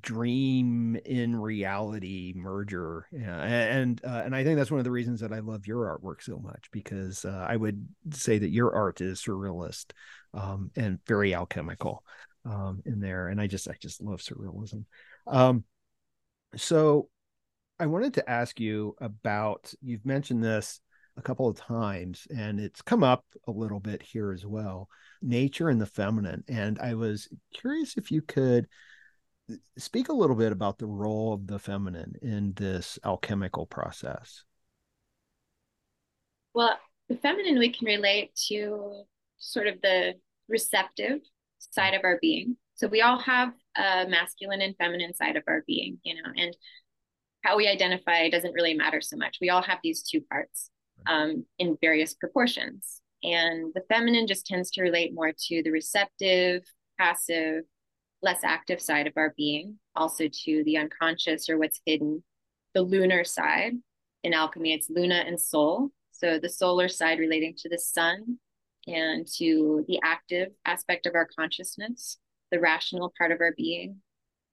dream 0.00 0.96
in 1.04 1.34
reality 1.34 2.32
merger 2.36 3.06
yeah, 3.10 3.42
and 3.42 4.00
uh, 4.04 4.22
and 4.24 4.36
i 4.36 4.44
think 4.44 4.56
that's 4.56 4.70
one 4.70 4.78
of 4.78 4.84
the 4.84 4.90
reasons 4.90 5.20
that 5.20 5.32
i 5.32 5.40
love 5.40 5.66
your 5.66 5.98
artwork 5.98 6.22
so 6.22 6.38
much 6.38 6.68
because 6.70 7.24
uh, 7.24 7.44
i 7.48 7.56
would 7.56 7.86
say 8.12 8.38
that 8.38 8.50
your 8.50 8.72
art 8.74 9.00
is 9.00 9.20
surrealist 9.20 9.86
um, 10.32 10.70
and 10.76 11.00
very 11.06 11.34
alchemical 11.34 12.04
um, 12.44 12.80
in 12.84 13.00
there 13.00 13.28
and 13.28 13.40
i 13.40 13.46
just 13.46 13.68
i 13.68 13.74
just 13.80 14.00
love 14.00 14.20
surrealism 14.20 14.84
um, 15.26 15.64
so 16.56 17.08
i 17.80 17.86
wanted 17.86 18.14
to 18.14 18.30
ask 18.30 18.60
you 18.60 18.94
about 19.00 19.72
you've 19.82 20.06
mentioned 20.06 20.44
this 20.44 20.80
a 21.16 21.22
couple 21.22 21.48
of 21.48 21.56
times 21.56 22.26
and 22.34 22.60
it's 22.60 22.82
come 22.82 23.02
up 23.02 23.24
a 23.48 23.50
little 23.50 23.80
bit 23.80 24.02
here 24.02 24.32
as 24.32 24.46
well 24.46 24.88
nature 25.20 25.68
and 25.68 25.80
the 25.80 25.86
feminine 25.86 26.44
and 26.48 26.78
i 26.78 26.94
was 26.94 27.28
curious 27.52 27.96
if 27.96 28.10
you 28.10 28.22
could 28.22 28.66
uh, 29.50 29.56
speak 29.76 30.08
a 30.08 30.14
little 30.14 30.36
bit 30.36 30.52
about 30.52 30.78
the 30.78 30.86
role 30.86 31.32
of 31.32 31.46
the 31.46 31.58
feminine 31.58 32.14
in 32.22 32.52
this 32.54 32.98
alchemical 33.04 33.66
process. 33.66 34.44
Well, 36.54 36.78
the 37.08 37.16
feminine 37.16 37.58
we 37.58 37.72
can 37.72 37.86
relate 37.86 38.34
to 38.48 39.02
sort 39.38 39.66
of 39.66 39.80
the 39.82 40.14
receptive 40.48 41.20
side 41.58 41.94
of 41.94 42.02
our 42.04 42.18
being. 42.20 42.56
So 42.74 42.88
we 42.88 43.02
all 43.02 43.18
have 43.18 43.52
a 43.76 44.06
masculine 44.08 44.62
and 44.62 44.76
feminine 44.76 45.14
side 45.14 45.36
of 45.36 45.44
our 45.46 45.62
being, 45.66 45.98
you 46.02 46.14
know, 46.14 46.30
and 46.36 46.56
how 47.42 47.56
we 47.56 47.68
identify 47.68 48.28
doesn't 48.28 48.52
really 48.52 48.74
matter 48.74 49.00
so 49.00 49.16
much. 49.16 49.38
We 49.40 49.50
all 49.50 49.62
have 49.62 49.78
these 49.82 50.02
two 50.02 50.20
parts 50.20 50.70
um, 51.06 51.44
in 51.58 51.78
various 51.80 52.14
proportions. 52.14 53.00
And 53.22 53.72
the 53.74 53.82
feminine 53.88 54.26
just 54.26 54.46
tends 54.46 54.70
to 54.72 54.82
relate 54.82 55.14
more 55.14 55.32
to 55.32 55.62
the 55.62 55.70
receptive, 55.70 56.62
passive, 56.98 57.64
less 58.22 58.44
active 58.44 58.80
side 58.80 59.06
of 59.06 59.14
our 59.16 59.34
being, 59.36 59.78
also 59.96 60.24
to 60.44 60.64
the 60.64 60.76
unconscious 60.76 61.48
or 61.48 61.58
what's 61.58 61.80
hidden, 61.86 62.22
the 62.74 62.82
lunar 62.82 63.24
side. 63.24 63.72
In 64.22 64.34
alchemy, 64.34 64.74
it's 64.74 64.90
luna 64.90 65.24
and 65.26 65.40
sol. 65.40 65.90
So 66.12 66.38
the 66.38 66.48
solar 66.48 66.88
side 66.88 67.18
relating 67.18 67.54
to 67.58 67.68
the 67.68 67.78
sun 67.78 68.38
and 68.86 69.26
to 69.36 69.84
the 69.88 69.98
active 70.02 70.48
aspect 70.66 71.06
of 71.06 71.14
our 71.14 71.26
consciousness, 71.26 72.18
the 72.50 72.60
rational 72.60 73.12
part 73.16 73.32
of 73.32 73.40
our 73.40 73.54
being. 73.56 73.96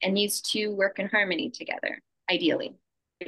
And 0.01 0.15
these 0.15 0.41
two 0.41 0.75
work 0.75 0.99
in 0.99 1.09
harmony 1.09 1.49
together, 1.49 1.99
ideally. 2.29 2.75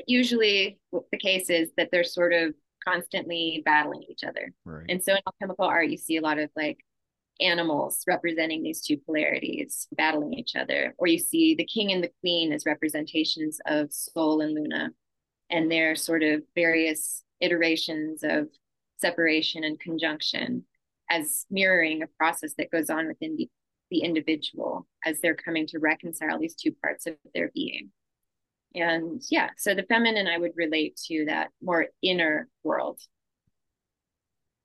Usually, 0.07 0.79
the 0.91 1.17
case 1.17 1.49
is 1.49 1.69
that 1.77 1.89
they're 1.91 2.03
sort 2.03 2.33
of 2.33 2.53
constantly 2.87 3.61
battling 3.65 4.03
each 4.09 4.23
other. 4.23 4.53
Right. 4.65 4.85
And 4.89 5.03
so 5.03 5.13
in 5.13 5.19
alchemical 5.25 5.65
art, 5.65 5.89
you 5.89 5.97
see 5.97 6.17
a 6.17 6.21
lot 6.21 6.39
of 6.39 6.49
like 6.55 6.77
animals 7.41 8.03
representing 8.07 8.63
these 8.63 8.81
two 8.81 8.97
polarities 8.97 9.87
battling 9.95 10.33
each 10.33 10.55
other. 10.55 10.93
Or 10.97 11.07
you 11.07 11.19
see 11.19 11.55
the 11.55 11.65
king 11.65 11.91
and 11.91 12.03
the 12.03 12.11
queen 12.21 12.51
as 12.51 12.65
representations 12.65 13.59
of 13.65 13.91
Sol 13.91 14.41
and 14.41 14.53
Luna 14.53 14.91
and 15.49 15.71
their 15.71 15.95
sort 15.95 16.23
of 16.23 16.43
various 16.55 17.23
iterations 17.39 18.23
of 18.23 18.47
separation 18.97 19.63
and 19.63 19.79
conjunction 19.79 20.65
as 21.09 21.45
mirroring 21.49 22.03
a 22.03 22.07
process 22.17 22.53
that 22.57 22.71
goes 22.71 22.89
on 22.89 23.07
within 23.07 23.35
the, 23.35 23.49
the 23.89 23.99
individual 23.99 24.87
as 25.05 25.19
they're 25.21 25.33
coming 25.33 25.65
to 25.67 25.79
reconcile 25.79 26.37
these 26.37 26.55
two 26.55 26.71
parts 26.83 27.07
of 27.07 27.15
their 27.33 27.49
being. 27.55 27.91
And 28.75 29.21
yeah, 29.29 29.49
so 29.57 29.73
the 29.73 29.83
feminine 29.83 30.27
I 30.27 30.37
would 30.37 30.51
relate 30.55 30.99
to 31.07 31.25
that 31.25 31.49
more 31.61 31.87
inner 32.01 32.47
world. 32.63 32.99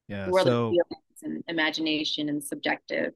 Yeah. 0.09 0.29
world 0.29 0.47
so, 0.47 0.67
of 0.67 0.73
feelings 0.73 1.23
and 1.23 1.45
imagination 1.49 2.29
and 2.29 2.45
subjective 2.45 3.15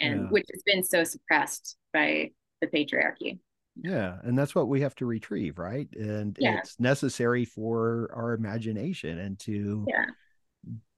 and 0.00 0.22
yeah. 0.22 0.26
which 0.28 0.46
has 0.52 0.62
been 0.64 0.82
so 0.82 1.04
suppressed 1.04 1.76
by 1.92 2.30
the 2.60 2.66
patriarchy 2.66 3.38
yeah 3.82 4.18
and 4.22 4.38
that's 4.38 4.54
what 4.54 4.68
we 4.68 4.80
have 4.82 4.94
to 4.94 5.06
retrieve 5.06 5.58
right 5.58 5.88
and 5.96 6.36
yeah. 6.38 6.58
it's 6.58 6.78
necessary 6.78 7.44
for 7.44 8.10
our 8.14 8.34
imagination 8.34 9.18
and 9.18 9.38
to 9.38 9.86
yeah. 9.88 10.06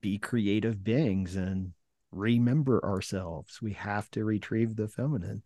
be 0.01 0.18
creative 0.18 0.82
beings 0.82 1.37
and 1.37 1.72
remember 2.11 2.85
ourselves 2.85 3.61
we 3.62 3.72
have 3.72 4.11
to 4.11 4.24
retrieve 4.24 4.74
the 4.74 4.89
feminine 4.89 5.43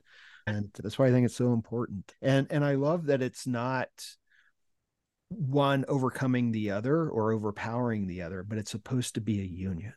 and 0.49 0.71
that's 0.83 0.99
why 0.99 1.07
i 1.07 1.11
think 1.11 1.25
it's 1.25 1.37
so 1.37 1.53
important 1.53 2.15
and 2.23 2.47
and 2.51 2.65
i 2.65 2.75
love 2.75 3.07
that 3.07 3.23
it's 3.23 3.47
not 3.47 3.89
one 5.29 5.85
overcoming 5.89 6.53
the 6.53 6.71
other 6.71 7.09
or 7.09 7.33
overpowering 7.33 8.07
the 8.07 8.23
other 8.23 8.43
but 8.43 8.59
it's 8.59 8.71
supposed 8.71 9.15
to 9.15 9.21
be 9.21 9.41
a 9.41 9.45
union 9.45 9.93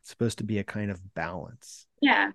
it's 0.00 0.10
supposed 0.10 0.38
to 0.38 0.44
be 0.44 0.58
a 0.58 0.64
kind 0.64 0.90
of 0.90 1.14
balance. 1.14 1.86
Yeah. 2.00 2.32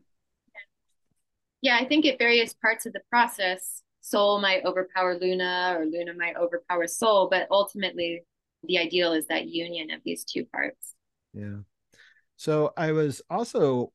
Yeah, 1.62 1.78
I 1.80 1.86
think 1.86 2.06
at 2.06 2.20
various 2.20 2.54
parts 2.54 2.86
of 2.86 2.94
the 2.94 3.02
process, 3.10 3.82
Sol 4.02 4.40
might 4.40 4.64
overpower 4.66 5.18
Luna 5.18 5.76
or 5.80 5.86
Luna 5.86 6.14
might 6.14 6.38
overpower 6.38 6.86
Sol 6.86 7.28
but 7.28 7.48
ultimately 7.50 8.24
the 8.64 8.78
ideal 8.78 9.14
is 9.14 9.26
that 9.28 9.48
union 9.48 9.90
of 9.92 10.02
these 10.06 10.24
two 10.24 10.46
parts. 10.46 10.94
Yeah. 11.34 11.58
So 12.38 12.72
I 12.78 12.92
was 12.92 13.22
also 13.30 13.92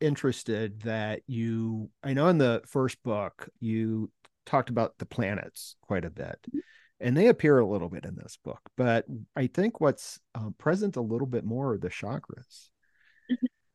interested 0.00 0.80
that 0.82 1.22
you 1.26 1.90
I 2.02 2.12
know 2.12 2.28
in 2.28 2.38
the 2.38 2.62
first 2.66 3.02
book 3.02 3.48
you 3.60 4.10
talked 4.44 4.70
about 4.70 4.98
the 4.98 5.06
planets 5.06 5.76
quite 5.82 6.04
a 6.04 6.10
bit. 6.10 6.38
Mm-hmm 6.48 6.58
and 6.98 7.14
they 7.14 7.26
appear 7.26 7.58
a 7.58 7.66
little 7.66 7.90
bit 7.90 8.06
in 8.06 8.16
this 8.16 8.38
book 8.42 8.58
but 8.74 9.04
i 9.36 9.46
think 9.46 9.82
what's 9.82 10.18
uh, 10.34 10.48
present 10.56 10.96
a 10.96 11.00
little 11.02 11.26
bit 11.26 11.44
more 11.44 11.74
are 11.74 11.76
the 11.76 11.90
chakras 11.90 12.70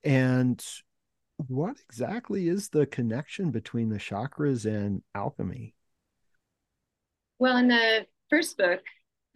and 0.04 0.66
what 1.48 1.78
exactly 1.80 2.48
is 2.48 2.70
the 2.70 2.86
connection 2.86 3.52
between 3.52 3.90
the 3.90 3.98
chakras 3.98 4.66
and 4.66 5.02
alchemy? 5.16 5.76
Well, 7.40 7.58
in 7.58 7.68
the 7.68 8.06
first 8.30 8.58
book, 8.58 8.82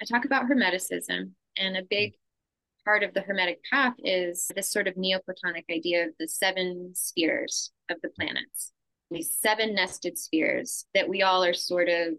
I 0.02 0.06
talk 0.06 0.26
about 0.26 0.46
Hermeticism, 0.46 1.32
and 1.58 1.78
a 1.78 1.84
big 1.90 2.14
part 2.86 3.04
of 3.04 3.14
the 3.14 3.22
Hermetic 3.22 3.60
path 3.72 3.96
is 4.00 4.50
this 4.56 4.72
sort 4.72 4.88
of 4.88 4.96
Neoplatonic 4.96 5.66
idea 5.72 6.06
of 6.06 6.14
the 6.20 6.28
seven 6.28 6.92
spheres 6.94 7.72
of 7.90 7.98
the 8.02 8.10
planets, 8.10 8.72
these 9.12 9.38
seven 9.40 9.76
nested 9.76 10.18
spheres 10.18 10.86
that 10.94 11.10
we 11.10 11.24
all 11.24 11.44
are 11.44 11.54
sort 11.54 11.90
of 11.90 12.14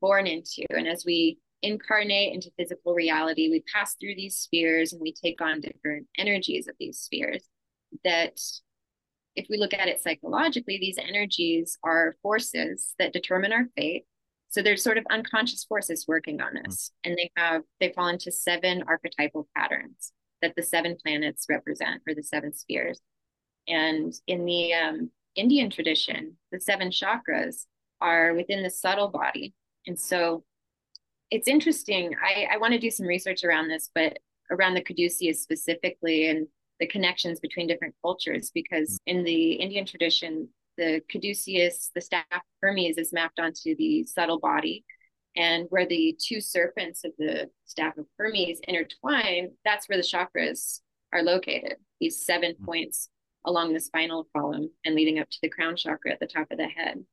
born 0.00 0.26
into. 0.26 0.64
And 0.70 0.88
as 0.88 1.04
we 1.04 1.38
incarnate 1.62 2.34
into 2.34 2.52
physical 2.58 2.94
reality. 2.94 3.48
We 3.48 3.64
pass 3.72 3.94
through 3.94 4.16
these 4.16 4.36
spheres 4.36 4.92
and 4.92 5.00
we 5.00 5.12
take 5.12 5.40
on 5.40 5.60
different 5.60 6.06
energies 6.18 6.68
of 6.68 6.74
these 6.78 6.98
spheres. 6.98 7.44
That, 8.04 8.40
if 9.36 9.46
we 9.48 9.58
look 9.58 9.72
at 9.72 9.88
it 9.88 10.02
psychologically, 10.02 10.78
these 10.78 10.98
energies 10.98 11.78
are 11.82 12.16
forces 12.22 12.94
that 12.98 13.12
determine 13.12 13.52
our 13.52 13.66
fate. 13.76 14.04
So 14.52 14.60
there's 14.60 14.84
sort 14.84 14.98
of 14.98 15.06
unconscious 15.10 15.64
forces 15.64 16.04
working 16.06 16.42
on 16.42 16.52
hmm. 16.52 16.66
us, 16.66 16.92
and 17.04 17.16
they 17.16 17.30
have 17.36 17.62
they 17.80 17.90
fall 17.92 18.08
into 18.08 18.30
seven 18.30 18.84
archetypal 18.86 19.48
patterns 19.56 20.12
that 20.42 20.54
the 20.56 20.62
seven 20.62 20.96
planets 21.02 21.46
represent, 21.48 22.02
or 22.06 22.14
the 22.14 22.22
seven 22.22 22.52
spheres. 22.52 23.00
And 23.66 24.12
in 24.26 24.44
the 24.44 24.74
um, 24.74 25.10
Indian 25.36 25.70
tradition, 25.70 26.36
the 26.50 26.60
seven 26.60 26.90
chakras 26.90 27.64
are 28.00 28.34
within 28.34 28.62
the 28.62 28.70
subtle 28.70 29.08
body. 29.08 29.54
And 29.86 29.98
so 29.98 30.44
it's 31.30 31.48
interesting. 31.48 32.14
I, 32.22 32.48
I 32.52 32.56
want 32.58 32.72
to 32.72 32.78
do 32.78 32.90
some 32.90 33.06
research 33.06 33.44
around 33.44 33.68
this, 33.68 33.88
but 33.94 34.18
around 34.50 34.74
the 34.74 34.82
caduceus 34.82 35.42
specifically 35.42 36.28
and 36.28 36.48
the 36.80 36.88
connections 36.88 37.38
between 37.38 37.68
different 37.68 37.94
cultures, 38.02 38.50
because 38.52 38.98
in 39.06 39.22
the 39.22 39.52
Indian 39.52 39.86
tradition, 39.86 40.48
the 40.76 41.02
caduceus, 41.08 41.90
the 41.94 42.00
staff 42.00 42.24
of 42.32 42.40
Hermes, 42.60 42.98
is 42.98 43.12
mapped 43.12 43.38
onto 43.38 43.76
the 43.76 44.04
subtle 44.04 44.38
body. 44.38 44.84
And 45.34 45.66
where 45.70 45.86
the 45.86 46.16
two 46.22 46.40
serpents 46.40 47.04
of 47.04 47.12
the 47.18 47.50
staff 47.64 47.96
of 47.96 48.06
Hermes 48.18 48.60
intertwine, 48.68 49.52
that's 49.64 49.88
where 49.88 49.98
the 49.98 50.04
chakras 50.04 50.80
are 51.12 51.22
located, 51.22 51.76
these 52.00 52.24
seven 52.24 52.54
hmm. 52.58 52.64
points 52.64 53.08
along 53.44 53.72
the 53.72 53.80
spinal 53.80 54.26
column 54.36 54.70
and 54.84 54.94
leading 54.94 55.18
up 55.18 55.28
to 55.28 55.38
the 55.42 55.48
crown 55.48 55.76
chakra 55.76 56.12
at 56.12 56.20
the 56.20 56.26
top 56.26 56.48
of 56.50 56.58
the 56.58 56.66
head. 56.66 57.04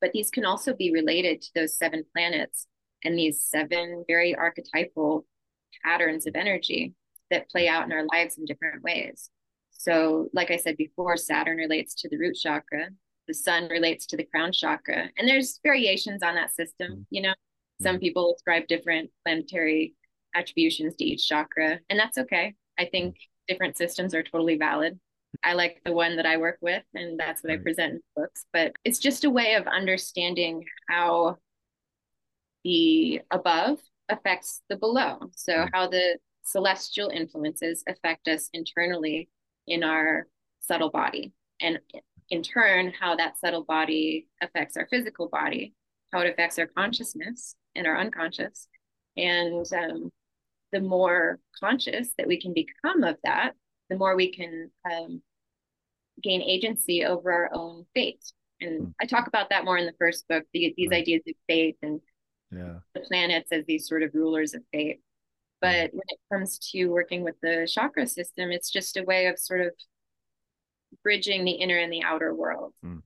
But 0.00 0.12
these 0.12 0.30
can 0.30 0.44
also 0.44 0.74
be 0.74 0.92
related 0.92 1.40
to 1.42 1.50
those 1.54 1.78
seven 1.78 2.04
planets 2.12 2.66
and 3.04 3.16
these 3.16 3.42
seven 3.42 4.04
very 4.08 4.34
archetypal 4.34 5.24
patterns 5.84 6.26
of 6.26 6.34
energy 6.34 6.94
that 7.30 7.48
play 7.50 7.68
out 7.68 7.84
in 7.84 7.92
our 7.92 8.04
lives 8.12 8.38
in 8.38 8.44
different 8.44 8.82
ways. 8.82 9.30
So, 9.78 10.28
like 10.32 10.50
I 10.50 10.56
said 10.56 10.76
before, 10.76 11.16
Saturn 11.16 11.56
relates 11.58 11.94
to 11.96 12.08
the 12.08 12.18
root 12.18 12.36
chakra, 12.36 12.88
the 13.28 13.34
sun 13.34 13.68
relates 13.68 14.06
to 14.06 14.16
the 14.16 14.24
crown 14.24 14.52
chakra, 14.52 15.10
and 15.16 15.28
there's 15.28 15.60
variations 15.62 16.22
on 16.22 16.34
that 16.34 16.54
system. 16.54 16.92
Mm-hmm. 16.92 17.02
You 17.10 17.22
know, 17.22 17.34
some 17.82 17.96
mm-hmm. 17.96 18.00
people 18.00 18.34
ascribe 18.36 18.66
different 18.66 19.10
planetary 19.24 19.94
attributions 20.34 20.96
to 20.96 21.04
each 21.04 21.26
chakra, 21.26 21.80
and 21.90 21.98
that's 21.98 22.18
okay. 22.18 22.54
I 22.78 22.86
think 22.86 23.14
mm-hmm. 23.14 23.52
different 23.52 23.76
systems 23.76 24.14
are 24.14 24.22
totally 24.22 24.56
valid. 24.56 24.98
I 25.44 25.52
like 25.52 25.82
the 25.84 25.92
one 25.92 26.16
that 26.16 26.26
I 26.26 26.38
work 26.38 26.58
with, 26.60 26.82
and 26.94 27.18
that's 27.18 27.42
what 27.42 27.50
right. 27.50 27.60
I 27.60 27.62
present 27.62 27.94
in 27.94 28.00
books. 28.14 28.46
But 28.52 28.72
it's 28.84 28.98
just 28.98 29.24
a 29.24 29.30
way 29.30 29.54
of 29.54 29.66
understanding 29.66 30.64
how 30.88 31.36
the 32.64 33.20
above 33.30 33.78
affects 34.08 34.62
the 34.68 34.76
below. 34.76 35.18
So, 35.34 35.52
mm. 35.52 35.68
how 35.72 35.88
the 35.88 36.18
celestial 36.42 37.08
influences 37.08 37.82
affect 37.88 38.28
us 38.28 38.48
internally 38.52 39.28
in 39.66 39.82
our 39.82 40.26
subtle 40.60 40.90
body, 40.90 41.32
and 41.60 41.78
in 42.30 42.42
turn, 42.42 42.92
how 42.98 43.16
that 43.16 43.38
subtle 43.38 43.64
body 43.64 44.26
affects 44.42 44.76
our 44.76 44.86
physical 44.88 45.28
body, 45.28 45.74
how 46.12 46.20
it 46.20 46.30
affects 46.30 46.58
our 46.58 46.66
consciousness 46.66 47.54
and 47.74 47.86
our 47.86 47.98
unconscious. 47.98 48.68
And 49.16 49.66
um, 49.72 50.10
the 50.72 50.80
more 50.80 51.38
conscious 51.58 52.10
that 52.18 52.26
we 52.26 52.40
can 52.40 52.52
become 52.52 53.04
of 53.04 53.16
that, 53.24 53.52
the 53.88 53.96
more 53.96 54.16
we 54.16 54.32
can 54.32 54.70
um, 54.90 55.22
gain 56.22 56.42
agency 56.42 57.04
over 57.04 57.32
our 57.32 57.50
own 57.52 57.86
fate. 57.94 58.24
And 58.60 58.88
mm. 58.88 58.94
I 59.00 59.06
talk 59.06 59.26
about 59.28 59.50
that 59.50 59.64
more 59.64 59.78
in 59.78 59.86
the 59.86 59.94
first 59.98 60.26
book, 60.28 60.44
the, 60.52 60.74
these 60.76 60.90
right. 60.90 61.02
ideas 61.02 61.22
of 61.28 61.34
faith 61.46 61.76
and 61.82 62.00
yeah. 62.50 62.78
the 62.94 63.00
planets 63.00 63.52
as 63.52 63.64
these 63.66 63.86
sort 63.86 64.02
of 64.02 64.14
rulers 64.14 64.54
of 64.54 64.62
fate. 64.72 65.00
But 65.60 65.90
when 65.92 66.02
it 66.08 66.18
comes 66.32 66.58
to 66.72 66.86
working 66.86 67.22
with 67.22 67.36
the 67.42 67.68
chakra 67.70 68.06
system, 68.06 68.50
it's 68.50 68.70
just 68.70 68.96
a 68.96 69.04
way 69.04 69.26
of 69.26 69.38
sort 69.38 69.62
of 69.62 69.72
bridging 71.02 71.44
the 71.44 71.52
inner 71.52 71.78
and 71.78 71.92
the 71.92 72.02
outer 72.02 72.34
world 72.34 72.74
mm. 72.84 73.00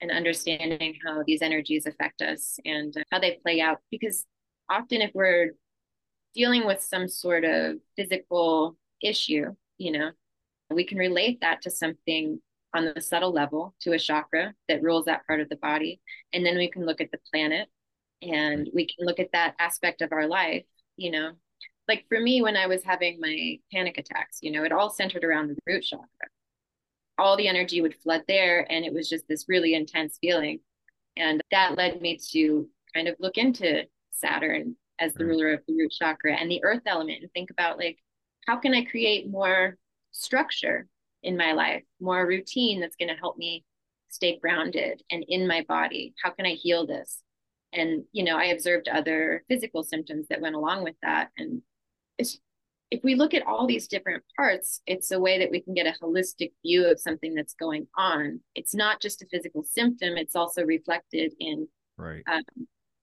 and 0.00 0.10
understanding 0.10 0.94
how 1.04 1.22
these 1.26 1.42
energies 1.42 1.86
affect 1.86 2.22
us 2.22 2.58
and 2.64 2.94
how 3.10 3.18
they 3.18 3.38
play 3.42 3.60
out. 3.60 3.78
Because 3.90 4.24
often, 4.70 5.02
if 5.02 5.10
we're 5.14 5.52
dealing 6.34 6.66
with 6.66 6.82
some 6.82 7.08
sort 7.08 7.44
of 7.44 7.76
physical 7.96 8.76
issue, 9.02 9.54
you 9.78 9.92
know, 9.92 10.10
we 10.70 10.84
can 10.84 10.98
relate 10.98 11.40
that 11.42 11.62
to 11.62 11.70
something 11.70 12.40
on 12.72 12.92
the 12.94 13.00
subtle 13.00 13.32
level 13.32 13.74
to 13.80 13.92
a 13.92 13.98
chakra 13.98 14.54
that 14.68 14.82
rules 14.82 15.04
that 15.04 15.26
part 15.26 15.40
of 15.40 15.48
the 15.48 15.56
body. 15.56 16.00
And 16.32 16.46
then 16.46 16.56
we 16.56 16.70
can 16.70 16.86
look 16.86 17.00
at 17.00 17.10
the 17.10 17.18
planet 17.30 17.68
and 18.22 18.68
we 18.74 18.86
can 18.86 19.06
look 19.06 19.18
at 19.18 19.32
that 19.32 19.54
aspect 19.58 20.02
of 20.02 20.12
our 20.12 20.26
life 20.26 20.64
you 20.96 21.10
know 21.10 21.32
like 21.88 22.04
for 22.08 22.20
me 22.20 22.42
when 22.42 22.56
i 22.56 22.66
was 22.66 22.84
having 22.84 23.18
my 23.20 23.58
panic 23.72 23.98
attacks 23.98 24.38
you 24.42 24.50
know 24.50 24.64
it 24.64 24.72
all 24.72 24.90
centered 24.90 25.24
around 25.24 25.48
the 25.48 25.56
root 25.66 25.82
chakra. 25.82 26.06
All 27.18 27.36
the 27.36 27.48
energy 27.48 27.82
would 27.82 27.94
flood 27.96 28.22
there 28.28 28.66
and 28.70 28.84
it 28.84 28.94
was 28.94 29.08
just 29.08 29.28
this 29.28 29.44
really 29.46 29.74
intense 29.74 30.16
feeling. 30.22 30.60
And 31.16 31.42
that 31.50 31.76
led 31.76 32.00
me 32.00 32.18
to 32.32 32.66
kind 32.94 33.08
of 33.08 33.16
look 33.18 33.36
into 33.36 33.84
saturn 34.10 34.76
as 34.98 35.12
the 35.14 35.24
mm. 35.24 35.28
ruler 35.28 35.52
of 35.52 35.60
the 35.66 35.74
root 35.74 35.92
chakra 35.92 36.34
and 36.34 36.50
the 36.50 36.62
earth 36.64 36.82
element 36.86 37.22
and 37.22 37.30
think 37.32 37.50
about 37.50 37.78
like 37.78 37.98
how 38.46 38.56
can 38.56 38.74
i 38.74 38.84
create 38.84 39.30
more 39.30 39.76
structure 40.12 40.86
in 41.22 41.36
my 41.36 41.52
life 41.52 41.82
more 42.00 42.26
routine 42.26 42.80
that's 42.80 42.96
going 42.96 43.08
to 43.08 43.14
help 43.14 43.36
me 43.36 43.64
stay 44.08 44.38
grounded 44.38 45.02
and 45.10 45.24
in 45.28 45.46
my 45.46 45.64
body? 45.68 46.14
How 46.22 46.30
can 46.30 46.46
i 46.46 46.54
heal 46.54 46.86
this? 46.86 47.22
And 47.72 48.04
you 48.12 48.24
know 48.24 48.36
i 48.36 48.46
observed 48.46 48.88
other 48.88 49.44
physical 49.48 49.82
symptoms 49.84 50.26
that 50.28 50.40
went 50.40 50.56
along 50.56 50.84
with 50.84 50.96
that 51.02 51.30
and 51.38 51.62
if 52.90 53.02
we 53.04 53.14
look 53.14 53.34
at 53.34 53.46
all 53.46 53.66
these 53.66 53.86
different 53.86 54.22
parts 54.36 54.80
it's 54.86 55.10
a 55.10 55.20
way 55.20 55.38
that 55.38 55.50
we 55.50 55.60
can 55.60 55.74
get 55.74 55.86
a 55.86 55.94
holistic 56.04 56.52
view 56.64 56.86
of 56.86 57.00
something 57.00 57.34
that's 57.34 57.54
going 57.54 57.86
on. 57.96 58.40
It's 58.54 58.74
not 58.74 59.00
just 59.00 59.22
a 59.22 59.26
physical 59.26 59.62
symptom 59.64 60.16
it's 60.16 60.36
also 60.36 60.64
reflected 60.64 61.32
in 61.38 61.68
right. 61.96 62.22
um, 62.30 62.42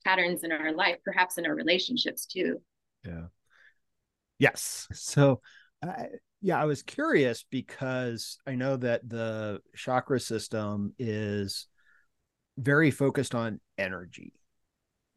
patterns 0.06 0.44
in 0.44 0.52
our 0.52 0.74
life 0.74 0.98
perhaps 1.04 1.38
in 1.38 1.46
our 1.46 1.56
relationships 1.56 2.26
too. 2.26 2.62
Yeah. 3.06 3.28
Yes. 4.40 4.88
So 4.94 5.42
uh, 5.86 6.04
yeah 6.42 6.60
i 6.60 6.66
was 6.66 6.84
curious 6.84 7.46
because 7.50 8.38
i 8.46 8.54
know 8.54 8.78
that 8.78 9.08
the 9.08 9.60
chakra 9.76 10.20
system 10.20 10.94
is 11.00 11.68
very 12.58 12.90
focused 12.92 13.34
on 13.36 13.60
energy 13.78 14.34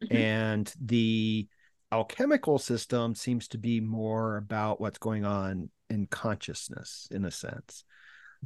Mm-hmm. 0.03 0.15
And 0.15 0.73
the 0.83 1.47
alchemical 1.91 2.57
system 2.57 3.15
seems 3.15 3.47
to 3.49 3.57
be 3.57 3.79
more 3.79 4.37
about 4.37 4.79
what's 4.79 4.97
going 4.97 5.25
on 5.25 5.69
in 5.89 6.07
consciousness, 6.07 7.07
in 7.11 7.25
a 7.25 7.31
sense. 7.31 7.83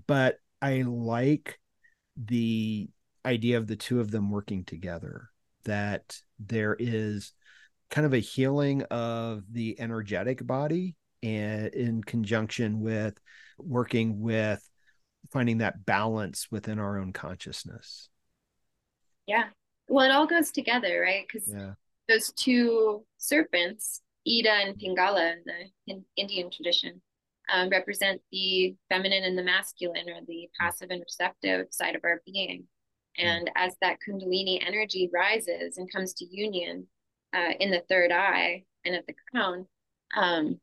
But 0.08 0.40
I 0.62 0.82
like 0.82 1.60
the 2.18 2.90
idea 3.26 3.58
of 3.58 3.68
the 3.68 3.76
two 3.76 4.00
of 4.00 4.12
them 4.12 4.32
working 4.32 4.64
together, 4.64 5.30
that 5.64 6.20
there 6.40 6.76
is 6.78 7.34
kind 7.90 8.06
of 8.06 8.14
a 8.14 8.20
healing 8.20 8.84
of 8.84 9.44
the 9.52 9.80
energetic 9.80 10.46
body 10.46 10.96
and 11.22 11.68
in 11.74 12.04
conjunction 12.04 12.80
with 12.80 13.20
working 13.58 14.20
with 14.20 14.68
finding 15.32 15.60
that 15.60 15.86
balance 15.86 16.48
within 16.52 16.80
our 16.80 17.00
own 17.00 17.14
consciousness. 17.14 18.10
Yeah, 19.28 19.46
well, 19.88 20.06
it 20.06 20.14
all 20.14 20.28
goes 20.28 20.52
together, 20.52 21.02
right? 21.02 21.26
Because 21.28 21.50
yeah. 21.52 21.74
Those 22.08 22.32
two 22.34 23.06
serpents, 23.18 24.02
Ida 24.28 24.52
and 24.52 24.80
Pingala 24.80 25.34
in 25.34 25.44
the 25.46 25.94
in 25.94 26.06
Indian 26.16 26.50
tradition, 26.50 27.02
um, 27.54 27.70
represent 27.70 28.22
the 28.32 28.76
feminine 28.90 29.24
and 29.24 29.38
the 29.38 29.44
masculine, 29.44 30.10
or 30.10 30.22
the 30.28 30.50
passive 30.60 30.90
and 30.90 31.02
receptive 31.02 31.68
side 31.72 31.96
of 31.96 32.04
our 32.04 32.22
being. 32.26 32.66
And 33.18 33.50
as 33.56 33.76
that 33.82 33.98
Kundalini 34.08 34.66
energy 34.66 35.10
rises 35.14 35.78
and 35.78 35.92
comes 35.92 36.14
to 36.16 36.26
union 36.26 36.88
uh, 37.34 37.54
in 37.60 37.72
the 37.72 37.84
third 37.88 38.12
eye 38.12 38.64
and 38.84 38.96
at 38.96 39.08
the 39.08 39.14
crown, 39.32 39.68
um, 40.18 40.60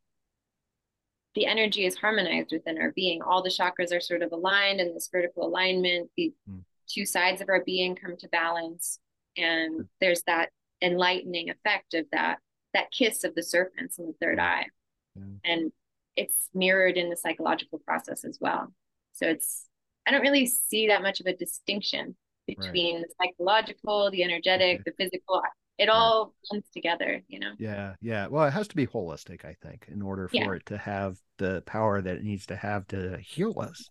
the 1.35 1.47
energy 1.47 1.87
is 1.87 1.97
harmonized 1.97 2.53
within 2.53 2.79
our 2.79 2.93
being. 2.93 3.23
All 3.23 3.43
the 3.43 3.49
chakras 3.49 3.97
are 3.97 4.01
sort 4.01 4.23
of 4.23 4.33
aligned 4.33 4.81
in 4.81 4.93
this 4.93 5.09
vertical 5.11 5.47
alignment. 5.47 6.11
The 6.17 6.35
mm. 6.51 6.63
two 6.87 7.07
sides 7.07 7.41
of 7.41 7.49
our 7.49 7.65
being 7.65 7.97
come 7.97 8.17
to 8.19 8.29
balance 8.29 8.99
and 9.37 9.87
there's 10.01 10.23
that 10.27 10.51
enlightening 10.83 11.51
effect 11.51 11.95
of 11.95 12.07
that 12.13 12.39
that 12.75 12.91
kiss 12.91 13.25
of 13.25 13.35
the 13.35 13.43
serpents 13.43 13.99
in 13.99 14.07
the 14.07 14.15
third 14.21 14.39
eye. 14.39 14.67
Yeah. 15.15 15.25
and 15.45 15.73
it's 16.17 16.49
mirrored 16.55 16.97
in 16.97 17.11
the 17.11 17.17
psychological 17.17 17.79
process 17.81 18.25
as 18.25 18.39
well. 18.41 18.73
So 19.13 19.27
it's 19.27 19.67
i 20.07 20.11
don't 20.11 20.23
really 20.23 20.47
see 20.47 20.89
that 20.89 21.03
much 21.03 21.21
of 21.21 21.27
a 21.27 21.37
distinction 21.37 22.17
between 22.47 22.97
right. 22.97 23.05
the 23.05 23.15
psychological 23.21 24.11
the 24.11 24.23
energetic 24.23 24.81
okay. 24.81 24.83
the 24.85 24.93
physical 24.99 25.41
it 25.79 25.89
all 25.89 26.35
comes 26.51 26.65
together 26.73 27.23
you 27.29 27.39
know? 27.39 27.53
Yeah 27.59 27.95
yeah. 28.01 28.27
Well 28.27 28.45
it 28.47 28.51
has 28.51 28.69
to 28.69 28.77
be 28.77 28.87
holistic 28.87 29.45
i 29.45 29.57
think 29.63 29.87
in 29.89 30.03
order 30.03 30.29
for 30.29 30.37
yeah. 30.37 30.53
it 30.53 30.67
to 30.67 30.79
have 30.79 31.19
the 31.39 31.63
power 31.67 32.03
that 32.03 32.17
it 32.17 32.25
needs 32.25 32.47
to 32.47 32.57
have 32.57 32.87
to 32.89 33.19
heal 33.19 33.55
us 33.59 33.89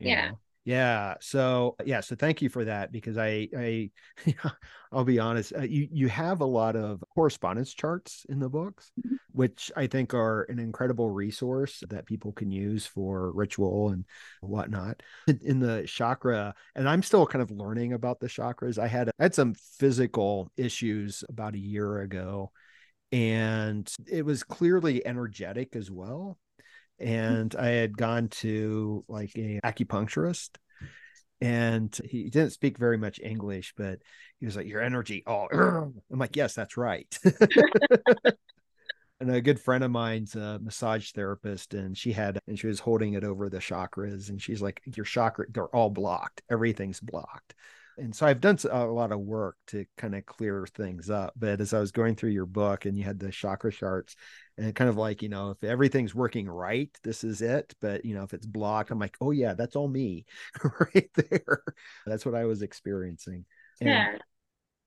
yeah, 0.00 0.32
yeah. 0.64 1.14
So 1.20 1.76
yeah. 1.84 2.00
So 2.00 2.16
thank 2.16 2.40
you 2.40 2.48
for 2.48 2.64
that 2.64 2.90
because 2.90 3.18
I 3.18 3.48
I 3.56 3.90
I'll 4.92 5.04
be 5.04 5.18
honest. 5.18 5.52
Uh, 5.56 5.62
you 5.62 5.88
you 5.92 6.08
have 6.08 6.40
a 6.40 6.46
lot 6.46 6.74
of 6.74 7.04
correspondence 7.14 7.74
charts 7.74 8.24
in 8.30 8.38
the 8.38 8.48
books, 8.48 8.90
mm-hmm. 8.98 9.16
which 9.32 9.70
I 9.76 9.86
think 9.86 10.14
are 10.14 10.44
an 10.44 10.58
incredible 10.58 11.10
resource 11.10 11.82
that 11.90 12.06
people 12.06 12.32
can 12.32 12.50
use 12.50 12.86
for 12.86 13.30
ritual 13.32 13.90
and 13.90 14.06
whatnot. 14.40 15.02
In 15.42 15.60
the 15.60 15.84
chakra, 15.86 16.54
and 16.74 16.88
I'm 16.88 17.02
still 17.02 17.26
kind 17.26 17.42
of 17.42 17.50
learning 17.50 17.92
about 17.92 18.20
the 18.20 18.28
chakras. 18.28 18.78
I 18.78 18.86
had 18.86 19.10
I 19.18 19.24
had 19.24 19.34
some 19.34 19.54
physical 19.78 20.50
issues 20.56 21.24
about 21.28 21.54
a 21.54 21.58
year 21.58 22.00
ago, 22.00 22.52
and 23.12 23.90
it 24.10 24.24
was 24.24 24.42
clearly 24.42 25.06
energetic 25.06 25.76
as 25.76 25.90
well 25.90 26.38
Mm-hmm. 27.00 27.12
and 27.12 27.56
I 27.56 27.68
had 27.68 27.96
gone 27.96 28.28
to 28.28 29.04
like 29.08 29.32
a 29.36 29.60
acupuncturist 29.64 30.50
and 31.40 31.94
he 32.04 32.30
didn't 32.30 32.52
speak 32.52 32.78
very 32.78 32.96
much 32.96 33.20
English, 33.22 33.74
but 33.76 33.98
he 34.40 34.46
was 34.46 34.56
like, 34.56 34.66
Your 34.66 34.80
energy, 34.80 35.22
oh, 35.26 35.46
I'm 35.52 36.18
like, 36.18 36.36
Yes, 36.36 36.54
that's 36.54 36.76
right. 36.76 37.06
and 39.20 39.30
a 39.30 39.40
good 39.40 39.60
friend 39.60 39.84
of 39.84 39.90
mine's 39.90 40.36
a 40.36 40.58
massage 40.62 41.10
therapist, 41.10 41.74
and 41.74 41.98
she 41.98 42.12
had, 42.12 42.38
and 42.46 42.58
she 42.58 42.66
was 42.66 42.80
holding 42.80 43.14
it 43.14 43.24
over 43.24 43.48
the 43.48 43.58
chakras, 43.58 44.30
and 44.30 44.40
she's 44.40 44.62
like, 44.62 44.80
Your 44.94 45.04
chakra, 45.04 45.46
they're 45.50 45.74
all 45.74 45.90
blocked, 45.90 46.42
everything's 46.50 47.00
blocked 47.00 47.54
and 47.96 48.14
so 48.14 48.26
I've 48.26 48.40
done 48.40 48.58
a 48.70 48.84
lot 48.86 49.12
of 49.12 49.20
work 49.20 49.56
to 49.68 49.86
kind 49.96 50.14
of 50.14 50.26
clear 50.26 50.66
things 50.66 51.10
up. 51.10 51.32
But 51.36 51.60
as 51.60 51.72
I 51.72 51.80
was 51.80 51.92
going 51.92 52.16
through 52.16 52.30
your 52.30 52.46
book 52.46 52.84
and 52.84 52.96
you 52.96 53.04
had 53.04 53.18
the 53.18 53.30
chakra 53.30 53.72
charts, 53.72 54.16
and 54.56 54.74
kind 54.74 54.88
of 54.88 54.96
like, 54.96 55.22
you 55.22 55.28
know, 55.28 55.50
if 55.50 55.64
everything's 55.64 56.14
working 56.14 56.48
right, 56.48 56.90
this 57.02 57.24
is 57.24 57.42
it. 57.42 57.74
But, 57.80 58.04
you 58.04 58.14
know, 58.14 58.22
if 58.22 58.34
it's 58.34 58.46
blocked, 58.46 58.90
I'm 58.90 58.98
like, 58.98 59.16
oh, 59.20 59.30
yeah, 59.30 59.54
that's 59.54 59.76
all 59.76 59.88
me 59.88 60.26
right 60.80 61.10
there. 61.14 61.62
That's 62.06 62.24
what 62.24 62.34
I 62.34 62.44
was 62.44 62.62
experiencing. 62.62 63.44
And, 63.80 63.88
yeah. 63.88 64.16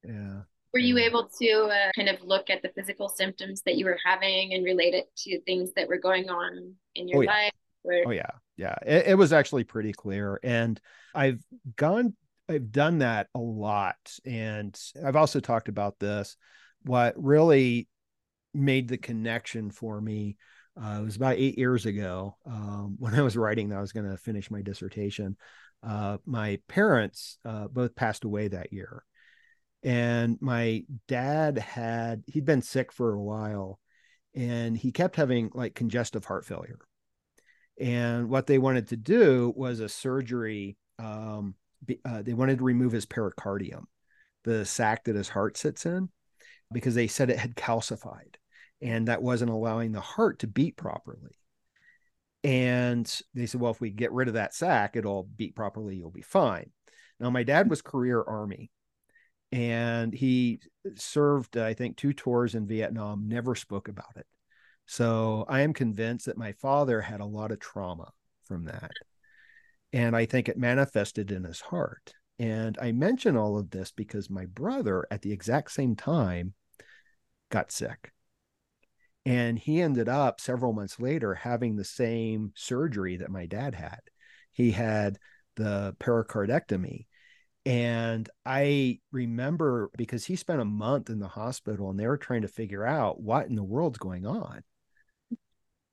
Yeah. 0.03 0.41
Were 0.74 0.80
you 0.80 0.97
able 0.97 1.30
to 1.41 1.51
uh, 1.72 1.91
kind 1.95 2.10
of 2.10 2.22
look 2.22 2.49
at 2.49 2.62
the 2.62 2.70
physical 2.70 3.10
symptoms 3.10 3.62
that 3.64 3.76
you 3.76 3.86
were 3.86 3.97
having 4.05 4.53
and 4.53 4.64
relate 4.64 4.93
it 4.93 5.10
to 5.20 5.41
things 5.41 5.72
that 5.76 5.88
were 5.88 5.97
going 5.97 6.30
on 6.30 6.76
in 6.95 7.08
your 7.08 7.20
oh, 7.20 7.22
yeah. 7.22 7.32
life? 7.32 7.53
Or... 7.84 7.93
Oh, 8.08 8.12
yeah. 8.12 8.32
Yeah. 8.58 8.76
It, 8.86 9.08
it 9.08 9.16
was 9.16 9.34
actually 9.34 9.64
pretty 9.64 9.91
clear. 9.91 10.39
And 10.43 10.80
I've 11.16 11.41
gone 11.76 12.16
I've 12.50 12.72
done 12.72 13.00
that 13.00 13.28
a 13.36 13.39
lot. 13.39 13.98
And 14.26 14.80
I've 15.04 15.16
also 15.16 15.39
talked 15.39 15.70
about 15.70 16.00
this. 16.00 16.38
What 16.84 17.14
really 17.18 17.88
made 18.54 18.88
the 18.88 18.98
connection 18.98 19.70
for 19.72 20.00
me 20.00 20.38
uh, 20.82 21.00
it 21.00 21.04
was 21.04 21.16
about 21.16 21.38
eight 21.38 21.58
years 21.58 21.86
ago 21.86 22.36
um, 22.45 22.95
when 23.00 23.16
I 23.16 23.22
was 23.22 23.38
writing 23.38 23.70
that 23.70 23.78
I 23.78 23.82
was 23.82 23.93
going 23.93 24.10
to 24.10 24.18
finish 24.18 24.52
my 24.52 24.62
dissertation. 24.62 25.38
Uh, 25.84 26.18
my 26.26 26.60
parents 26.68 27.38
uh, 27.45 27.68
both 27.68 27.95
passed 27.95 28.24
away 28.24 28.48
that 28.50 28.74
year. 28.74 29.04
And 29.84 30.38
my 30.41 30.84
dad 31.08 31.60
had, 31.60 32.24
he'd 32.28 32.45
been 32.45 32.62
sick 32.62 32.91
for 32.91 33.14
a 33.14 33.22
while 33.22 33.80
and 34.34 34.76
he 34.76 34.91
kept 34.91 35.16
having 35.16 35.52
like 35.54 35.76
congestive 35.76 36.26
heart 36.26 36.45
failure. 36.45 36.80
And 37.80 38.28
what 38.28 38.48
they 38.48 38.58
wanted 38.58 38.88
to 38.89 38.98
do 38.98 39.54
was 39.56 39.80
a 39.80 39.88
surgery 39.88 40.78
um, 40.98 41.54
uh, 42.05 42.21
they 42.21 42.34
wanted 42.34 42.59
to 42.59 42.63
remove 42.63 42.91
his 42.91 43.05
pericardium, 43.05 43.86
the 44.43 44.65
sac 44.65 45.05
that 45.05 45.15
his 45.15 45.30
heart 45.30 45.57
sits 45.57 45.86
in, 45.86 46.09
because 46.71 46.95
they 46.95 47.07
said 47.07 47.30
it 47.30 47.39
had 47.39 47.55
calcified 47.55 48.36
and 48.82 49.07
that 49.07 49.21
wasn't 49.21 49.51
allowing 49.51 49.91
the 49.91 50.01
heart 50.01 50.39
to 50.39 50.47
beat 50.47 50.78
properly. 50.78 51.38
And 52.43 53.11
they 53.34 53.45
said, 53.45 53.59
well, 53.59 53.71
if 53.71 53.82
we 53.82 53.89
get 53.89 54.11
rid 54.11 54.28
of 54.28 54.36
that 54.36 54.53
sac, 54.53 54.95
it'll 54.95 55.23
beat 55.23 55.55
properly, 55.55 55.95
you'll 55.95 56.11
be 56.11 56.21
fine. 56.21 56.71
Now, 57.19 57.30
my 57.30 57.43
dad 57.43 57.69
was 57.69 57.82
career 57.82 58.23
Army 58.25 58.69
and 59.51 60.13
he 60.13 60.59
served, 60.95 61.57
I 61.57 61.73
think, 61.73 61.97
two 61.97 62.13
tours 62.13 62.53
in 62.53 62.67
Vietnam, 62.67 63.28
never 63.28 63.55
spoke 63.55 63.88
about 63.88 64.15
it. 64.15 64.28
So 64.86 65.45
I 65.49 65.61
am 65.61 65.73
convinced 65.73 66.28
that 66.28 66.38
my 66.38 66.53
father 66.53 67.01
had 67.01 67.19
a 67.19 67.25
lot 67.25 67.51
of 67.51 67.59
trauma 67.59 68.11
from 68.45 68.65
that. 68.65 68.91
And 69.93 70.15
I 70.15 70.25
think 70.25 70.49
it 70.49 70.57
manifested 70.57 71.31
in 71.31 71.43
his 71.43 71.61
heart. 71.61 72.13
And 72.39 72.77
I 72.79 72.91
mention 72.91 73.35
all 73.35 73.57
of 73.57 73.71
this 73.71 73.91
because 73.91 74.29
my 74.29 74.45
brother, 74.45 75.07
at 75.09 75.21
the 75.21 75.31
exact 75.31 75.71
same 75.71 75.95
time, 75.95 76.53
got 77.49 77.71
sick. 77.71 78.11
And 79.25 79.59
he 79.59 79.81
ended 79.81 80.07
up 80.07 80.39
several 80.39 80.71
months 80.71 80.99
later 80.99 81.33
having 81.33 81.75
the 81.75 81.83
same 81.83 82.53
surgery 82.55 83.17
that 83.17 83.31
my 83.31 83.45
dad 83.45 83.75
had. 83.75 83.99
He 84.53 84.71
had 84.71 85.17
the 85.55 85.95
pericardectomy. 85.99 87.07
And 87.65 88.29
I 88.45 88.99
remember 89.11 89.89
because 89.97 90.25
he 90.25 90.38
spent 90.38 90.61
a 90.61 90.65
month 90.65 91.09
in 91.09 91.19
the 91.19 91.27
hospital 91.27 91.89
and 91.89 91.99
they 91.99 92.07
were 92.07 92.17
trying 92.17 92.43
to 92.43 92.47
figure 92.47 92.85
out 92.85 93.19
what 93.19 93.47
in 93.47 93.55
the 93.55 93.63
world's 93.63 93.97
going 93.97 94.25
on. 94.25 94.63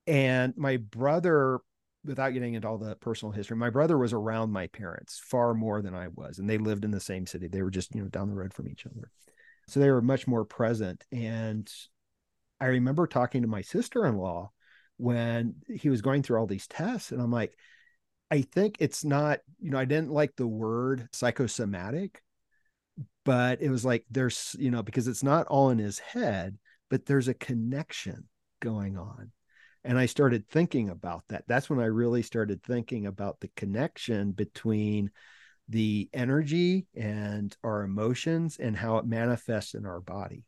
And 0.07 0.55
my 0.57 0.77
brother 0.77 1.59
without 2.05 2.31
getting 2.31 2.55
into 2.55 2.69
all 2.69 2.79
the 2.79 2.97
personal 2.97 3.33
history, 3.33 3.57
my 3.57 3.71
brother 3.71 3.97
was 3.97 4.13
around 4.13 4.53
my 4.53 4.67
parents 4.69 5.21
far 5.25 5.55
more 5.55 5.83
than 5.83 5.95
I 5.95 6.09
was, 6.09 6.39
and 6.39 6.49
they 6.49 6.59
lived 6.59 6.85
in 6.85 6.91
the 6.91 7.01
same 7.01 7.27
city. 7.27 7.49
They 7.49 7.63
were 7.63 7.71
just, 7.71 7.95
you 7.95 8.03
know, 8.03 8.09
down 8.09 8.29
the 8.29 8.35
road 8.35 8.53
from 8.53 8.69
each 8.69 8.87
other. 8.87 9.11
So 9.69 9.81
they 9.81 9.91
were 9.91 10.03
much 10.03 10.27
more 10.27 10.45
present. 10.45 11.05
And 11.11 11.71
I 12.61 12.67
remember 12.67 13.07
talking 13.07 13.43
to 13.43 13.49
my 13.49 13.63
sister 13.63 14.07
in 14.07 14.17
law 14.17 14.51
when 14.97 15.57
he 15.69 15.89
was 15.89 16.03
going 16.03 16.23
through 16.23 16.39
all 16.39 16.47
these 16.47 16.67
tests, 16.67 17.11
and 17.11 17.21
I'm 17.21 17.33
like, 17.33 17.57
I 18.31 18.43
think 18.43 18.77
it's 18.81 19.05
not, 19.05 19.41
you 19.61 19.71
know, 19.71 19.79
I 19.79 19.85
didn't 19.85 20.11
like 20.11 20.35
the 20.37 20.47
word 20.47 21.09
psychosomatic, 21.13 22.23
but 23.25 23.63
it 23.63 23.71
was 23.71 23.85
like 23.85 24.05
there's, 24.11 24.57
you 24.59 24.71
know, 24.71 24.83
because 24.83 25.09
it's 25.09 25.23
not 25.23 25.47
all 25.47 25.71
in 25.71 25.79
his 25.79 25.99
head, 25.99 26.59
but 26.91 27.07
there's 27.07 27.29
a 27.29 27.35
connection 27.35 28.29
going 28.61 28.97
on 28.97 29.31
and 29.85 29.99
I 29.99 30.07
started 30.07 30.49
thinking 30.49 30.89
about 30.89 31.25
that. 31.29 31.45
That's 31.47 31.69
when 31.69 31.79
I 31.79 31.87
really 31.87 32.23
started 32.23 32.63
thinking 32.63 33.07
about 33.07 33.41
the 33.41 33.51
connection 33.55 34.33
between 34.33 35.11
the 35.69 36.09
energy 36.13 36.87
and 36.95 37.55
our 37.63 37.83
emotions 37.83 38.57
and 38.59 38.77
how 38.77 38.99
it 38.99 39.07
manifests 39.07 39.75
in 39.75 39.85
our 39.85 40.01
body. 40.01 40.45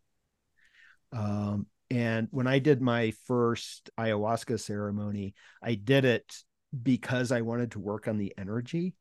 Um, 1.13 1.67
and 1.91 2.29
when 2.31 2.47
I 2.47 2.59
did 2.59 2.81
my 2.81 3.13
first 3.27 3.91
ayahuasca 3.99 4.59
ceremony, 4.59 5.35
I 5.63 5.75
did 5.75 6.05
it 6.05 6.43
because 6.83 7.31
I 7.31 7.43
wanted 7.43 7.73
to 7.73 7.79
work 7.79 8.09
on 8.09 8.19
the 8.19 8.35
energy, 8.37 8.95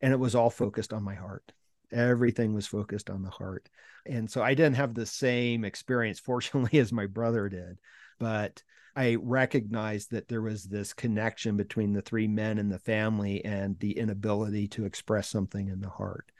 and 0.00 0.12
it 0.12 0.18
was 0.18 0.34
all 0.34 0.50
focused 0.50 0.92
on 0.92 1.02
my 1.02 1.14
heart. 1.14 1.52
Everything 1.90 2.54
was 2.54 2.66
focused 2.66 3.10
on 3.10 3.22
the 3.22 3.30
heart. 3.30 3.68
And 4.06 4.30
so 4.30 4.42
I 4.42 4.54
didn't 4.54 4.76
have 4.76 4.94
the 4.94 5.06
same 5.06 5.64
experience, 5.64 6.20
fortunately, 6.20 6.78
as 6.80 6.92
my 6.92 7.06
brother 7.06 7.48
did. 7.48 7.78
But 8.18 8.62
I 8.98 9.14
recognized 9.14 10.10
that 10.10 10.26
there 10.26 10.42
was 10.42 10.64
this 10.64 10.92
connection 10.92 11.56
between 11.56 11.92
the 11.92 12.02
three 12.02 12.26
men 12.26 12.58
and 12.58 12.68
the 12.68 12.80
family 12.80 13.44
and 13.44 13.78
the 13.78 13.96
inability 13.96 14.66
to 14.68 14.86
express 14.86 15.28
something 15.28 15.68
in 15.68 15.80
the 15.80 15.88
heart. 15.88 16.32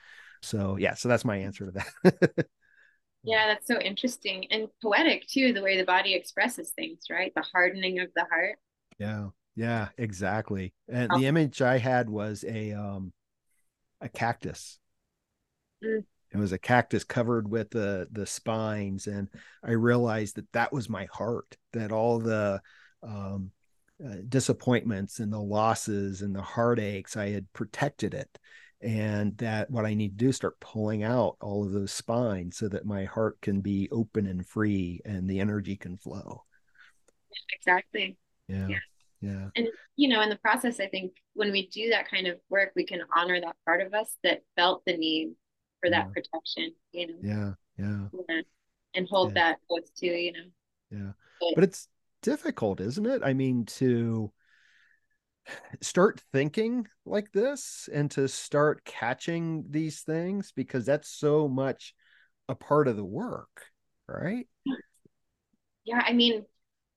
So, 0.42 0.76
yeah, 0.76 0.94
so 0.94 1.08
that's 1.08 1.24
my 1.24 1.36
answer 1.36 1.66
to 1.66 1.70
that. 1.70 2.46
yeah, 3.22 3.46
that's 3.46 3.68
so 3.68 3.78
interesting 3.78 4.46
and 4.50 4.66
poetic 4.82 5.28
too, 5.28 5.52
the 5.52 5.62
way 5.62 5.76
the 5.76 5.84
body 5.84 6.14
expresses 6.14 6.70
things, 6.70 7.04
right? 7.08 7.32
The 7.36 7.46
hardening 7.52 8.00
of 8.00 8.08
the 8.16 8.24
heart. 8.24 8.56
Yeah. 8.98 9.28
Yeah, 9.54 9.88
exactly. 9.96 10.74
And 10.88 11.12
oh. 11.12 11.18
the 11.18 11.26
image 11.26 11.62
I 11.62 11.78
had 11.78 12.10
was 12.10 12.44
a 12.44 12.72
um 12.72 13.12
a 14.00 14.08
cactus. 14.08 14.80
Mm 15.84 16.04
it 16.32 16.36
was 16.36 16.52
a 16.52 16.58
cactus 16.58 17.04
covered 17.04 17.48
with 17.48 17.70
the 17.70 18.06
the 18.12 18.26
spines 18.26 19.06
and 19.06 19.28
i 19.64 19.70
realized 19.70 20.36
that 20.36 20.50
that 20.52 20.72
was 20.72 20.88
my 20.88 21.06
heart 21.12 21.56
that 21.72 21.92
all 21.92 22.18
the 22.18 22.60
um, 23.02 23.50
uh, 24.04 24.16
disappointments 24.28 25.18
and 25.18 25.32
the 25.32 25.40
losses 25.40 26.22
and 26.22 26.34
the 26.34 26.42
heartaches 26.42 27.16
i 27.16 27.28
had 27.30 27.52
protected 27.52 28.14
it. 28.14 28.38
And 28.80 29.36
that 29.38 29.68
what 29.70 29.84
i 29.84 29.94
need 29.94 30.10
to 30.10 30.24
do 30.24 30.28
is 30.28 30.36
start 30.36 30.60
pulling 30.60 31.02
out 31.02 31.36
all 31.40 31.64
of 31.64 31.72
those 31.72 31.90
spines 31.90 32.56
so 32.56 32.68
that 32.68 32.86
my 32.86 33.04
heart 33.04 33.40
can 33.40 33.60
be 33.60 33.88
open 33.90 34.26
and 34.26 34.46
free 34.46 35.00
and 35.04 35.28
the 35.28 35.40
energy 35.40 35.76
can 35.76 35.96
flow. 35.96 36.44
Exactly. 37.52 38.16
Yeah 38.46 38.68
yeah, 38.68 38.78
yeah. 39.20 39.48
and 39.56 39.66
you 39.96 40.08
know 40.08 40.20
in 40.20 40.28
the 40.28 40.36
process 40.36 40.80
i 40.80 40.86
think 40.86 41.12
when 41.34 41.50
we 41.50 41.66
do 41.68 41.90
that 41.90 42.08
kind 42.08 42.26
of 42.26 42.38
work 42.48 42.70
we 42.76 42.84
can 42.84 43.00
honor 43.16 43.40
that 43.40 43.56
part 43.64 43.80
of 43.80 43.92
us 43.94 44.16
that 44.22 44.42
felt 44.56 44.84
the 44.84 44.96
need 44.96 45.32
for 45.80 45.90
that 45.90 46.06
yeah. 46.06 46.12
protection, 46.12 46.72
you 46.92 47.06
know. 47.06 47.54
Yeah, 47.78 48.08
yeah. 48.28 48.40
And 48.94 49.08
hold 49.08 49.30
yeah. 49.30 49.34
that 49.34 49.58
close 49.68 49.90
to, 49.98 50.06
you 50.06 50.32
know. 50.32 50.48
Yeah. 50.90 51.12
But, 51.40 51.54
but 51.56 51.64
it's 51.64 51.88
difficult, 52.22 52.80
isn't 52.80 53.06
it? 53.06 53.22
I 53.24 53.34
mean, 53.34 53.64
to 53.66 54.32
start 55.80 56.20
thinking 56.32 56.86
like 57.06 57.32
this 57.32 57.88
and 57.92 58.10
to 58.12 58.28
start 58.28 58.84
catching 58.84 59.64
these 59.70 60.02
things 60.02 60.52
because 60.54 60.84
that's 60.84 61.10
so 61.10 61.48
much 61.48 61.94
a 62.48 62.54
part 62.54 62.88
of 62.88 62.96
the 62.96 63.04
work, 63.04 63.66
right? 64.06 64.46
Yeah, 65.84 66.02
I 66.04 66.12
mean, 66.12 66.44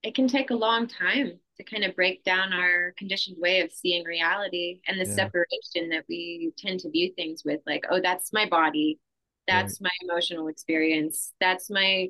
it 0.03 0.15
can 0.15 0.27
take 0.27 0.49
a 0.49 0.55
long 0.55 0.87
time 0.87 1.39
to 1.61 1.71
kind 1.71 1.83
of 1.83 1.95
break 1.95 2.23
down 2.23 2.53
our 2.53 2.93
conditioned 2.97 3.37
way 3.39 3.61
of 3.61 3.71
seeing 3.71 4.03
reality 4.03 4.79
and 4.87 4.99
the 4.99 5.05
yeah. 5.05 5.15
separation 5.15 5.89
that 5.89 6.05
we 6.09 6.51
tend 6.57 6.79
to 6.79 6.89
view 6.89 7.11
things 7.15 7.43
with 7.45 7.61
like 7.65 7.85
oh 7.89 7.99
that's 8.01 8.33
my 8.33 8.47
body 8.47 8.99
that's 9.47 9.79
right. 9.81 9.89
my 9.89 10.13
emotional 10.13 10.47
experience 10.47 11.33
that's 11.39 11.69
my 11.69 12.09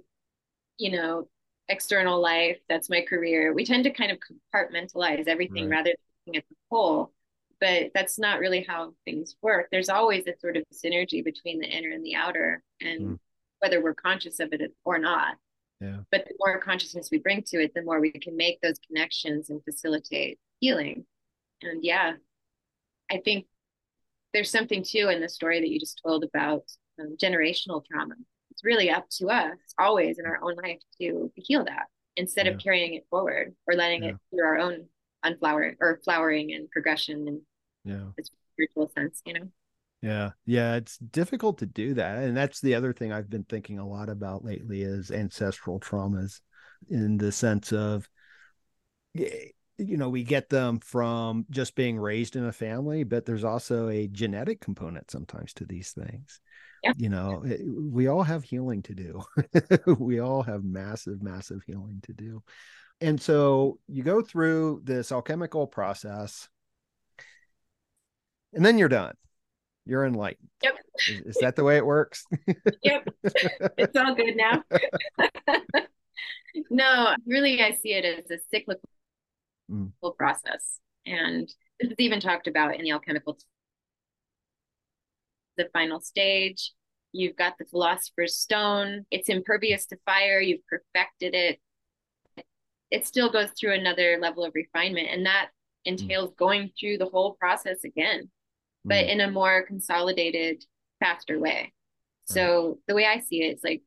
you 0.77 0.91
know 0.91 1.27
external 1.69 2.21
life 2.21 2.57
that's 2.67 2.89
my 2.89 3.01
career 3.01 3.53
we 3.53 3.65
tend 3.65 3.83
to 3.83 3.91
kind 3.91 4.11
of 4.11 4.17
compartmentalize 4.19 5.27
everything 5.27 5.69
right. 5.69 5.77
rather 5.77 5.89
than 5.89 5.95
looking 6.27 6.37
at 6.37 6.49
the 6.49 6.55
whole 6.69 7.13
but 7.59 7.91
that's 7.93 8.17
not 8.17 8.39
really 8.39 8.65
how 8.67 8.93
things 9.05 9.35
work 9.41 9.67
there's 9.71 9.89
always 9.89 10.25
a 10.27 10.37
sort 10.39 10.57
of 10.57 10.63
synergy 10.73 11.23
between 11.23 11.59
the 11.59 11.67
inner 11.67 11.91
and 11.91 12.03
the 12.05 12.15
outer 12.15 12.63
and 12.81 13.01
mm. 13.01 13.19
whether 13.59 13.81
we're 13.81 13.93
conscious 13.93 14.39
of 14.39 14.51
it 14.51 14.61
or 14.83 14.97
not 14.97 15.35
yeah. 15.81 15.97
But 16.11 16.25
the 16.25 16.35
more 16.39 16.59
consciousness 16.59 17.09
we 17.11 17.17
bring 17.17 17.41
to 17.47 17.61
it, 17.61 17.73
the 17.73 17.81
more 17.81 17.99
we 17.99 18.11
can 18.11 18.37
make 18.37 18.61
those 18.61 18.79
connections 18.87 19.49
and 19.49 19.63
facilitate 19.63 20.39
healing. 20.59 21.05
And 21.63 21.83
yeah, 21.83 22.13
I 23.09 23.17
think 23.17 23.47
there's 24.33 24.51
something 24.51 24.83
too 24.83 25.09
in 25.09 25.21
the 25.21 25.27
story 25.27 25.59
that 25.59 25.69
you 25.69 25.79
just 25.79 26.01
told 26.05 26.23
about 26.23 26.63
um, 26.99 27.17
generational 27.21 27.83
trauma. 27.83 28.15
It's 28.51 28.63
really 28.63 28.91
up 28.91 29.09
to 29.17 29.27
us 29.29 29.57
always 29.79 30.19
in 30.19 30.25
our 30.25 30.39
own 30.43 30.55
life 30.55 30.79
to 30.99 31.31
heal 31.35 31.65
that 31.65 31.87
instead 32.15 32.45
yeah. 32.45 32.53
of 32.53 32.59
carrying 32.59 32.93
it 32.93 33.07
forward 33.09 33.55
or 33.67 33.73
letting 33.73 34.03
yeah. 34.03 34.09
it 34.09 34.15
through 34.29 34.45
our 34.45 34.57
own 34.57 34.85
unflowering 35.23 35.77
or 35.79 35.99
flowering 36.03 36.53
and 36.53 36.69
progression 36.69 37.27
and 37.27 37.41
yeah, 37.83 38.23
spiritual 38.53 38.91
sense, 38.95 39.21
you 39.25 39.33
know. 39.33 39.47
Yeah. 40.01 40.31
Yeah. 40.45 40.75
It's 40.75 40.97
difficult 40.97 41.59
to 41.59 41.65
do 41.65 41.93
that. 41.95 42.17
And 42.19 42.35
that's 42.35 42.59
the 42.59 42.75
other 42.75 42.91
thing 42.93 43.11
I've 43.11 43.29
been 43.29 43.43
thinking 43.43 43.77
a 43.79 43.87
lot 43.87 44.09
about 44.09 44.43
lately 44.43 44.81
is 44.81 45.11
ancestral 45.11 45.79
traumas 45.79 46.41
in 46.89 47.17
the 47.17 47.31
sense 47.31 47.71
of, 47.71 48.09
eh, 49.17 49.49
you 49.77 49.97
know, 49.97 50.09
we 50.09 50.23
get 50.23 50.49
them 50.49 50.79
from 50.79 51.45
just 51.49 51.75
being 51.75 51.99
raised 51.99 52.35
in 52.35 52.45
a 52.45 52.51
family, 52.51 53.03
but 53.03 53.25
there's 53.25 53.43
also 53.43 53.89
a 53.89 54.07
genetic 54.07 54.59
component 54.61 55.09
sometimes 55.09 55.53
to 55.55 55.65
these 55.65 55.91
things. 55.91 56.39
Yeah. 56.83 56.93
You 56.97 57.09
know, 57.09 57.43
it, 57.45 57.61
we 57.65 58.07
all 58.07 58.23
have 58.23 58.43
healing 58.43 58.81
to 58.83 58.95
do. 58.95 59.21
we 59.99 60.19
all 60.19 60.41
have 60.43 60.63
massive, 60.63 61.21
massive 61.21 61.61
healing 61.65 62.01
to 62.03 62.13
do. 62.13 62.43
And 63.01 63.19
so 63.19 63.79
you 63.87 64.03
go 64.03 64.21
through 64.21 64.81
this 64.83 65.11
alchemical 65.11 65.67
process 65.67 66.47
and 68.53 68.65
then 68.65 68.77
you're 68.77 68.89
done 68.89 69.13
you're 69.85 70.05
enlightened. 70.05 70.49
Yep. 70.63 70.73
Is, 71.09 71.19
is 71.21 71.37
that 71.41 71.55
the 71.55 71.63
way 71.63 71.77
it 71.77 71.85
works? 71.85 72.25
yep. 72.83 73.07
It's 73.23 73.97
all 73.97 74.15
good 74.15 74.35
now. 74.35 74.63
no, 76.69 77.15
really, 77.25 77.61
I 77.61 77.71
see 77.71 77.93
it 77.93 78.05
as 78.05 78.29
a 78.29 78.41
cyclical 78.51 78.89
mm. 79.71 79.91
process. 80.17 80.79
And 81.05 81.51
this 81.79 81.91
is 81.91 81.95
even 81.97 82.19
talked 82.19 82.47
about 82.47 82.75
in 82.75 82.83
the 82.83 82.91
alchemical 82.91 83.37
the 85.57 85.67
final 85.73 85.99
stage. 85.99 86.71
You've 87.11 87.35
got 87.35 87.57
the 87.57 87.65
philosopher's 87.65 88.37
stone. 88.37 89.05
It's 89.11 89.29
impervious 89.29 89.85
to 89.87 89.97
fire. 90.05 90.39
You've 90.39 90.65
perfected 90.67 91.35
it. 91.35 91.59
It 92.89 93.05
still 93.05 93.31
goes 93.31 93.49
through 93.59 93.73
another 93.73 94.17
level 94.21 94.45
of 94.45 94.53
refinement. 94.53 95.09
And 95.11 95.25
that 95.25 95.47
mm. 95.47 95.91
entails 95.91 96.31
mm. 96.31 96.37
going 96.37 96.71
through 96.79 96.99
the 96.99 97.09
whole 97.09 97.33
process 97.33 97.83
again 97.83 98.29
but 98.85 99.05
mm. 99.05 99.09
in 99.09 99.21
a 99.21 99.31
more 99.31 99.63
consolidated, 99.63 100.63
faster 100.99 101.39
way. 101.39 101.73
So 102.25 102.79
the 102.87 102.95
way 102.95 103.05
I 103.05 103.19
see 103.19 103.43
it 103.43 103.55
is 103.57 103.63
like 103.63 103.81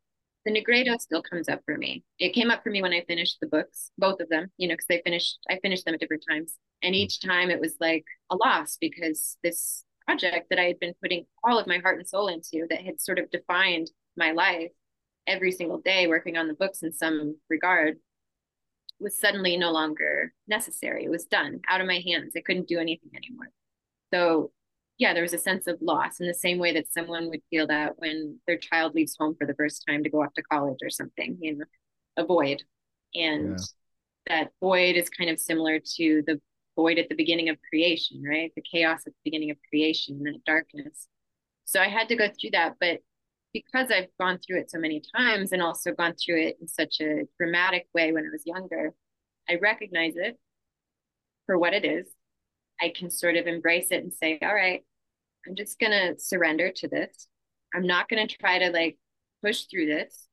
the 0.45 0.53
Nigredo 0.53 1.01
still 1.01 1.22
comes 1.22 1.49
up 1.49 1.62
for 1.64 1.76
me. 1.76 2.05
It 2.18 2.34
came 2.34 2.51
up 2.51 2.62
for 2.62 2.70
me 2.70 2.82
when 2.82 2.92
I 2.92 3.05
finished 3.07 3.38
the 3.40 3.47
books, 3.47 3.90
both 3.97 4.20
of 4.20 4.28
them, 4.28 4.49
you 4.59 4.68
know, 4.68 4.74
because 4.74 4.86
I 4.90 5.01
finished 5.03 5.38
I 5.49 5.59
finished 5.62 5.84
them 5.84 5.95
at 5.95 6.01
different 6.01 6.24
times. 6.28 6.55
And 6.82 6.95
each 6.95 7.20
time 7.20 7.51
it 7.51 7.61
was 7.61 7.76
like 7.80 8.05
a 8.30 8.36
loss 8.36 8.76
because 8.78 9.38
this 9.42 9.84
project 10.07 10.51
that 10.51 10.59
I 10.59 10.64
had 10.64 10.78
been 10.78 10.95
putting 11.03 11.24
all 11.42 11.59
of 11.59 11.66
my 11.66 11.78
heart 11.78 11.99
and 11.99 12.07
soul 12.07 12.28
into 12.28 12.66
that 12.68 12.82
had 12.82 13.01
sort 13.01 13.18
of 13.18 13.30
defined 13.30 13.90
my 14.16 14.32
life 14.32 14.70
every 15.26 15.51
single 15.51 15.78
day 15.78 16.07
working 16.07 16.36
on 16.36 16.47
the 16.47 16.55
books 16.55 16.82
in 16.82 16.92
some 16.92 17.36
regard 17.49 17.97
was 19.01 19.18
suddenly 19.18 19.57
no 19.57 19.72
longer 19.72 20.32
necessary. 20.47 21.05
It 21.05 21.11
was 21.11 21.24
done 21.24 21.61
out 21.68 21.80
of 21.80 21.86
my 21.86 22.03
hands. 22.07 22.34
I 22.36 22.40
couldn't 22.40 22.68
do 22.68 22.78
anything 22.78 23.11
anymore. 23.16 23.51
So 24.12 24.53
yeah, 24.99 25.12
there 25.12 25.22
was 25.22 25.34
a 25.34 25.38
sense 25.38 25.66
of 25.66 25.78
loss 25.80 26.20
in 26.20 26.26
the 26.26 26.34
same 26.34 26.59
way 26.59 26.72
that 26.72 26.92
someone 26.92 27.28
would 27.28 27.42
feel 27.51 27.66
that 27.66 27.95
when 27.97 28.38
their 28.47 28.57
child 28.57 28.95
leaves 28.95 29.16
home 29.18 29.34
for 29.36 29.47
the 29.47 29.55
first 29.55 29.84
time 29.88 30.05
to 30.05 30.11
go 30.11 30.22
off 30.22 30.34
to 30.34 30.42
college 30.42 30.78
or 30.82 30.90
something, 30.90 31.36
you 31.40 31.57
know, 31.57 31.64
a 32.16 32.24
void. 32.24 32.62
And 33.14 33.59
yeah. 33.59 34.42
that 34.42 34.53
void 34.61 34.97
is 34.97 35.11
kind 35.11 35.30
of 35.30 35.40
similar 35.40 35.80
to 35.97 36.22
the 36.26 36.40
void 36.76 36.99
at 36.99 37.09
the 37.09 37.16
beginning 37.16 37.49
of 37.49 37.57
creation, 37.68 38.22
right? 38.22 38.53
The 38.55 38.62
chaos 38.62 39.01
at 39.07 39.12
the 39.12 39.30
beginning 39.30 39.51
of 39.51 39.57
creation, 39.68 40.22
that 40.24 40.45
darkness. 40.47 41.09
So 41.64 41.80
I 41.80 41.88
had 41.88 42.09
to 42.09 42.16
go 42.16 42.28
through 42.28 42.51
that. 42.53 42.74
But 42.78 43.01
because 43.53 43.90
I've 43.90 44.09
gone 44.20 44.38
through 44.38 44.61
it 44.61 44.70
so 44.70 44.78
many 44.78 45.03
times 45.16 45.53
and 45.53 45.62
also 45.62 45.92
gone 45.92 46.14
through 46.14 46.40
it 46.40 46.59
in 46.61 46.68
such 46.68 47.01
a 47.01 47.22
dramatic 47.38 47.88
way 47.95 48.12
when 48.12 48.26
I 48.26 48.30
was 48.32 48.42
younger, 48.47 48.92
I 49.49 49.57
recognize 49.57 50.14
it 50.16 50.38
for 51.47 51.59
what 51.59 51.74
it 51.74 51.84
is 51.84 52.07
I 52.81 52.93
can 52.95 53.11
sort 53.11 53.37
of 53.37 53.47
embrace 53.47 53.89
it 53.91 54.03
and 54.03 54.12
say, 54.12 54.39
all 54.43 54.55
right, 54.55 54.83
I'm 55.47 55.55
just 55.55 55.79
going 55.79 55.93
to 55.93 56.20
surrender 56.20 56.70
to 56.77 56.89
this. 56.89 57.29
I'm 57.75 57.87
not 57.87 58.09
going 58.09 58.27
to 58.27 58.37
try 58.37 58.59
to 58.59 58.70
like 58.70 58.99
push 59.43 59.64
through 59.64 59.87
this. 59.87 60.27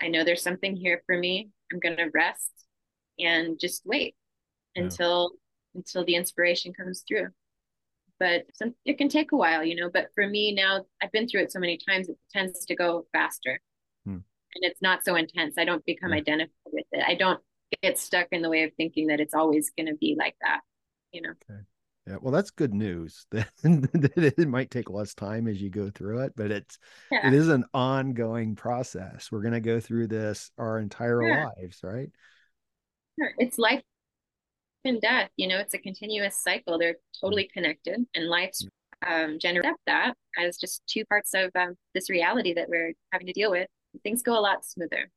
I 0.00 0.08
know 0.08 0.24
there's 0.24 0.42
something 0.42 0.76
here 0.76 1.02
for 1.06 1.16
me. 1.16 1.50
I'm 1.72 1.80
going 1.80 1.96
to 1.96 2.10
rest 2.12 2.50
and 3.18 3.58
just 3.58 3.82
wait 3.84 4.14
yeah. 4.74 4.84
until 4.84 5.32
until 5.74 6.04
the 6.04 6.14
inspiration 6.14 6.72
comes 6.72 7.04
through. 7.06 7.28
But 8.20 8.44
some, 8.54 8.74
it 8.84 8.96
can 8.96 9.08
take 9.08 9.32
a 9.32 9.36
while, 9.36 9.64
you 9.64 9.74
know. 9.74 9.90
But 9.92 10.08
for 10.14 10.26
me 10.26 10.54
now, 10.54 10.84
I've 11.02 11.12
been 11.12 11.28
through 11.28 11.42
it 11.42 11.52
so 11.52 11.58
many 11.58 11.78
times, 11.88 12.08
it 12.08 12.16
tends 12.32 12.64
to 12.64 12.76
go 12.76 13.06
faster, 13.12 13.60
hmm. 14.04 14.12
and 14.12 14.22
it's 14.62 14.80
not 14.80 15.04
so 15.04 15.16
intense. 15.16 15.56
I 15.58 15.64
don't 15.64 15.84
become 15.84 16.10
yeah. 16.10 16.18
identified 16.18 16.72
with 16.72 16.86
it. 16.92 17.04
I 17.06 17.14
don't 17.14 17.40
get 17.82 17.98
stuck 17.98 18.28
in 18.30 18.42
the 18.42 18.50
way 18.50 18.62
of 18.62 18.72
thinking 18.76 19.08
that 19.08 19.20
it's 19.20 19.34
always 19.34 19.70
going 19.76 19.88
to 19.88 19.96
be 19.96 20.14
like 20.16 20.36
that, 20.42 20.60
you 21.12 21.22
know. 21.22 21.30
Okay. 21.30 21.60
Yeah, 22.06 22.16
well, 22.20 22.32
that's 22.32 22.50
good 22.50 22.74
news. 22.74 23.26
That 23.32 23.48
it 24.38 24.48
might 24.48 24.70
take 24.70 24.90
less 24.90 25.14
time 25.14 25.48
as 25.48 25.60
you 25.60 25.70
go 25.70 25.90
through 25.90 26.20
it, 26.20 26.34
but 26.36 26.50
it's 26.50 26.78
yeah. 27.10 27.26
it 27.26 27.32
is 27.32 27.48
an 27.48 27.64
ongoing 27.72 28.56
process. 28.56 29.30
We're 29.32 29.40
going 29.40 29.54
to 29.54 29.60
go 29.60 29.80
through 29.80 30.08
this 30.08 30.50
our 30.58 30.78
entire 30.78 31.22
lives, 31.22 31.80
right? 31.82 32.10
It's 33.38 33.58
life 33.58 33.82
and 34.84 35.00
death. 35.00 35.30
You 35.36 35.48
know, 35.48 35.58
it's 35.58 35.74
a 35.74 35.78
continuous 35.78 36.36
cycle. 36.42 36.78
They're 36.78 36.96
totally 37.20 37.48
connected, 37.52 38.04
and 38.14 38.28
life's 38.28 38.66
um, 39.06 39.38
generate 39.38 39.74
that 39.86 40.14
as 40.38 40.56
just 40.58 40.82
two 40.86 41.04
parts 41.06 41.32
of 41.34 41.50
um, 41.54 41.74
this 41.94 42.10
reality 42.10 42.54
that 42.54 42.68
we're 42.68 42.92
having 43.12 43.26
to 43.26 43.32
deal 43.32 43.50
with. 43.50 43.68
Things 44.02 44.22
go 44.22 44.38
a 44.38 44.40
lot 44.40 44.64
smoother. 44.64 45.10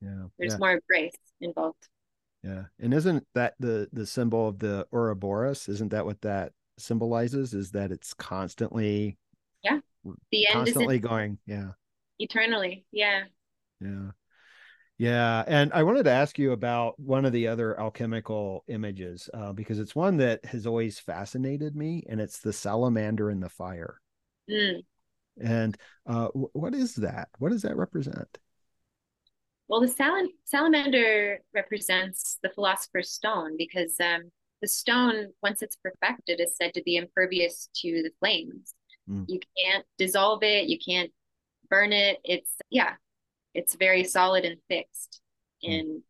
Yeah, 0.00 0.26
there's 0.38 0.52
yeah. 0.52 0.58
more 0.58 0.80
grace 0.88 1.16
involved. 1.40 1.88
Yeah. 2.42 2.64
And 2.78 2.94
isn't 2.94 3.26
that 3.34 3.54
the 3.60 3.88
the 3.92 4.06
symbol 4.06 4.48
of 4.48 4.58
the 4.58 4.86
Ouroboros? 4.92 5.68
Isn't 5.68 5.90
that 5.90 6.06
what 6.06 6.20
that 6.22 6.52
symbolizes? 6.78 7.54
Is 7.54 7.72
that 7.72 7.92
it's 7.92 8.14
constantly 8.14 9.18
Yeah. 9.62 9.80
The 10.32 10.46
end 10.46 10.54
constantly 10.54 10.98
going, 10.98 11.38
yeah. 11.46 11.72
Eternally. 12.18 12.84
Yeah. 12.90 13.24
Yeah. 13.80 14.10
Yeah, 15.00 15.44
and 15.46 15.72
I 15.72 15.82
wanted 15.82 16.02
to 16.04 16.10
ask 16.10 16.38
you 16.38 16.52
about 16.52 17.00
one 17.00 17.24
of 17.24 17.32
the 17.32 17.48
other 17.48 17.80
alchemical 17.80 18.64
images 18.68 19.30
uh, 19.32 19.54
because 19.54 19.78
it's 19.78 19.94
one 19.96 20.18
that 20.18 20.44
has 20.44 20.66
always 20.66 20.98
fascinated 20.98 21.74
me, 21.74 22.04
and 22.06 22.20
it's 22.20 22.40
the 22.40 22.52
salamander 22.52 23.30
in 23.30 23.40
the 23.40 23.48
fire. 23.48 23.98
Mm. 24.50 24.82
And 25.42 25.78
uh, 26.06 26.28
what 26.34 26.74
is 26.74 26.96
that? 26.96 27.30
What 27.38 27.50
does 27.50 27.62
that 27.62 27.78
represent? 27.78 28.36
Well, 29.70 29.80
the 29.80 29.86
sal- 29.86 30.26
salamander 30.46 31.38
represents 31.54 32.38
the 32.42 32.50
philosopher's 32.50 33.12
stone 33.12 33.56
because 33.56 33.94
um, 34.00 34.32
the 34.60 34.66
stone, 34.66 35.28
once 35.44 35.62
it's 35.62 35.76
perfected, 35.76 36.40
is 36.40 36.56
said 36.56 36.74
to 36.74 36.82
be 36.82 36.96
impervious 36.96 37.68
to 37.76 38.02
the 38.02 38.10
flames. 38.18 38.74
Mm. 39.08 39.26
You 39.28 39.38
can't 39.56 39.86
dissolve 39.96 40.42
it, 40.42 40.66
you 40.66 40.76
can't 40.84 41.12
burn 41.70 41.92
it. 41.92 42.18
It's, 42.24 42.56
yeah, 42.68 42.94
it's 43.54 43.76
very 43.76 44.02
solid 44.02 44.44
and 44.44 44.56
fixed. 44.68 45.20
Mm. 45.64 45.78
And 45.78 46.02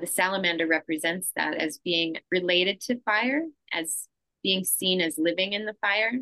the 0.00 0.06
salamander 0.06 0.68
represents 0.68 1.32
that 1.34 1.54
as 1.54 1.78
being 1.78 2.16
related 2.30 2.80
to 2.82 3.00
fire, 3.00 3.42
as 3.72 4.06
being 4.44 4.62
seen 4.62 5.00
as 5.00 5.18
living 5.18 5.52
in 5.52 5.66
the 5.66 5.74
fire 5.80 6.12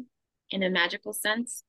in 0.51 0.63
a 0.63 0.71
magical 0.71 1.13
sense. 1.13 1.65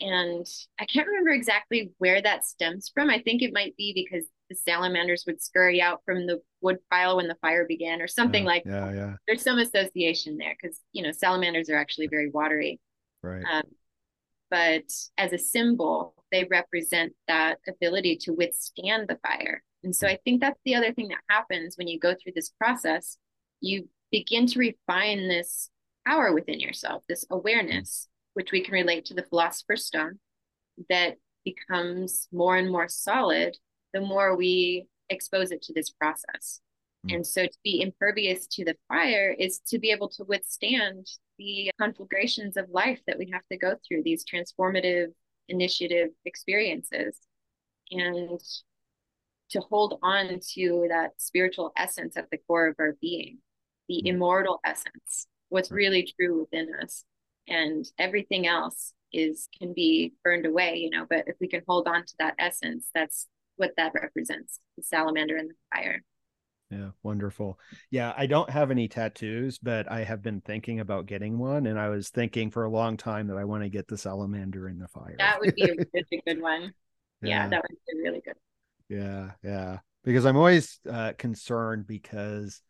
And 0.00 0.44
I 0.80 0.84
can't 0.86 1.06
remember 1.06 1.30
exactly 1.30 1.92
where 1.98 2.20
that 2.20 2.44
stems 2.44 2.90
from. 2.92 3.08
I 3.08 3.20
think 3.20 3.40
it 3.40 3.52
might 3.52 3.76
be 3.76 3.92
because 3.94 4.26
the 4.48 4.56
salamanders 4.56 5.24
would 5.26 5.42
scurry 5.42 5.80
out 5.80 6.02
from 6.04 6.26
the 6.26 6.40
wood 6.60 6.78
pile 6.90 7.16
when 7.16 7.28
the 7.28 7.36
fire 7.40 7.66
began 7.66 8.00
or 8.00 8.06
something 8.06 8.44
yeah, 8.44 8.48
like 8.48 8.62
yeah 8.66 8.80
that. 8.80 8.94
yeah. 8.94 9.14
There's 9.26 9.42
some 9.42 9.58
association 9.58 10.36
there 10.36 10.56
because 10.60 10.80
you 10.92 11.02
know 11.02 11.12
salamanders 11.12 11.70
are 11.70 11.76
actually 11.76 12.08
very 12.08 12.30
watery. 12.30 12.80
Right. 13.22 13.44
Um, 13.50 13.62
but 14.50 14.84
as 15.18 15.32
a 15.32 15.38
symbol 15.38 16.14
they 16.30 16.44
represent 16.50 17.12
that 17.28 17.58
ability 17.68 18.16
to 18.16 18.32
withstand 18.32 19.08
the 19.08 19.18
fire. 19.26 19.62
And 19.82 19.94
so 19.94 20.06
i 20.06 20.18
think 20.24 20.40
that's 20.40 20.60
the 20.64 20.74
other 20.74 20.92
thing 20.92 21.08
that 21.08 21.18
happens 21.28 21.76
when 21.76 21.88
you 21.88 21.98
go 21.98 22.14
through 22.14 22.32
this 22.34 22.50
process. 22.50 23.18
You 23.60 23.88
begin 24.10 24.46
to 24.48 24.58
refine 24.58 25.28
this 25.28 25.70
power 26.06 26.32
within 26.32 26.60
yourself, 26.60 27.02
this 27.08 27.24
awareness, 27.30 28.08
which 28.34 28.52
we 28.52 28.62
can 28.62 28.74
relate 28.74 29.06
to 29.06 29.14
the 29.14 29.22
philosopher's 29.22 29.86
stone, 29.86 30.18
that 30.90 31.16
becomes 31.44 32.28
more 32.32 32.56
and 32.56 32.70
more 32.70 32.88
solid 32.88 33.56
the 33.94 34.00
more 34.00 34.36
we 34.36 34.86
expose 35.08 35.52
it 35.52 35.62
to 35.62 35.72
this 35.72 35.88
process. 35.88 36.60
Mm. 37.06 37.16
And 37.16 37.26
so 37.26 37.46
to 37.46 37.58
be 37.62 37.80
impervious 37.80 38.46
to 38.48 38.64
the 38.64 38.76
fire 38.88 39.34
is 39.38 39.60
to 39.68 39.78
be 39.78 39.90
able 39.90 40.08
to 40.10 40.24
withstand 40.24 41.06
the 41.38 41.70
conflagrations 41.80 42.56
of 42.56 42.68
life 42.70 43.00
that 43.06 43.18
we 43.18 43.30
have 43.32 43.46
to 43.50 43.56
go 43.56 43.76
through, 43.86 44.02
these 44.02 44.24
transformative 44.24 45.08
initiative 45.48 46.10
experiences. 46.24 47.18
And 47.90 48.40
to 49.50 49.60
hold 49.60 49.98
on 50.02 50.40
to 50.54 50.86
that 50.88 51.12
spiritual 51.18 51.72
essence 51.76 52.16
at 52.16 52.30
the 52.30 52.38
core 52.46 52.66
of 52.68 52.76
our 52.78 52.96
being, 53.00 53.38
the 53.88 54.02
mm. 54.04 54.08
immortal 54.08 54.60
essence, 54.64 55.28
what's 55.48 55.70
really 55.70 56.12
true 56.18 56.40
within 56.40 56.68
us. 56.82 57.04
And 57.46 57.84
everything 57.98 58.46
else 58.46 58.94
is 59.12 59.48
can 59.56 59.74
be 59.74 60.14
burned 60.24 60.46
away, 60.46 60.76
you 60.76 60.90
know, 60.90 61.06
but 61.08 61.24
if 61.28 61.36
we 61.40 61.46
can 61.46 61.62
hold 61.68 61.86
on 61.86 62.04
to 62.04 62.14
that 62.18 62.34
essence, 62.38 62.88
that's 62.94 63.28
what 63.56 63.72
that 63.76 63.92
represents, 63.94 64.58
the 64.76 64.82
salamander 64.82 65.36
and 65.36 65.50
the 65.50 65.54
fire. 65.74 66.02
Yeah, 66.70 66.90
wonderful. 67.02 67.58
Yeah, 67.90 68.12
I 68.16 68.26
don't 68.26 68.50
have 68.50 68.70
any 68.70 68.88
tattoos, 68.88 69.58
but 69.58 69.90
I 69.90 70.02
have 70.02 70.22
been 70.22 70.40
thinking 70.40 70.80
about 70.80 71.06
getting 71.06 71.38
one. 71.38 71.66
And 71.66 71.78
I 71.78 71.88
was 71.88 72.08
thinking 72.08 72.50
for 72.50 72.64
a 72.64 72.70
long 72.70 72.96
time 72.96 73.28
that 73.28 73.36
I 73.36 73.44
want 73.44 73.62
to 73.62 73.68
get 73.68 73.86
the 73.86 73.98
salamander 73.98 74.68
in 74.68 74.78
the 74.78 74.88
fire. 74.88 75.14
That 75.18 75.40
would 75.40 75.54
be 75.54 75.64
a 75.64 75.74
really 75.94 76.22
good 76.26 76.40
one. 76.40 76.72
Yeah. 77.22 77.44
yeah, 77.44 77.48
that 77.48 77.62
would 77.62 77.78
be 77.92 78.02
really 78.02 78.22
good. 78.24 78.34
Yeah, 78.88 79.30
yeah. 79.42 79.78
Because 80.02 80.26
I'm 80.26 80.36
always 80.36 80.80
uh, 80.90 81.12
concerned 81.16 81.86
because 81.86 82.60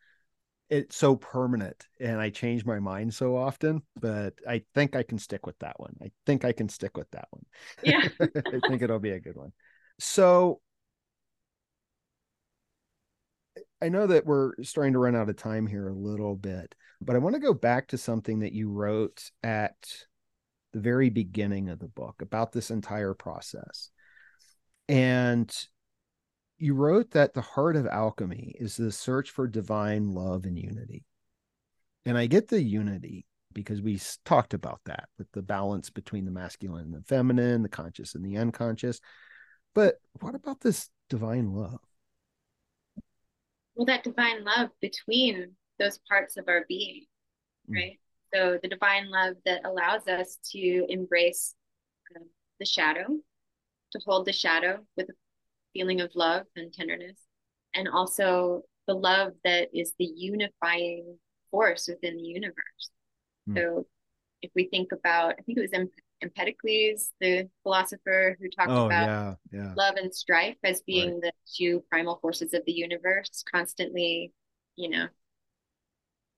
it's 0.69 0.95
so 0.95 1.15
permanent 1.15 1.87
and 1.99 2.19
I 2.19 2.29
change 2.29 2.65
my 2.65 2.79
mind 2.79 3.13
so 3.13 3.37
often, 3.37 3.81
but 3.99 4.33
I 4.47 4.63
think 4.73 4.95
I 4.95 5.03
can 5.03 5.17
stick 5.17 5.45
with 5.45 5.57
that 5.59 5.79
one. 5.79 5.95
I 6.01 6.11
think 6.25 6.45
I 6.45 6.51
can 6.51 6.69
stick 6.69 6.97
with 6.97 7.09
that 7.11 7.27
one. 7.31 7.45
Yeah. 7.83 8.07
I 8.21 8.59
think 8.67 8.81
it'll 8.81 8.99
be 8.99 9.11
a 9.11 9.19
good 9.19 9.35
one. 9.35 9.51
So 9.99 10.61
I 13.81 13.89
know 13.89 14.07
that 14.07 14.25
we're 14.25 14.53
starting 14.63 14.93
to 14.93 14.99
run 14.99 15.15
out 15.15 15.29
of 15.29 15.35
time 15.35 15.67
here 15.67 15.87
a 15.87 15.93
little 15.93 16.35
bit, 16.35 16.73
but 17.01 17.15
I 17.15 17.19
want 17.19 17.35
to 17.35 17.41
go 17.41 17.53
back 17.53 17.87
to 17.89 17.97
something 17.97 18.39
that 18.39 18.53
you 18.53 18.69
wrote 18.69 19.29
at 19.43 19.75
the 20.73 20.79
very 20.79 21.09
beginning 21.09 21.69
of 21.69 21.79
the 21.79 21.87
book 21.87 22.21
about 22.21 22.51
this 22.51 22.71
entire 22.71 23.13
process. 23.13 23.91
And 24.87 25.53
you 26.57 26.73
wrote 26.73 27.11
that 27.11 27.33
the 27.33 27.41
heart 27.41 27.75
of 27.75 27.85
alchemy 27.85 28.55
is 28.59 28.77
the 28.77 28.91
search 28.91 29.31
for 29.31 29.47
divine 29.47 30.13
love 30.13 30.45
and 30.45 30.57
unity. 30.57 31.03
And 32.05 32.17
I 32.17 32.27
get 32.27 32.47
the 32.47 32.61
unity 32.61 33.25
because 33.53 33.81
we 33.81 33.99
talked 34.25 34.53
about 34.53 34.81
that 34.85 35.09
with 35.17 35.31
the 35.31 35.41
balance 35.41 35.89
between 35.89 36.25
the 36.25 36.31
masculine 36.31 36.85
and 36.85 36.93
the 36.93 37.01
feminine, 37.07 37.63
the 37.63 37.69
conscious 37.69 38.15
and 38.15 38.23
the 38.23 38.37
unconscious. 38.37 38.99
But 39.73 39.95
what 40.19 40.35
about 40.35 40.61
this 40.61 40.89
divine 41.09 41.53
love? 41.53 41.79
Well, 43.75 43.85
that 43.85 44.03
divine 44.03 44.43
love 44.43 44.69
between 44.81 45.55
those 45.79 45.99
parts 46.09 46.37
of 46.37 46.47
our 46.47 46.65
being, 46.67 47.05
mm. 47.69 47.75
right? 47.75 47.99
So 48.33 48.57
the 48.61 48.69
divine 48.69 49.09
love 49.09 49.35
that 49.45 49.61
allows 49.65 50.07
us 50.07 50.37
to 50.51 50.85
embrace 50.89 51.55
uh, 52.15 52.23
the 52.59 52.65
shadow, 52.65 53.05
to 53.91 53.99
hold 54.05 54.25
the 54.25 54.33
shadow 54.33 54.79
with 54.97 55.09
a 55.09 55.13
feeling 55.73 56.01
of 56.01 56.11
love 56.15 56.43
and 56.55 56.73
tenderness, 56.73 57.17
and 57.73 57.87
also 57.87 58.63
the 58.87 58.93
love 58.93 59.33
that 59.43 59.69
is 59.73 59.93
the 59.99 60.05
unifying 60.05 61.17
force 61.51 61.87
within 61.87 62.17
the 62.17 62.23
universe. 62.23 62.91
Mm. 63.49 63.57
So 63.57 63.87
if 64.41 64.51
we 64.55 64.67
think 64.67 64.91
about, 64.91 65.35
I 65.37 65.41
think 65.41 65.57
it 65.57 65.61
was 65.61 65.73
Empedocles, 66.21 67.11
the 67.19 67.49
philosopher 67.63 68.37
who 68.39 68.49
talked 68.49 68.71
oh, 68.71 68.85
about 68.85 69.07
yeah, 69.07 69.33
yeah. 69.51 69.73
love 69.75 69.95
and 69.95 70.13
strife 70.13 70.57
as 70.63 70.81
being 70.81 71.13
right. 71.13 71.21
the 71.23 71.31
two 71.55 71.83
primal 71.89 72.19
forces 72.21 72.53
of 72.53 72.63
the 72.65 72.71
universe, 72.71 73.43
constantly, 73.51 74.31
you 74.75 74.89
know, 74.89 75.07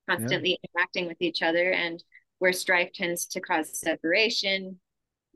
constantly 0.08 0.50
yeah. 0.50 0.68
interacting 0.74 1.06
with 1.06 1.20
each 1.20 1.42
other. 1.42 1.70
And 1.70 2.02
where 2.38 2.52
strife 2.52 2.92
tends 2.92 3.26
to 3.26 3.40
cause 3.40 3.78
separation, 3.78 4.80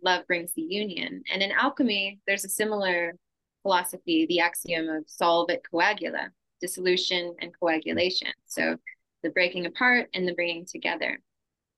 love 0.04 0.26
brings 0.26 0.52
the 0.54 0.62
union. 0.62 1.22
And 1.32 1.42
in 1.42 1.52
alchemy, 1.52 2.20
there's 2.26 2.44
a 2.44 2.48
similar 2.48 3.14
philosophy, 3.62 4.26
the 4.28 4.40
axiom 4.40 4.88
of 4.88 5.04
solve 5.06 5.50
et 5.50 5.62
coagula, 5.72 6.28
dissolution 6.60 7.34
and 7.40 7.52
coagulation. 7.58 8.32
So 8.46 8.76
the 9.22 9.30
breaking 9.30 9.66
apart 9.66 10.08
and 10.14 10.26
the 10.26 10.34
bringing 10.34 10.66
together. 10.66 11.20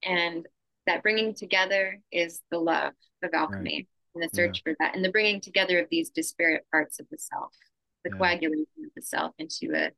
And 0.02 0.46
that 0.86 1.02
bringing 1.02 1.34
together 1.34 2.00
is 2.12 2.40
the 2.50 2.58
love 2.58 2.92
of 3.22 3.30
alchemy 3.32 3.74
right. 3.74 3.88
and 4.14 4.24
the 4.24 4.34
search 4.34 4.62
yeah. 4.64 4.72
for 4.72 4.76
that 4.80 4.94
and 4.94 5.04
the 5.04 5.10
bringing 5.10 5.40
together 5.40 5.78
of 5.78 5.86
these 5.90 6.10
disparate 6.10 6.64
parts 6.70 7.00
of 7.00 7.06
the 7.10 7.18
self 7.18 7.52
the 8.04 8.10
yeah. 8.10 8.18
coagulation 8.18 8.84
of 8.84 8.90
the 8.94 9.02
self 9.02 9.32
into 9.38 9.72
a, 9.74 9.90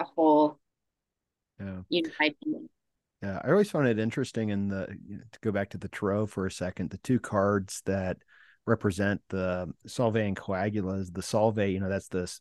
a 0.00 0.04
whole 0.04 0.58
yeah. 1.60 1.80
unified 1.88 2.34
being 2.44 2.68
yeah 3.22 3.40
i 3.44 3.50
always 3.50 3.70
found 3.70 3.86
it 3.86 3.98
interesting 3.98 4.50
in 4.50 4.68
the 4.68 4.86
you 5.06 5.16
know, 5.16 5.22
to 5.30 5.38
go 5.40 5.52
back 5.52 5.70
to 5.70 5.78
the 5.78 5.88
tarot 5.88 6.26
for 6.26 6.46
a 6.46 6.50
second 6.50 6.90
the 6.90 6.98
two 6.98 7.20
cards 7.20 7.82
that 7.86 8.16
represent 8.66 9.20
the 9.28 9.70
solve 9.86 10.16
and 10.16 10.36
coagulas 10.36 11.12
the 11.12 11.22
solve 11.22 11.58
you 11.58 11.80
know 11.80 11.88
that's 11.88 12.08
the 12.08 12.32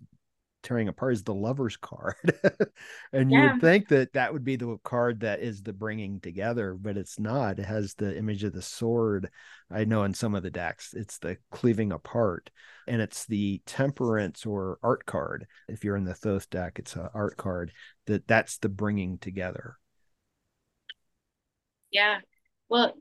tearing 0.64 0.88
apart 0.88 1.14
is 1.14 1.24
the 1.24 1.34
lover's 1.34 1.78
card. 1.78 2.16
And 3.14 3.30
yeah. 3.30 3.44
you 3.44 3.52
would 3.52 3.62
think 3.62 3.90
that 3.90 4.14
that 4.14 4.32
would 4.32 4.44
be 4.44 4.56
the 4.56 4.78
card 4.84 5.20
that 5.20 5.42
is 5.42 5.62
the 5.62 5.74
bringing 5.74 6.20
together 6.20 6.74
but 6.74 6.98
it's 6.98 7.20
not. 7.20 7.60
It 7.60 7.66
has 7.66 7.94
the 7.94 8.18
image 8.18 8.44
of 8.44 8.54
the 8.54 8.62
sword. 8.62 9.30
I 9.70 9.86
know 9.86 10.04
in 10.04 10.14
some 10.14 10.34
of 10.34 10.44
the 10.44 10.50
decks 10.50 10.94
it's 10.94 11.18
the 11.18 11.38
cleaving 11.52 11.92
apart 11.92 12.50
and 12.88 13.02
it's 13.02 13.26
the 13.26 13.62
temperance 13.66 14.46
or 14.46 14.80
art 14.82 15.06
card. 15.06 15.46
If 15.68 15.84
you're 15.84 15.98
in 15.98 16.06
the 16.06 16.14
thoth 16.14 16.50
deck 16.50 16.80
it's 16.80 16.96
an 16.96 17.10
art 17.14 17.38
card 17.38 17.72
that 18.08 18.28
that's 18.28 18.58
the 18.58 18.70
bringing 18.70 19.18
together. 19.18 19.78
Yeah. 21.92 22.20
Well 22.70 22.96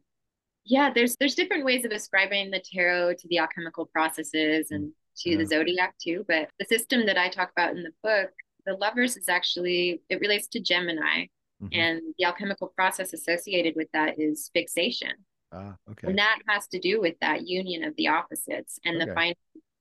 yeah 0.65 0.91
there's 0.95 1.17
there's 1.17 1.35
different 1.35 1.65
ways 1.65 1.85
of 1.85 1.91
ascribing 1.91 2.51
the 2.51 2.63
tarot 2.73 3.15
to 3.15 3.29
the 3.29 3.39
alchemical 3.39 3.87
processes 3.87 4.69
mm. 4.71 4.77
and 4.77 4.93
to 5.21 5.31
yeah. 5.31 5.39
the 5.39 5.47
zodiac 5.47 5.95
too. 6.03 6.25
But 6.29 6.49
the 6.59 6.67
system 6.67 7.07
that 7.07 7.19
I 7.19 7.29
talk 7.29 7.51
about 7.57 7.77
in 7.77 7.83
the 7.83 7.93
book, 8.03 8.31
the 8.67 8.75
lovers 8.75 9.17
is 9.17 9.29
actually 9.29 10.03
it 10.09 10.21
relates 10.21 10.49
to 10.49 10.61
Gemini, 10.61 11.27
mm-hmm. 11.63 11.69
and 11.73 12.01
the 12.19 12.25
alchemical 12.25 12.73
process 12.77 13.13
associated 13.13 13.75
with 13.77 13.89
that 13.93 14.19
is 14.19 14.51
fixation. 14.53 15.13
Ah, 15.53 15.77
okay. 15.91 16.09
And 16.09 16.19
that 16.19 16.39
has 16.49 16.69
to 16.69 16.79
do 16.79 17.01
with 17.01 17.17
that 17.21 17.47
union 17.47 17.85
of 17.85 17.95
the 17.97 18.09
opposites 18.09 18.79
and 18.85 18.97
okay. 18.97 19.07
the 19.07 19.15
final 19.15 19.37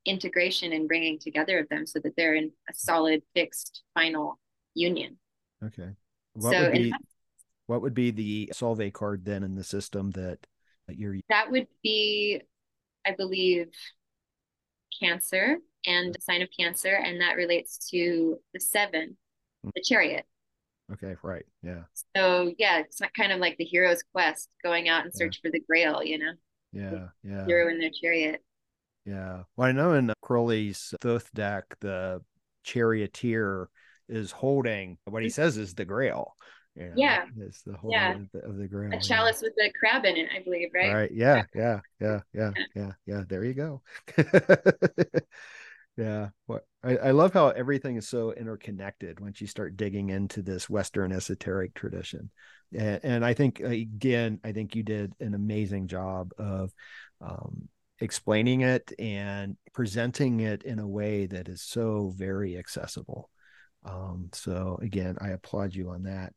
integration 0.06 0.74
and 0.74 0.88
bringing 0.88 1.20
together 1.20 1.60
of 1.60 1.70
them 1.70 1.86
so 1.86 2.00
that 2.00 2.16
they're 2.16 2.34
in 2.34 2.52
a 2.70 2.74
solid, 2.74 3.22
fixed, 3.36 3.84
final 3.94 4.40
union. 4.74 5.18
Okay. 5.64 5.90
What 6.34 6.54
so 6.54 6.64
would 6.64 6.74
be 6.74 6.94
what 7.68 7.82
would 7.84 7.94
be 7.94 8.10
the 8.10 8.50
solve 8.52 8.82
card 8.94 9.26
then 9.26 9.44
in 9.44 9.54
the 9.54 9.64
system 9.64 10.10
that, 10.12 10.40
that 10.88 10.98
you're 10.98 11.18
that 11.30 11.52
would 11.52 11.68
be, 11.84 12.42
I 13.06 13.12
believe, 13.12 13.70
Cancer 15.00 15.58
and 15.86 16.16
a 16.16 16.22
sign 16.22 16.42
of 16.42 16.50
Cancer, 16.58 16.96
and 16.96 17.22
that 17.22 17.36
relates 17.36 17.90
to 17.90 18.38
the 18.54 18.60
seven, 18.60 19.18
hmm. 19.64 19.70
the 19.76 19.82
chariot. 19.82 20.26
Okay, 20.92 21.16
right. 21.22 21.46
Yeah. 21.62 21.84
So 22.16 22.54
yeah, 22.58 22.80
it's 22.80 23.00
kind 23.16 23.32
of 23.32 23.40
like 23.40 23.58
the 23.58 23.66
hero's 23.66 24.04
quest, 24.14 24.50
going 24.64 24.90
out 24.90 25.06
and 25.06 25.14
search 25.14 25.40
yeah. 25.44 25.48
for 25.48 25.52
the 25.52 25.60
grail, 25.60 26.04
you 26.04 26.18
know? 26.18 26.32
Yeah, 26.72 27.08
yeah. 27.24 27.46
Hero 27.46 27.70
in 27.72 27.80
their 27.80 27.92
chariot. 27.92 28.44
Yeah. 29.06 29.44
Well, 29.56 29.68
I 29.68 29.72
know 29.72 29.94
in 29.94 30.12
Crowley's 30.22 30.94
Thoth 31.02 31.32
deck, 31.34 31.66
the 31.80 32.22
charioteer 32.64 33.70
is 34.08 34.32
holding 34.32 34.98
what 35.06 35.24
he 35.24 35.30
says 35.30 35.58
is 35.58 35.76
the 35.76 35.86
grail. 35.86 36.36
You 36.80 36.86
know, 36.86 36.94
yeah. 36.96 37.26
It's 37.42 37.62
the 37.64 37.74
whole 37.74 37.92
yeah. 37.92 38.16
of 38.16 38.32
the, 38.32 38.40
of 38.40 38.58
the 38.58 38.68
grail. 38.68 38.94
A 38.94 39.02
chalice 39.02 39.42
yeah. 39.44 39.50
with 39.50 39.70
a 39.70 39.72
crab 39.78 40.06
in 40.06 40.16
it, 40.16 40.30
I 40.36 40.42
believe, 40.42 40.70
right? 40.74 40.94
Right. 40.94 41.12
Yeah. 41.14 41.44
Yeah. 41.54 41.80
Yeah. 42.00 42.20
Yeah. 42.34 42.52
Yeah. 42.76 42.92
Yeah. 43.06 43.24
There 43.28 43.44
you 43.44 43.54
go. 43.54 43.82
yeah. 45.98 46.30
What 46.46 46.64
I, 46.82 46.96
I 46.96 47.12
love 47.12 47.34
how 47.34 47.50
everything 47.50 47.98
is 47.98 48.08
so 48.08 48.32
interconnected 48.32 49.20
once 49.20 49.42
you 49.42 49.48
start 49.48 49.76
digging 49.76 50.10
into 50.10 50.42
this 50.42 50.70
Western 50.70 51.12
esoteric 51.12 51.74
tradition. 51.74 52.32
And, 52.74 53.00
and 53.04 53.26
I 53.26 53.34
think 53.34 53.60
again, 53.60 54.40
I 54.46 54.54
think 54.54 54.76
you 54.76 54.84
did 54.84 55.12
an 55.20 55.34
amazing 55.34 55.88
job 55.88 56.32
of 56.38 56.72
um, 57.20 57.68
explaining 58.00 58.62
it 58.62 58.94
and 58.98 59.58
presenting 59.74 60.40
it 60.40 60.64
in 60.64 60.80
a 60.80 60.88
way 60.88 61.26
that 61.26 61.50
is 61.50 61.62
so 61.62 62.14
very 62.16 62.58
accessible. 62.58 63.30
Um, 63.84 64.30
so 64.34 64.80
again, 64.82 65.18
I 65.20 65.30
applaud 65.30 65.74
you 65.74 65.90
on 65.90 66.04
that. 66.04 66.34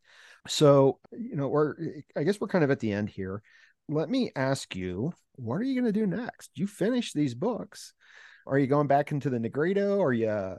So, 0.49 0.99
you 1.13 1.37
know, 1.37 1.49
we're, 1.49 1.75
I 2.17 2.25
guess 2.25 2.41
we're 2.41 2.49
kind 2.49 2.65
of 2.65 2.71
at 2.71 2.81
the 2.81 2.93
end 2.93 3.09
here. 3.09 3.43
Let 3.89 4.11
me 4.11 4.31
ask 4.35 4.75
you, 4.75 5.13
what 5.37 5.57
are 5.57 5.65
you 5.65 5.81
going 5.81 5.93
to 5.93 5.99
do 5.99 6.07
next? 6.07 6.51
You 6.55 6.67
finish 6.67 7.13
these 7.13 7.35
books. 7.35 7.95
are 8.47 8.59
you 8.59 8.67
going 8.67 8.87
back 8.87 9.13
into 9.13 9.31
the 9.31 9.39
Nigredo? 9.39 10.01
Are 10.01 10.13
you, 10.13 10.29
uh, 10.29 10.59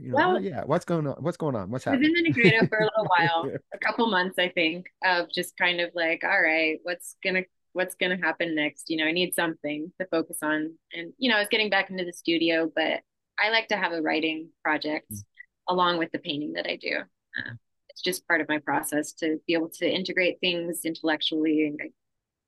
you 0.00 0.10
know, 0.10 0.16
well, 0.16 0.42
yeah, 0.42 0.62
what's 0.64 0.84
going 0.84 1.06
on? 1.06 1.16
What's 1.20 1.36
going 1.36 1.56
on? 1.56 1.70
What's 1.70 1.84
happening? 1.84 2.10
I've 2.10 2.14
been 2.14 2.26
in 2.26 2.32
the 2.32 2.40
Nigredo 2.40 2.68
for 2.68 2.78
a 2.78 2.84
little 2.84 3.06
while, 3.16 3.52
a 3.74 3.78
couple 3.78 4.06
months, 4.10 4.38
I 4.38 4.48
think, 4.48 4.86
of 5.04 5.30
just 5.30 5.56
kind 5.56 5.80
of 5.80 5.90
like, 5.94 6.24
all 6.24 6.40
right, 6.40 6.78
what's 6.82 7.16
gonna 7.22 7.42
what's 7.74 7.94
gonna 7.94 8.16
happen 8.16 8.54
next? 8.54 8.88
You 8.88 8.96
know, 8.96 9.04
I 9.04 9.12
need 9.12 9.34
something 9.34 9.92
to 10.00 10.06
focus 10.06 10.38
on, 10.42 10.74
and 10.92 11.12
you 11.18 11.30
know, 11.30 11.36
I 11.36 11.40
was 11.40 11.48
getting 11.50 11.70
back 11.70 11.90
into 11.90 12.04
the 12.04 12.12
studio, 12.12 12.70
but 12.74 13.00
I 13.38 13.50
like 13.50 13.68
to 13.68 13.76
have 13.76 13.92
a 13.92 14.02
writing 14.02 14.48
project 14.64 15.12
mm. 15.12 15.22
along 15.68 15.98
with 15.98 16.10
the 16.12 16.18
painting 16.18 16.54
that 16.54 16.66
I 16.66 16.76
do. 16.76 16.98
Uh, 16.98 17.52
it's 17.98 18.04
just 18.04 18.28
part 18.28 18.40
of 18.40 18.48
my 18.48 18.58
process 18.58 19.12
to 19.12 19.38
be 19.48 19.54
able 19.54 19.70
to 19.70 19.90
integrate 19.90 20.38
things 20.40 20.84
intellectually 20.84 21.66
and 21.66 21.80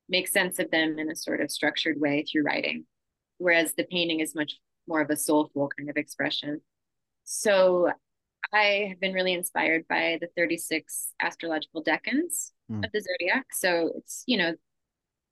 make 0.07 0.29
sense 0.29 0.59
of 0.59 0.71
them 0.71 0.97
in 0.97 1.11
a 1.11 1.15
sort 1.15 1.41
of 1.41 1.51
structured 1.51 1.99
way 1.99 2.23
through 2.23 2.43
writing. 2.43 2.85
Whereas 3.37 3.73
the 3.73 3.83
painting 3.83 4.21
is 4.21 4.33
much 4.33 4.53
more 4.87 5.01
of 5.01 5.09
a 5.09 5.17
soulful 5.17 5.69
kind 5.77 5.89
of 5.89 5.97
expression. 5.97 6.61
So 7.25 7.91
I 8.53 8.87
have 8.87 9.01
been 9.01 9.13
really 9.13 9.33
inspired 9.33 9.85
by 9.89 10.19
the 10.21 10.29
36 10.37 11.09
astrological 11.21 11.83
decans 11.83 12.51
mm. 12.71 12.85
of 12.85 12.91
the 12.93 13.01
zodiac. 13.01 13.47
So 13.51 13.91
it's, 13.97 14.23
you 14.27 14.37
know, 14.37 14.53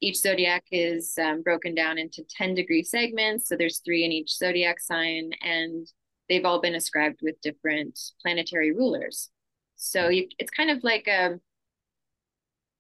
each 0.02 0.18
zodiac 0.18 0.66
is 0.70 1.18
um, 1.18 1.44
broken 1.44 1.76
down 1.76 1.98
into 1.98 2.26
10 2.30 2.56
degree 2.56 2.84
segments. 2.84 3.48
So 3.48 3.56
there's 3.56 3.80
three 3.80 4.04
in 4.04 4.12
each 4.12 4.36
zodiac 4.36 4.82
sign, 4.82 5.32
and 5.42 5.88
they've 6.28 6.46
all 6.46 6.60
been 6.60 6.76
ascribed 6.76 7.20
with 7.22 7.40
different 7.42 7.98
planetary 8.22 8.74
rulers. 8.74 9.30
So 9.82 10.10
you, 10.10 10.28
it's 10.38 10.52
kind 10.52 10.70
of 10.70 10.84
like 10.84 11.08
a, 11.08 11.40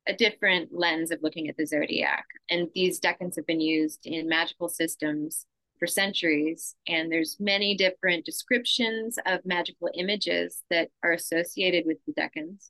a 0.05 0.13
different 0.13 0.69
lens 0.73 1.11
of 1.11 1.23
looking 1.23 1.47
at 1.47 1.55
the 1.55 1.65
zodiac. 1.65 2.25
And 2.49 2.67
these 2.75 2.99
decans 2.99 3.37
have 3.37 3.47
been 3.47 3.61
used 3.61 4.05
in 4.05 4.27
magical 4.27 4.67
systems 4.67 5.45
for 5.79 5.87
centuries. 5.87 6.75
And 6.87 7.09
there's 7.09 7.37
many 7.39 7.75
different 7.75 8.25
descriptions 8.25 9.17
of 9.25 9.39
magical 9.45 9.89
images 9.93 10.61
that 10.69 10.89
are 11.01 11.13
associated 11.13 11.85
with 11.85 11.97
the 12.05 12.13
decans. 12.13 12.69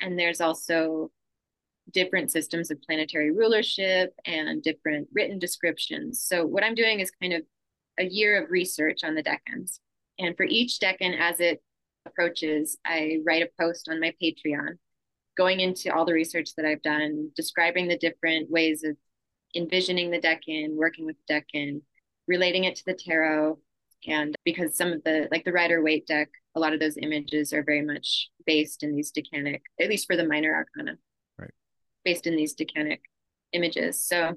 And 0.00 0.18
there's 0.18 0.40
also 0.40 1.10
different 1.92 2.30
systems 2.30 2.70
of 2.70 2.80
planetary 2.80 3.30
rulership 3.30 4.14
and 4.24 4.62
different 4.62 5.08
written 5.12 5.38
descriptions. 5.38 6.22
So 6.22 6.44
what 6.44 6.62
i'm 6.62 6.74
doing 6.74 7.00
is 7.00 7.10
kind 7.10 7.32
of 7.32 7.42
a 7.98 8.04
year 8.04 8.42
of 8.42 8.50
research 8.50 9.04
on 9.04 9.14
the 9.14 9.22
decans. 9.22 9.78
And 10.18 10.36
for 10.36 10.44
each 10.44 10.78
decan 10.80 11.18
as 11.18 11.40
it 11.40 11.62
approaches 12.08 12.78
i 12.84 13.18
write 13.26 13.42
a 13.42 13.50
post 13.60 13.88
on 13.88 14.00
my 14.00 14.12
patreon 14.22 14.76
going 15.36 15.60
into 15.60 15.94
all 15.94 16.04
the 16.04 16.12
research 16.12 16.54
that 16.56 16.66
i've 16.66 16.82
done 16.82 17.30
describing 17.36 17.88
the 17.88 17.98
different 17.98 18.50
ways 18.50 18.84
of 18.84 18.96
envisioning 19.54 20.10
the 20.10 20.20
decan 20.20 20.74
working 20.74 21.06
with 21.06 21.16
the 21.26 21.34
decan 21.34 21.80
relating 22.28 22.64
it 22.64 22.76
to 22.76 22.84
the 22.84 22.94
tarot. 22.94 23.58
And 24.06 24.36
because 24.44 24.76
some 24.76 24.92
of 24.92 25.02
the 25.02 25.26
like 25.32 25.44
the 25.44 25.52
rider 25.52 25.82
waite 25.82 26.06
deck 26.06 26.28
a 26.54 26.60
lot 26.60 26.72
of 26.72 26.78
those 26.78 26.96
images 26.96 27.52
are 27.52 27.64
very 27.64 27.82
much 27.82 28.28
based 28.46 28.82
in 28.84 28.94
these 28.94 29.10
decanic 29.10 29.60
at 29.80 29.88
least 29.88 30.06
for 30.06 30.16
the 30.16 30.26
minor 30.26 30.54
arcana 30.54 30.96
right. 31.36 31.50
based 32.04 32.26
in 32.26 32.36
these 32.36 32.54
decanic 32.54 33.00
images. 33.52 34.06
So 34.06 34.36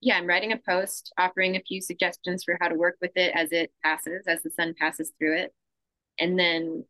yeah 0.00 0.18
i'm 0.18 0.26
writing 0.26 0.52
a 0.52 0.56
post 0.56 1.12
offering 1.18 1.56
a 1.56 1.62
few 1.62 1.80
suggestions 1.80 2.44
for 2.44 2.56
how 2.60 2.68
to 2.68 2.76
work 2.76 2.96
with 3.00 3.12
it 3.16 3.32
as 3.34 3.50
it 3.50 3.72
passes 3.84 4.24
as 4.28 4.40
the 4.42 4.50
sun 4.50 4.74
passes 4.78 5.10
through 5.18 5.36
it. 5.36 5.54
And 6.20 6.38
then 6.38 6.84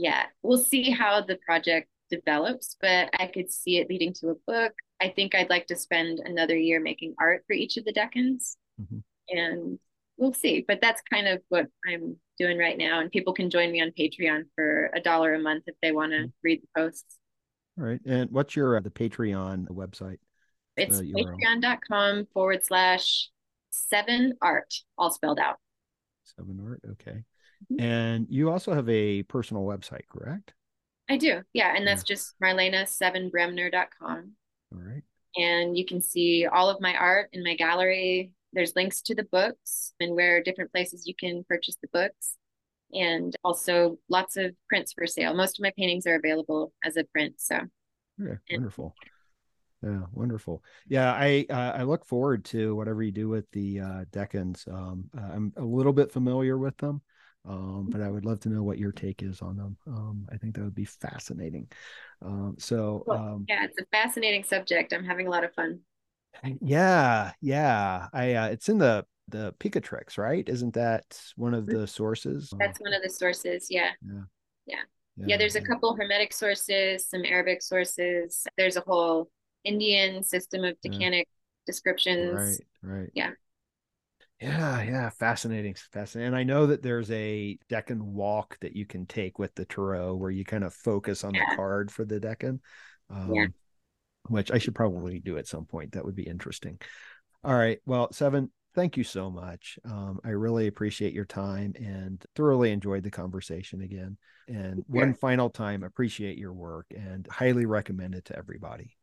yeah 0.00 0.24
we'll 0.42 0.58
see 0.58 0.90
how 0.90 1.20
the 1.20 1.36
project 1.44 1.88
develops 2.10 2.76
but 2.80 3.08
i 3.18 3.26
could 3.26 3.50
see 3.50 3.78
it 3.78 3.88
leading 3.90 4.12
to 4.12 4.28
a 4.28 4.34
book 4.46 4.72
i 5.00 5.08
think 5.08 5.34
i'd 5.34 5.50
like 5.50 5.66
to 5.66 5.76
spend 5.76 6.20
another 6.20 6.56
year 6.56 6.80
making 6.80 7.14
art 7.18 7.42
for 7.46 7.52
each 7.52 7.76
of 7.76 7.84
the 7.84 7.92
decans 7.92 8.56
mm-hmm 8.80 8.98
and 9.28 9.78
we'll 10.16 10.32
see. 10.32 10.64
But 10.66 10.80
that's 10.80 11.02
kind 11.12 11.28
of 11.28 11.42
what 11.48 11.66
I'm 11.86 12.16
doing 12.38 12.58
right 12.58 12.76
now. 12.76 13.00
And 13.00 13.10
people 13.10 13.32
can 13.32 13.50
join 13.50 13.72
me 13.72 13.80
on 13.80 13.92
Patreon 13.98 14.44
for 14.54 14.90
a 14.94 15.00
dollar 15.00 15.34
a 15.34 15.38
month 15.38 15.64
if 15.66 15.74
they 15.82 15.92
want 15.92 16.12
to 16.12 16.18
mm-hmm. 16.18 16.30
read 16.42 16.62
the 16.62 16.80
posts. 16.80 17.18
All 17.78 17.84
right. 17.84 18.00
And 18.06 18.30
what's 18.30 18.56
your 18.56 18.76
uh, 18.76 18.80
the 18.80 18.90
Patreon 18.90 19.68
website? 19.68 20.18
It's 20.76 21.00
patreon.com 21.00 22.26
forward 22.34 22.64
slash 22.64 23.30
seven 23.70 24.34
art, 24.42 24.74
all 24.98 25.10
spelled 25.10 25.38
out. 25.38 25.56
Seven 26.24 26.60
art. 26.66 26.82
Okay. 26.92 27.24
Mm-hmm. 27.72 27.80
And 27.80 28.26
you 28.30 28.50
also 28.50 28.74
have 28.74 28.88
a 28.88 29.22
personal 29.24 29.64
website, 29.64 30.06
correct? 30.08 30.54
I 31.08 31.16
do. 31.16 31.42
Yeah. 31.52 31.74
And 31.76 31.86
that's 31.86 32.02
yeah. 32.08 32.14
just 32.14 32.34
marlenesevenbremner.com. 32.42 34.32
All 34.72 34.78
right. 34.78 35.02
And 35.36 35.76
you 35.76 35.84
can 35.84 36.00
see 36.00 36.46
all 36.46 36.68
of 36.68 36.80
my 36.80 36.94
art 36.94 37.28
in 37.32 37.44
my 37.44 37.54
gallery 37.54 38.32
there's 38.56 38.74
links 38.74 39.02
to 39.02 39.14
the 39.14 39.24
books 39.24 39.92
and 40.00 40.14
where 40.14 40.42
different 40.42 40.72
places 40.72 41.06
you 41.06 41.14
can 41.14 41.44
purchase 41.48 41.76
the 41.80 41.88
books 41.92 42.36
and 42.92 43.36
also 43.44 43.98
lots 44.08 44.36
of 44.36 44.54
prints 44.68 44.92
for 44.92 45.06
sale 45.06 45.34
most 45.34 45.58
of 45.58 45.62
my 45.62 45.72
paintings 45.76 46.06
are 46.06 46.14
available 46.16 46.72
as 46.84 46.96
a 46.96 47.04
print 47.04 47.34
so 47.36 47.60
yeah 48.18 48.34
wonderful 48.50 48.94
yeah 49.82 50.00
wonderful 50.12 50.62
yeah 50.88 51.12
i 51.12 51.44
uh, 51.50 51.72
i 51.76 51.82
look 51.82 52.06
forward 52.06 52.44
to 52.44 52.74
whatever 52.74 53.02
you 53.02 53.12
do 53.12 53.28
with 53.28 53.50
the 53.50 53.80
uh 53.80 54.04
decans 54.10 54.66
um 54.72 55.04
uh, 55.16 55.28
i'm 55.34 55.52
a 55.56 55.64
little 55.64 55.92
bit 55.92 56.10
familiar 56.10 56.56
with 56.56 56.76
them 56.78 57.02
um, 57.46 57.88
but 57.90 58.00
I 58.00 58.10
would 58.10 58.24
love 58.24 58.40
to 58.40 58.48
know 58.48 58.62
what 58.62 58.78
your 58.78 58.92
take 58.92 59.22
is 59.22 59.40
on 59.40 59.56
them. 59.56 59.76
Um, 59.86 60.26
I 60.32 60.36
think 60.36 60.54
that 60.54 60.64
would 60.64 60.74
be 60.74 60.84
fascinating. 60.84 61.68
Um, 62.24 62.56
so, 62.58 63.04
um, 63.10 63.44
yeah, 63.48 63.64
it's 63.64 63.80
a 63.80 63.86
fascinating 63.92 64.44
subject. 64.44 64.92
I'm 64.92 65.04
having 65.04 65.26
a 65.26 65.30
lot 65.30 65.44
of 65.44 65.54
fun. 65.54 65.80
Yeah, 66.60 67.32
yeah. 67.40 68.08
I 68.12 68.34
uh, 68.34 68.46
it's 68.48 68.68
in 68.68 68.78
the 68.78 69.04
the 69.28 69.54
Picatrix, 69.58 70.18
right? 70.18 70.48
Isn't 70.48 70.74
that 70.74 71.20
one 71.36 71.54
of 71.54 71.64
mm-hmm. 71.64 71.80
the 71.80 71.86
sources? 71.86 72.52
That's 72.58 72.80
one 72.80 72.92
of 72.92 73.02
the 73.02 73.10
sources. 73.10 73.68
Yeah. 73.70 73.90
Yeah. 74.04 74.22
Yeah. 74.66 74.76
Yeah, 75.16 75.26
yeah 75.28 75.36
there's 75.38 75.56
a 75.56 75.62
couple 75.62 75.94
Hermetic 75.96 76.32
sources, 76.32 77.08
some 77.08 77.24
Arabic 77.24 77.62
sources. 77.62 78.46
There's 78.56 78.76
a 78.76 78.82
whole 78.82 79.30
Indian 79.64 80.22
system 80.22 80.64
of 80.64 80.76
decanic 80.84 81.12
yeah. 81.12 81.66
descriptions. 81.66 82.60
Right, 82.82 82.98
right. 82.98 83.10
Yeah. 83.14 83.30
Yeah, 84.40 84.82
yeah, 84.82 85.10
fascinating, 85.10 85.74
fascinating. 85.92 86.28
And 86.28 86.36
I 86.36 86.42
know 86.42 86.66
that 86.66 86.82
there's 86.82 87.10
a 87.10 87.58
decan 87.70 88.00
walk 88.02 88.58
that 88.60 88.76
you 88.76 88.84
can 88.84 89.06
take 89.06 89.38
with 89.38 89.54
the 89.54 89.64
tarot 89.64 90.14
where 90.16 90.30
you 90.30 90.44
kind 90.44 90.64
of 90.64 90.74
focus 90.74 91.24
on 91.24 91.32
the 91.32 91.46
card 91.54 91.90
for 91.90 92.04
the 92.04 92.20
decan. 92.20 92.60
Um, 93.08 93.34
yeah 93.34 93.46
which 94.28 94.50
I 94.50 94.58
should 94.58 94.74
probably 94.74 95.18
do 95.18 95.38
at 95.38 95.46
some 95.46 95.64
point. 95.64 95.92
That 95.92 96.04
would 96.04 96.14
be 96.14 96.26
interesting. 96.26 96.78
All 97.44 97.54
right. 97.54 97.78
Well, 97.86 98.12
Seven, 98.12 98.50
thank 98.74 98.96
you 98.96 99.04
so 99.04 99.30
much. 99.30 99.78
Um, 99.84 100.20
I 100.24 100.30
really 100.30 100.66
appreciate 100.66 101.12
your 101.12 101.24
time 101.24 101.74
and 101.76 102.24
thoroughly 102.34 102.72
enjoyed 102.72 103.04
the 103.04 103.10
conversation 103.10 103.80
again. 103.82 104.16
And 104.48 104.84
yeah. 104.92 105.00
one 105.00 105.14
final 105.14 105.50
time, 105.50 105.82
appreciate 105.82 106.38
your 106.38 106.52
work 106.52 106.86
and 106.96 107.26
highly 107.30 107.66
recommend 107.66 108.14
it 108.14 108.26
to 108.26 108.38
everybody. 108.38 108.96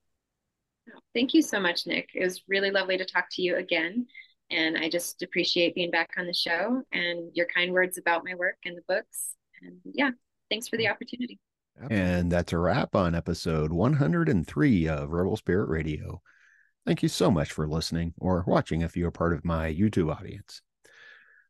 Thank 1.14 1.34
you 1.34 1.42
so 1.42 1.60
much, 1.60 1.88
Nick. 1.88 2.10
It 2.14 2.24
was 2.24 2.44
really 2.48 2.72
lovely 2.72 2.98
to 2.98 3.06
talk 3.06 3.26
to 3.32 3.42
you 3.42 3.56
again. 3.56 4.08
And 4.54 4.78
I 4.78 4.90
just 4.90 5.24
appreciate 5.24 5.76
being 5.76 5.92
back 5.92 6.12
on 6.18 6.28
the 6.28 6.34
show 6.34 6.84
and 6.92 7.32
your 7.34 7.48
kind 7.48 7.74
words 7.74 7.98
about 7.98 8.24
my 8.24 8.36
work 8.36 8.58
and 8.66 8.78
the 8.78 8.84
books. 8.88 9.36
And 9.62 9.78
yeah, 9.86 10.12
thanks 10.50 10.68
for 10.68 10.78
the 10.78 10.88
opportunity. 10.88 11.40
And 11.90 12.32
that's 12.32 12.54
a 12.54 12.60
wrap 12.60 12.96
on 12.96 13.16
episode 13.16 13.74
103 13.74 14.88
of 14.88 15.10
Rebel 15.10 15.36
Spirit 15.38 15.70
Radio. 15.70 16.22
Thank 16.86 17.02
you 17.02 17.10
so 17.10 17.32
much 17.32 17.52
for 17.52 17.68
listening 17.68 18.14
or 18.20 18.44
watching 18.46 18.82
if 18.82 18.96
you're 18.96 19.10
part 19.10 19.34
of 19.34 19.44
my 19.44 19.74
YouTube 19.74 20.14
audience. 20.16 20.62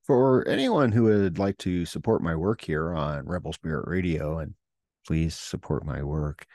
For 0.03 0.47
anyone 0.47 0.91
who 0.91 1.03
would 1.03 1.39
like 1.39 1.57
to 1.59 1.85
support 1.85 2.21
my 2.21 2.35
work 2.35 2.61
here 2.61 2.93
on 2.93 3.25
Rebel 3.25 3.53
Spirit 3.53 3.87
Radio, 3.87 4.39
and 4.39 4.53
please 5.05 5.35
support 5.35 5.85
my 5.85 6.03
work, 6.03 6.45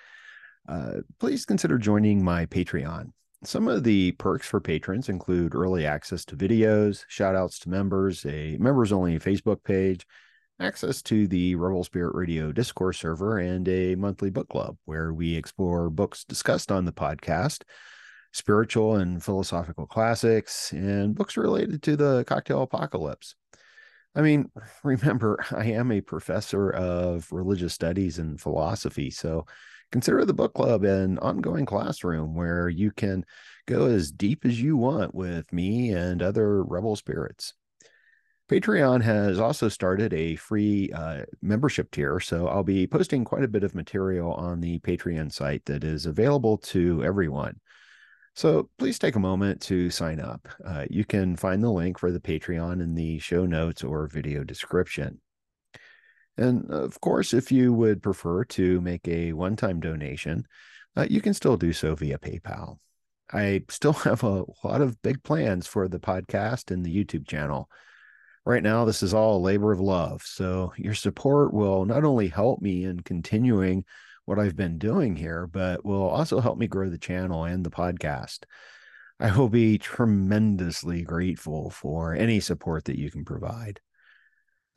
uh, 0.68 1.00
please 1.18 1.44
consider 1.44 1.78
joining 1.78 2.22
my 2.22 2.46
Patreon. 2.46 3.12
Some 3.44 3.68
of 3.68 3.84
the 3.84 4.12
perks 4.12 4.48
for 4.48 4.60
patrons 4.60 5.08
include 5.08 5.54
early 5.54 5.86
access 5.86 6.24
to 6.24 6.36
videos, 6.36 7.04
shout 7.06 7.36
outs 7.36 7.60
to 7.60 7.68
members, 7.68 8.26
a 8.26 8.56
members 8.58 8.90
only 8.90 9.16
Facebook 9.20 9.62
page, 9.62 10.04
access 10.58 11.02
to 11.02 11.28
the 11.28 11.54
Rebel 11.54 11.84
Spirit 11.84 12.16
Radio 12.16 12.50
Discord 12.50 12.96
server 12.96 13.38
and 13.38 13.68
a 13.68 13.94
monthly 13.94 14.30
book 14.30 14.48
club 14.48 14.76
where 14.86 15.12
we 15.12 15.36
explore 15.36 15.88
books 15.88 16.24
discussed 16.24 16.72
on 16.72 16.84
the 16.84 16.92
podcast, 16.92 17.62
spiritual 18.32 18.96
and 18.96 19.22
philosophical 19.22 19.86
classics, 19.86 20.72
and 20.72 21.14
books 21.14 21.36
related 21.36 21.80
to 21.84 21.96
the 21.96 22.24
cocktail 22.26 22.62
apocalypse. 22.62 23.36
I 24.16 24.20
mean, 24.20 24.50
remember, 24.82 25.44
I 25.52 25.66
am 25.66 25.92
a 25.92 26.00
professor 26.00 26.70
of 26.70 27.30
religious 27.30 27.72
studies 27.72 28.18
and 28.18 28.40
philosophy, 28.40 29.10
so 29.10 29.46
consider 29.90 30.24
the 30.24 30.34
book 30.34 30.54
club 30.54 30.84
an 30.84 31.18
ongoing 31.18 31.66
classroom 31.66 32.34
where 32.34 32.68
you 32.68 32.90
can 32.90 33.24
go 33.66 33.86
as 33.86 34.10
deep 34.10 34.44
as 34.44 34.60
you 34.60 34.76
want 34.76 35.14
with 35.14 35.52
me 35.52 35.90
and 35.90 36.22
other 36.22 36.62
rebel 36.64 36.96
spirits. 36.96 37.54
Patreon 38.48 39.02
has 39.02 39.38
also 39.38 39.68
started 39.68 40.14
a 40.14 40.36
free 40.36 40.90
uh, 40.92 41.24
membership 41.42 41.90
tier, 41.90 42.18
so 42.18 42.48
I'll 42.48 42.64
be 42.64 42.86
posting 42.86 43.22
quite 43.22 43.44
a 43.44 43.48
bit 43.48 43.62
of 43.62 43.74
material 43.74 44.32
on 44.32 44.60
the 44.60 44.78
Patreon 44.78 45.30
site 45.30 45.66
that 45.66 45.84
is 45.84 46.06
available 46.06 46.56
to 46.58 47.04
everyone. 47.04 47.60
So 48.34 48.70
please 48.78 48.98
take 48.98 49.16
a 49.16 49.20
moment 49.20 49.60
to 49.62 49.90
sign 49.90 50.18
up. 50.18 50.48
Uh, 50.64 50.86
you 50.88 51.04
can 51.04 51.36
find 51.36 51.62
the 51.62 51.70
link 51.70 51.98
for 51.98 52.10
the 52.10 52.20
Patreon 52.20 52.80
in 52.80 52.94
the 52.94 53.18
show 53.18 53.44
notes 53.44 53.84
or 53.84 54.06
video 54.06 54.44
description. 54.44 55.20
And 56.38 56.70
of 56.70 57.00
course, 57.00 57.34
if 57.34 57.50
you 57.50 57.72
would 57.72 58.02
prefer 58.02 58.44
to 58.44 58.80
make 58.80 59.06
a 59.08 59.32
one 59.32 59.56
time 59.56 59.80
donation, 59.80 60.46
uh, 60.96 61.06
you 61.10 61.20
can 61.20 61.34
still 61.34 61.56
do 61.56 61.72
so 61.72 61.94
via 61.94 62.18
PayPal. 62.18 62.78
I 63.32 63.64
still 63.68 63.92
have 64.04 64.22
a 64.22 64.44
lot 64.64 64.80
of 64.80 65.02
big 65.02 65.22
plans 65.22 65.66
for 65.66 65.88
the 65.88 65.98
podcast 65.98 66.70
and 66.70 66.86
the 66.86 66.94
YouTube 66.94 67.26
channel. 67.26 67.68
Right 68.46 68.62
now, 68.62 68.84
this 68.84 69.02
is 69.02 69.12
all 69.12 69.36
a 69.36 69.42
labor 69.42 69.72
of 69.72 69.80
love. 69.80 70.22
So, 70.22 70.72
your 70.78 70.94
support 70.94 71.52
will 71.52 71.84
not 71.84 72.04
only 72.04 72.28
help 72.28 72.62
me 72.62 72.84
in 72.84 73.00
continuing 73.00 73.84
what 74.24 74.38
I've 74.38 74.56
been 74.56 74.78
doing 74.78 75.16
here, 75.16 75.46
but 75.46 75.84
will 75.84 76.08
also 76.08 76.40
help 76.40 76.56
me 76.56 76.66
grow 76.66 76.88
the 76.88 76.98
channel 76.98 77.44
and 77.44 77.64
the 77.64 77.70
podcast. 77.70 78.44
I 79.20 79.36
will 79.36 79.48
be 79.48 79.78
tremendously 79.78 81.02
grateful 81.02 81.70
for 81.70 82.14
any 82.14 82.38
support 82.40 82.84
that 82.84 82.98
you 82.98 83.10
can 83.10 83.24
provide. 83.24 83.80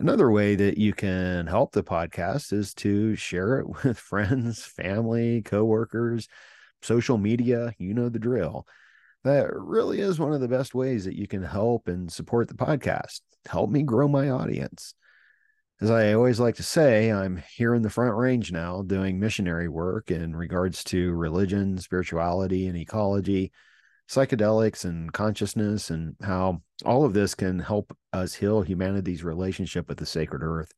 Another 0.01 0.31
way 0.31 0.55
that 0.55 0.77
you 0.77 0.93
can 0.93 1.47
help 1.47 1.71
the 1.71 1.83
podcast 1.83 2.53
is 2.53 2.73
to 2.75 3.15
share 3.15 3.59
it 3.59 3.67
with 3.83 3.97
friends, 3.97 4.63
family, 4.63 5.41
coworkers, 5.43 6.27
social 6.81 7.17
media. 7.17 7.73
You 7.77 7.93
know 7.93 8.09
the 8.09 8.19
drill. 8.19 8.65
That 9.23 9.53
really 9.53 9.99
is 9.99 10.19
one 10.19 10.33
of 10.33 10.41
the 10.41 10.47
best 10.47 10.73
ways 10.73 11.05
that 11.05 11.15
you 11.15 11.27
can 11.27 11.43
help 11.43 11.87
and 11.87 12.11
support 12.11 12.47
the 12.47 12.55
podcast. 12.55 13.21
Help 13.47 13.69
me 13.69 13.83
grow 13.83 14.07
my 14.07 14.29
audience 14.29 14.95
as 15.81 15.89
I 15.89 16.13
always 16.13 16.39
like 16.39 16.55
to 16.57 16.63
say, 16.63 17.11
I'm 17.11 17.41
here 17.55 17.73
in 17.73 17.81
the 17.81 17.89
front 17.89 18.15
range 18.15 18.51
now 18.51 18.83
doing 18.83 19.19
missionary 19.19 19.67
work 19.67 20.11
in 20.11 20.35
regards 20.35 20.83
to 20.85 21.11
religion, 21.13 21.79
spirituality, 21.79 22.67
and 22.67 22.77
ecology, 22.77 23.51
psychedelics, 24.11 24.83
and 24.83 25.13
consciousness, 25.13 25.89
and 25.89 26.15
how 26.21 26.61
all 26.83 27.05
of 27.05 27.13
this 27.13 27.33
can 27.33 27.59
help 27.59 27.95
us 28.11 28.33
heal 28.33 28.61
humanity's 28.61 29.23
relationship 29.23 29.88
with 29.88 29.97
the 29.97 30.05
sacred 30.05 30.43
earth. 30.43 30.73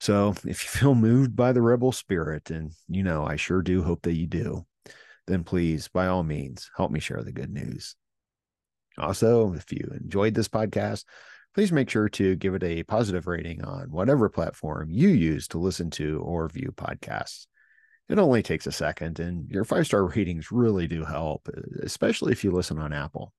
So 0.00 0.34
if 0.44 0.44
you 0.44 0.54
feel 0.54 0.94
moved 0.94 1.34
by 1.34 1.52
the 1.52 1.62
rebel 1.62 1.92
spirit, 1.92 2.50
and 2.50 2.72
you 2.88 3.02
know, 3.02 3.24
I 3.24 3.36
sure 3.36 3.62
do 3.62 3.82
hope 3.82 4.02
that 4.02 4.16
you 4.16 4.26
do, 4.26 4.66
then 5.26 5.44
please, 5.44 5.88
by 5.88 6.08
all 6.08 6.22
means, 6.22 6.70
help 6.76 6.90
me 6.90 7.00
share 7.00 7.22
the 7.22 7.32
good 7.32 7.50
news. 7.50 7.96
Also, 8.98 9.54
if 9.54 9.72
you 9.72 9.90
enjoyed 9.98 10.34
this 10.34 10.48
podcast, 10.48 11.04
please 11.54 11.72
make 11.72 11.88
sure 11.88 12.10
to 12.10 12.36
give 12.36 12.54
it 12.54 12.62
a 12.62 12.82
positive 12.82 13.26
rating 13.26 13.64
on 13.64 13.90
whatever 13.90 14.28
platform 14.28 14.88
you 14.90 15.08
use 15.08 15.48
to 15.48 15.58
listen 15.58 15.88
to 15.92 16.20
or 16.20 16.50
view 16.50 16.70
podcasts. 16.76 17.46
It 18.08 18.18
only 18.18 18.42
takes 18.42 18.66
a 18.66 18.72
second, 18.72 19.18
and 19.18 19.50
your 19.50 19.64
five 19.64 19.86
star 19.86 20.04
ratings 20.06 20.52
really 20.52 20.86
do 20.86 21.04
help, 21.04 21.48
especially 21.82 22.32
if 22.32 22.44
you 22.44 22.52
listen 22.52 22.78
on 22.78 22.92
Apple. 22.92 23.32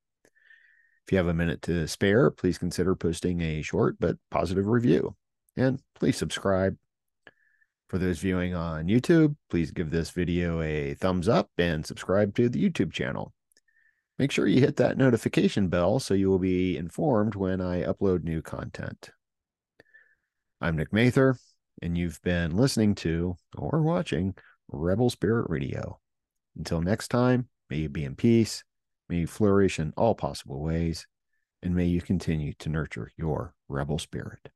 If 1.05 1.13
you 1.13 1.17
have 1.19 1.27
a 1.27 1.33
minute 1.33 1.61
to 1.63 1.87
spare, 1.87 2.29
please 2.31 2.57
consider 2.57 2.93
posting 2.93 3.39
a 3.41 3.61
short 3.61 3.95
but 3.97 4.17
positive 4.29 4.67
review. 4.67 5.15
And 5.55 5.81
please 5.95 6.17
subscribe. 6.17 6.75
For 7.87 7.97
those 7.97 8.19
viewing 8.19 8.53
on 8.53 8.87
YouTube, 8.87 9.37
please 9.49 9.71
give 9.71 9.89
this 9.89 10.09
video 10.09 10.61
a 10.61 10.95
thumbs 10.95 11.29
up 11.29 11.49
and 11.57 11.85
subscribe 11.85 12.35
to 12.35 12.49
the 12.49 12.69
YouTube 12.69 12.91
channel. 12.91 13.33
Make 14.19 14.31
sure 14.31 14.47
you 14.47 14.59
hit 14.59 14.75
that 14.77 14.97
notification 14.97 15.69
bell 15.69 15.99
so 15.99 16.13
you 16.13 16.29
will 16.29 16.39
be 16.39 16.75
informed 16.75 17.35
when 17.35 17.61
I 17.61 17.83
upload 17.83 18.23
new 18.23 18.41
content. 18.41 19.11
I'm 20.59 20.75
Nick 20.75 20.91
Mather, 20.91 21.37
and 21.81 21.97
you've 21.97 22.21
been 22.23 22.57
listening 22.57 22.95
to 22.95 23.37
or 23.55 23.81
watching 23.81 24.35
Rebel 24.69 25.09
Spirit 25.09 25.49
Radio. 25.49 25.99
Until 26.57 26.81
next 26.81 27.07
time, 27.09 27.47
may 27.69 27.77
you 27.77 27.89
be 27.89 28.03
in 28.03 28.15
peace, 28.15 28.63
may 29.09 29.17
you 29.17 29.27
flourish 29.27 29.79
in 29.79 29.93
all 29.95 30.15
possible 30.15 30.61
ways, 30.61 31.07
and 31.61 31.75
may 31.75 31.85
you 31.85 32.01
continue 32.01 32.53
to 32.59 32.69
nurture 32.69 33.11
your 33.17 33.55
rebel 33.67 33.99
spirit. 33.99 34.49